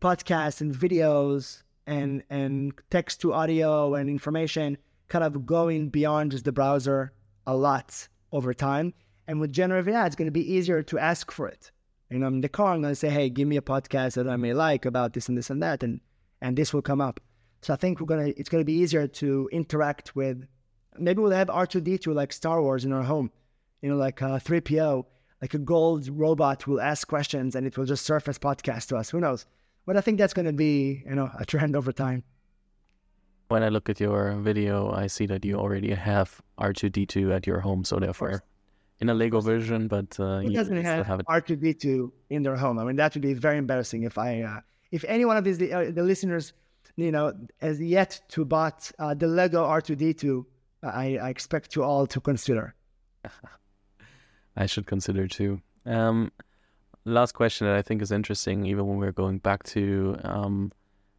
podcasts 0.00 0.60
and 0.60 0.74
videos 0.74 1.62
and 1.88 2.22
and 2.28 2.72
text 2.90 3.20
to 3.22 3.32
audio 3.32 3.94
and 3.94 4.08
information 4.10 4.76
kind 5.08 5.24
of 5.24 5.46
going 5.46 5.88
beyond 5.88 6.32
just 6.32 6.44
the 6.44 6.52
browser 6.52 7.12
a 7.46 7.56
lot 7.56 8.06
over 8.30 8.52
time. 8.52 8.92
And 9.26 9.40
with 9.40 9.52
generative 9.52 9.88
AI, 9.88 10.06
it's 10.06 10.16
going 10.16 10.26
to 10.26 10.40
be 10.42 10.52
easier 10.52 10.82
to 10.82 10.98
ask 10.98 11.32
for 11.32 11.48
it. 11.48 11.72
You 12.10 12.18
know, 12.18 12.28
in 12.28 12.40
the 12.40 12.48
car, 12.48 12.74
I'm 12.74 12.82
going 12.82 12.92
to 12.92 12.96
say, 12.96 13.08
"Hey, 13.08 13.28
give 13.30 13.48
me 13.48 13.56
a 13.56 13.62
podcast 13.62 14.14
that 14.14 14.28
I 14.28 14.36
may 14.36 14.54
like 14.54 14.84
about 14.84 15.12
this 15.14 15.28
and 15.28 15.36
this 15.36 15.50
and 15.50 15.62
that," 15.62 15.82
and 15.82 16.00
and 16.40 16.56
this 16.56 16.72
will 16.72 16.82
come 16.82 17.00
up. 17.00 17.20
So 17.62 17.72
I 17.72 17.76
think 17.76 18.00
we're 18.00 18.06
gonna 18.06 18.32
it's 18.36 18.48
gonna 18.48 18.64
be 18.64 18.80
easier 18.84 19.06
to 19.22 19.48
interact 19.50 20.14
with. 20.14 20.46
Maybe 20.98 21.20
we'll 21.22 21.32
have 21.32 21.48
R2D2 21.48 22.14
like 22.14 22.32
Star 22.32 22.60
Wars 22.62 22.84
in 22.84 22.92
our 22.92 23.02
home, 23.02 23.30
you 23.82 23.88
know, 23.88 23.96
like 23.96 24.20
uh, 24.20 24.38
3PO, 24.38 25.04
like 25.40 25.54
a 25.54 25.58
gold 25.58 26.08
robot 26.08 26.66
will 26.66 26.80
ask 26.80 27.06
questions 27.06 27.54
and 27.54 27.66
it 27.66 27.76
will 27.78 27.84
just 27.84 28.04
surface 28.04 28.38
podcast 28.38 28.88
to 28.88 28.96
us. 28.96 29.10
Who 29.10 29.20
knows? 29.20 29.46
But 29.88 29.96
I 29.96 30.02
think 30.02 30.18
that's 30.18 30.34
going 30.34 30.44
to 30.44 30.52
be, 30.52 31.02
you 31.08 31.14
know, 31.14 31.30
a 31.38 31.46
trend 31.46 31.74
over 31.74 31.92
time. 31.92 32.22
When 33.48 33.62
I 33.62 33.70
look 33.70 33.88
at 33.88 33.98
your 33.98 34.36
video, 34.36 34.92
I 34.92 35.06
see 35.06 35.24
that 35.32 35.46
you 35.46 35.56
already 35.56 35.94
have 35.94 36.42
R2D2 36.60 37.34
at 37.34 37.46
your 37.46 37.60
home, 37.60 37.84
so 37.84 37.98
therefore 37.98 38.42
in 39.00 39.08
a 39.08 39.14
Lego 39.14 39.40
version, 39.40 39.88
but 39.88 40.18
uh, 40.20 40.40
Who 40.40 40.50
doesn't 40.50 40.76
have, 40.82 41.06
have 41.06 41.20
R2D2 41.20 42.10
in 42.28 42.42
their 42.42 42.56
home? 42.56 42.78
I 42.78 42.84
mean, 42.84 42.96
that 42.96 43.14
would 43.14 43.22
be 43.22 43.32
very 43.32 43.56
embarrassing 43.56 44.02
if 44.02 44.18
I, 44.18 44.42
uh, 44.42 44.60
if 44.90 45.04
any 45.04 45.24
one 45.24 45.38
of 45.38 45.44
these 45.44 45.60
uh, 45.62 45.90
the 45.94 46.02
listeners, 46.02 46.52
you 46.96 47.12
know, 47.12 47.32
has 47.62 47.80
yet 47.80 48.20
to 48.28 48.44
bought 48.44 48.90
uh, 48.98 49.14
the 49.14 49.26
Lego 49.26 49.64
R2D2, 49.64 50.44
I, 50.82 51.16
I 51.16 51.28
expect 51.30 51.76
you 51.76 51.82
all 51.82 52.06
to 52.08 52.20
consider. 52.20 52.74
I 54.56 54.66
should 54.66 54.86
consider 54.86 55.28
too. 55.28 55.62
Um, 55.86 56.32
last 57.12 57.32
question 57.32 57.66
that 57.66 57.76
I 57.76 57.82
think 57.82 58.02
is 58.02 58.12
interesting, 58.12 58.66
even 58.66 58.86
when 58.86 58.98
we're 58.98 59.12
going 59.12 59.38
back 59.38 59.62
to 59.64 60.16
um, 60.24 60.72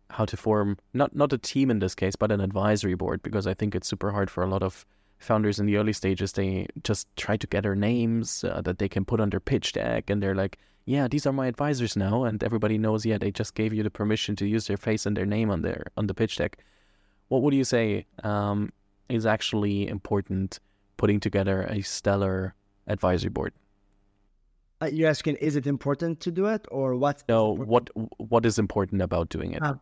how 0.09 0.25
to 0.25 0.37
form 0.37 0.77
not 0.93 1.15
not 1.15 1.33
a 1.33 1.37
team 1.37 1.69
in 1.71 1.79
this 1.79 1.95
case, 1.95 2.15
but 2.15 2.31
an 2.31 2.41
advisory 2.41 2.95
board, 2.95 3.21
because 3.21 3.47
I 3.47 3.53
think 3.53 3.75
it's 3.75 3.87
super 3.87 4.11
hard 4.11 4.29
for 4.29 4.43
a 4.43 4.47
lot 4.47 4.63
of 4.63 4.85
founders 5.19 5.59
in 5.59 5.65
the 5.65 5.77
early 5.77 5.93
stages. 5.93 6.33
They 6.33 6.67
just 6.83 7.07
try 7.15 7.37
to 7.37 7.47
gather 7.47 7.75
names 7.75 8.43
uh, 8.43 8.61
that 8.61 8.79
they 8.79 8.89
can 8.89 9.05
put 9.05 9.19
on 9.19 9.29
their 9.29 9.39
pitch 9.39 9.73
deck, 9.73 10.09
and 10.09 10.21
they're 10.21 10.35
like, 10.35 10.57
"Yeah, 10.85 11.07
these 11.07 11.25
are 11.25 11.33
my 11.33 11.47
advisors 11.47 11.95
now," 11.95 12.23
and 12.23 12.43
everybody 12.43 12.77
knows, 12.77 13.05
yeah, 13.05 13.17
they 13.17 13.31
just 13.31 13.55
gave 13.55 13.73
you 13.73 13.83
the 13.83 13.91
permission 13.91 14.35
to 14.37 14.47
use 14.47 14.67
their 14.67 14.77
face 14.77 15.05
and 15.05 15.15
their 15.15 15.25
name 15.25 15.51
on 15.51 15.61
their 15.61 15.87
on 15.97 16.07
the 16.07 16.13
pitch 16.13 16.37
deck. 16.37 16.57
What 17.27 17.41
would 17.43 17.53
you 17.53 17.63
say 17.63 18.05
um, 18.23 18.71
is 19.07 19.25
actually 19.25 19.87
important 19.87 20.59
putting 20.97 21.19
together 21.19 21.63
a 21.69 21.81
stellar 21.81 22.55
advisory 22.87 23.29
board? 23.29 23.53
Uh, 24.81 24.85
you're 24.85 25.09
asking, 25.09 25.35
is 25.37 25.55
it 25.55 25.67
important 25.67 26.21
to 26.21 26.31
do 26.31 26.45
it, 26.45 26.65
or 26.71 26.95
what? 26.95 27.23
No, 27.27 27.51
what 27.51 27.89
what 28.17 28.45
is 28.45 28.57
important 28.57 29.01
about 29.01 29.29
doing 29.29 29.51
it? 29.51 29.61
Uh, 29.61 29.75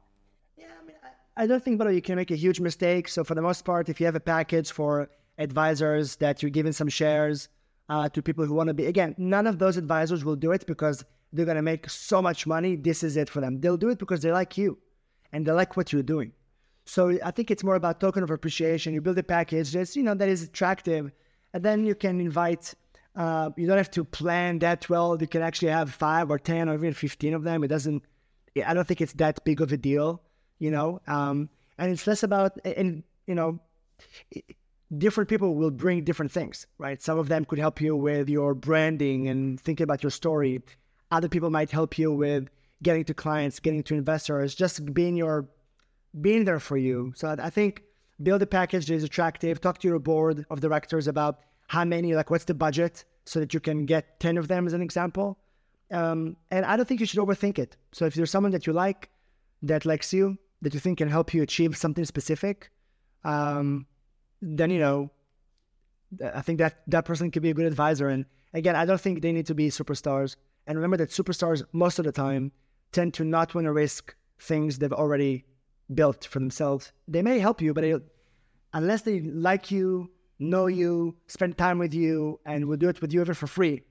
yeah, 0.58 0.66
I 0.82 0.86
mean, 0.86 0.96
I, 1.04 1.44
I 1.44 1.48
don't 1.48 1.64
think, 1.64 1.78
but 1.78 1.88
you 1.94 2.02
can 2.02 2.16
make 2.16 2.32
a 2.32 2.36
huge 2.36 2.60
mistake. 2.60 3.08
So 3.08 3.24
for 3.24 3.36
the 3.36 3.42
most 3.42 3.64
part, 3.64 3.90
if 3.90 4.00
you 4.00 4.08
have 4.08 4.16
a 4.16 4.20
package 4.20 4.72
for 4.72 5.10
advisors 5.38 6.16
that 6.16 6.42
you're 6.42 6.50
giving 6.50 6.72
some 6.72 6.90
shares 6.90 7.48
uh, 7.90 8.10
to 8.10 8.24
people 8.24 8.44
who 8.46 8.56
want 8.56 8.70
to 8.70 8.74
be, 8.74 8.88
again, 8.88 9.14
none 9.20 9.46
of 9.46 9.60
those 9.60 9.78
advisors 9.78 10.26
will 10.26 10.36
do 10.36 10.52
it 10.52 10.66
because 10.66 11.06
they're 11.32 11.46
gonna 11.46 11.62
make 11.62 11.88
so 11.90 12.20
much 12.20 12.48
money. 12.48 12.76
This 12.76 13.04
is 13.04 13.18
it 13.18 13.30
for 13.30 13.40
them. 13.40 13.62
They'll 13.62 13.78
do 13.78 13.90
it 13.90 14.00
because 14.00 14.24
they 14.24 14.32
like 14.32 14.58
you, 14.58 14.80
and 15.32 15.46
they 15.46 15.52
like 15.52 15.78
what 15.78 15.94
you're 15.94 16.02
doing. 16.02 16.32
So 16.86 17.20
I 17.24 17.30
think 17.30 17.52
it's 17.52 17.64
more 17.64 17.76
about 17.76 18.00
token 18.00 18.24
of 18.24 18.32
appreciation. 18.32 18.96
You 18.96 19.02
build 19.02 19.20
a 19.20 19.24
package 19.24 19.74
that's 19.74 19.96
you 19.96 20.02
know 20.02 20.16
that 20.16 20.30
is 20.30 20.42
attractive, 20.42 21.12
and 21.54 21.62
then 21.62 21.86
you 21.86 21.94
can 21.94 22.20
invite 22.20 22.74
uh, 23.18 23.50
you 23.58 23.66
don't 23.66 23.78
have 23.78 23.92
to 23.92 24.04
plan 24.04 24.60
that 24.60 24.88
well. 24.90 25.18
You 25.20 25.28
can 25.28 25.42
actually 25.42 25.70
have 25.70 25.92
five 25.92 26.30
or 26.30 26.38
10 26.38 26.70
or 26.70 26.76
even 26.76 26.94
15 26.94 27.34
of 27.34 27.44
them. 27.44 27.64
It 27.64 27.68
doesn't, 27.68 28.04
I 28.64 28.76
don't 28.76 28.88
think 28.88 29.02
it's 29.02 29.14
that 29.14 29.44
big 29.44 29.60
of 29.60 29.72
a 29.72 29.78
deal, 29.78 30.22
you 30.60 30.70
know? 30.70 31.02
Um, 31.08 31.50
and 31.80 31.92
it's 31.92 32.06
less 32.06 32.22
about, 32.22 32.60
and, 32.64 33.04
you 33.26 33.34
know, 33.34 33.60
different 34.96 35.30
people 35.30 35.56
will 35.56 35.72
bring 35.72 36.04
different 36.04 36.32
things, 36.32 36.68
right? 36.78 37.02
Some 37.02 37.18
of 37.18 37.28
them 37.28 37.44
could 37.44 37.58
help 37.58 37.82
you 37.82 37.96
with 37.96 38.30
your 38.30 38.54
branding 38.54 39.28
and 39.28 39.60
thinking 39.60 39.84
about 39.84 40.04
your 40.04 40.12
story. 40.12 40.62
Other 41.10 41.28
people 41.28 41.50
might 41.50 41.72
help 41.72 41.98
you 41.98 42.12
with 42.12 42.50
getting 42.84 43.04
to 43.06 43.16
clients, 43.16 43.60
getting 43.60 43.82
to 43.84 43.96
investors, 43.96 44.54
just 44.54 44.94
being 44.94 45.16
your, 45.16 45.50
being 46.22 46.46
there 46.46 46.60
for 46.60 46.78
you. 46.78 47.14
So 47.16 47.36
I 47.40 47.50
think 47.50 47.82
build 48.22 48.44
a 48.44 48.48
package 48.48 48.86
that 48.86 48.94
is 48.94 49.04
attractive. 49.04 49.60
Talk 49.60 49.80
to 49.80 49.88
your 49.88 49.98
board 49.98 50.46
of 50.52 50.62
directors 50.62 51.08
about 51.08 51.40
how 51.68 51.86
many, 51.86 52.16
like 52.16 52.30
what's 52.30 52.46
the 52.46 52.54
budget 52.54 53.06
so 53.26 53.40
that 53.40 53.54
you 53.54 53.60
can 53.60 53.86
get 53.86 54.20
10 54.20 54.38
of 54.38 54.48
them 54.48 54.66
as 54.66 54.74
an 54.74 54.82
example. 54.82 55.38
Um, 55.92 56.38
and 56.50 56.66
I 56.66 56.76
don't 56.76 56.88
think 56.88 57.00
you 57.00 57.06
should 57.06 57.20
overthink 57.20 57.60
it. 57.60 57.78
So 57.92 58.06
if 58.06 58.14
there's 58.14 58.32
someone 58.32 58.52
that 58.54 58.66
you 58.66 58.74
like, 58.74 59.10
that 59.64 59.86
likes 59.86 60.14
you, 60.14 60.38
that 60.62 60.74
you 60.74 60.80
think 60.80 60.98
can 60.98 61.10
help 61.10 61.34
you 61.34 61.42
achieve 61.44 61.78
something 61.78 62.06
specific, 62.06 62.72
um, 63.24 63.86
then, 64.42 64.70
you 64.70 64.80
know, 64.80 65.12
I 66.34 66.42
think 66.42 66.60
that 66.60 66.82
that 66.88 67.06
person 67.06 67.32
could 67.32 67.42
be 67.42 67.50
a 67.50 67.54
good 67.54 67.66
advisor. 67.66 68.08
And 68.10 68.26
again, 68.54 68.76
I 68.76 68.86
don't 68.86 69.00
think 69.00 69.22
they 69.22 69.32
need 69.32 69.48
to 69.48 69.56
be 69.56 69.70
superstars. 69.70 70.36
And 70.66 70.78
remember 70.78 70.98
that 70.98 71.10
superstars, 71.10 71.64
most 71.74 72.00
of 72.00 72.06
the 72.06 72.12
time, 72.12 72.52
tend 72.92 73.14
to 73.16 73.26
not 73.26 73.54
want 73.56 73.66
to 73.66 73.74
risk 73.74 74.16
things 74.40 74.78
they've 74.78 74.94
already 74.94 75.46
built 75.94 76.26
for 76.26 76.40
themselves. 76.40 76.92
They 77.08 77.22
may 77.22 77.40
help 77.40 77.62
you, 77.62 77.74
but 77.74 77.82
they, 77.82 77.96
unless 78.74 79.02
they 79.02 79.22
like 79.22 79.72
you, 79.72 80.10
know 80.40 80.68
you, 80.68 81.16
spend 81.28 81.58
time 81.58 81.80
with 81.80 81.94
you, 81.94 82.40
and 82.46 82.66
will 82.68 82.78
do 82.78 82.90
it 82.90 83.02
with 83.02 83.14
you 83.14 83.22
ever 83.22 83.34
for 83.34 83.48
free. 83.48 83.84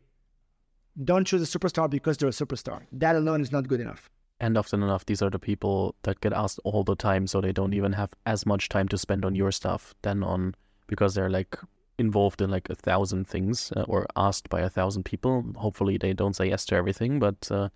Don't 1.03 1.27
choose 1.27 1.43
a 1.43 1.59
superstar 1.59 1.91
because 1.91 2.17
they're 2.17 2.29
a 2.29 2.33
superstar. 2.33 2.83
That 2.93 3.17
alone 3.17 3.41
is 3.41 3.53
not 3.53 3.69
good 3.69 3.81
enough. 3.81 4.09
And 4.39 4.57
often 4.59 4.83
enough, 4.83 5.07
these 5.07 5.23
are 5.23 5.31
the 5.31 5.39
people 5.39 5.95
that 6.03 6.21
get 6.21 6.33
asked 6.33 6.61
all 6.65 6.85
the 6.85 6.95
time, 6.95 7.27
so 7.27 7.41
they 7.41 7.53
don't 7.53 7.75
even 7.75 7.93
have 7.93 8.11
as 8.27 8.45
much 8.45 8.69
time 8.69 8.89
to 8.89 8.99
spend 8.99 9.25
on 9.25 9.35
your 9.35 9.51
stuff 9.51 9.95
than 10.03 10.23
on 10.23 10.55
because 10.87 11.15
they're 11.15 11.31
like 11.31 11.57
involved 11.99 12.43
in 12.43 12.51
like 12.51 12.69
a 12.69 12.75
thousand 12.75 13.27
things 13.27 13.73
uh, 13.75 13.85
or 13.89 14.07
asked 14.17 14.49
by 14.51 14.61
a 14.61 14.69
thousand 14.69 15.05
people. 15.05 15.45
Hopefully, 15.57 15.97
they 15.97 16.13
don't 16.13 16.37
say 16.37 16.49
yes 16.49 16.67
to 16.67 16.75
everything, 16.75 17.19
but 17.19 17.51
uh, 17.51 17.71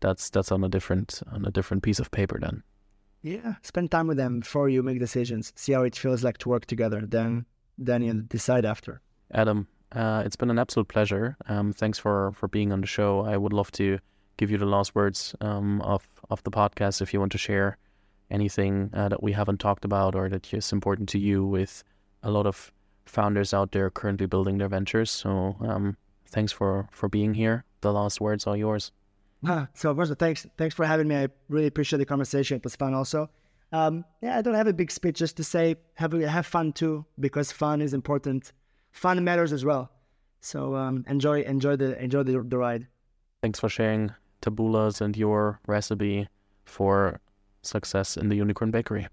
that's 0.00 0.28
that's 0.28 0.52
on 0.52 0.62
a 0.62 0.68
different 0.68 1.22
on 1.32 1.44
a 1.46 1.50
different 1.50 1.82
piece 1.82 1.98
of 1.98 2.10
paper 2.10 2.38
then. 2.38 2.62
Yeah, 3.22 3.54
spend 3.62 3.90
time 3.90 4.06
with 4.06 4.18
them 4.18 4.40
before 4.40 4.68
you 4.68 4.82
make 4.82 4.98
decisions. 4.98 5.54
See 5.56 5.72
how 5.72 5.82
it 5.84 5.96
feels 5.96 6.22
like 6.22 6.36
to 6.38 6.50
work 6.50 6.66
together. 6.66 7.06
Then 7.06 7.46
then 7.78 8.02
you 8.02 8.22
decide 8.22 8.64
after. 8.64 9.00
Adam, 9.32 9.66
uh, 9.92 10.22
it's 10.24 10.36
been 10.36 10.50
an 10.50 10.58
absolute 10.58 10.88
pleasure. 10.88 11.36
Um, 11.48 11.72
thanks 11.72 11.98
for 11.98 12.32
for 12.32 12.48
being 12.48 12.72
on 12.72 12.80
the 12.80 12.86
show. 12.86 13.20
I 13.20 13.36
would 13.36 13.52
love 13.52 13.70
to 13.72 13.98
give 14.36 14.50
you 14.50 14.58
the 14.58 14.66
last 14.66 14.94
words 14.94 15.34
um, 15.40 15.80
of 15.82 16.08
of 16.30 16.42
the 16.42 16.50
podcast 16.50 17.00
if 17.00 17.12
you 17.12 17.20
want 17.20 17.32
to 17.32 17.38
share 17.38 17.78
anything 18.30 18.90
uh, 18.94 19.08
that 19.08 19.22
we 19.22 19.32
haven't 19.32 19.58
talked 19.58 19.84
about 19.84 20.14
or 20.14 20.28
that 20.28 20.52
is 20.52 20.72
important 20.72 21.08
to 21.10 21.18
you 21.18 21.44
with 21.44 21.84
a 22.22 22.30
lot 22.30 22.46
of 22.46 22.72
founders 23.06 23.52
out 23.52 23.72
there 23.72 23.90
currently 23.90 24.26
building 24.26 24.58
their 24.58 24.68
ventures. 24.68 25.10
So 25.10 25.56
um, 25.60 25.96
thanks 26.26 26.52
for 26.52 26.88
for 26.90 27.08
being 27.08 27.34
here. 27.34 27.64
The 27.80 27.92
last 27.92 28.20
words 28.20 28.46
are 28.46 28.56
yours. 28.56 28.92
so 29.74 29.94
first, 29.94 30.10
of 30.10 30.16
all, 30.16 30.16
thanks 30.16 30.46
thanks 30.56 30.74
for 30.74 30.84
having 30.84 31.08
me. 31.08 31.16
I 31.16 31.28
really 31.48 31.66
appreciate 31.66 31.98
the 31.98 32.06
conversation. 32.06 32.56
It 32.56 32.64
was 32.64 32.76
fun 32.76 32.94
also. 32.94 33.30
Um, 33.74 34.04
yeah, 34.22 34.38
I 34.38 34.42
don't 34.42 34.54
have 34.54 34.68
a 34.68 34.72
big 34.72 34.92
speech 34.92 35.18
just 35.18 35.36
to 35.38 35.42
say 35.42 35.74
have 35.94 36.12
have 36.12 36.46
fun 36.46 36.72
too 36.72 37.04
because 37.18 37.50
fun 37.50 37.82
is 37.82 37.92
important. 37.92 38.52
Fun 38.92 39.24
matters 39.24 39.52
as 39.52 39.64
well. 39.64 39.90
So 40.40 40.76
um, 40.76 41.04
enjoy 41.08 41.42
enjoy 41.42 41.74
the 41.74 42.00
enjoy 42.00 42.22
the, 42.22 42.40
the 42.46 42.56
ride. 42.56 42.86
Thanks 43.42 43.58
for 43.58 43.68
sharing 43.68 44.12
Taboola's 44.42 45.00
and 45.00 45.16
your 45.16 45.58
recipe 45.66 46.28
for 46.64 47.18
success 47.62 48.16
in 48.16 48.28
the 48.28 48.36
Unicorn 48.36 48.70
Bakery. 48.70 49.08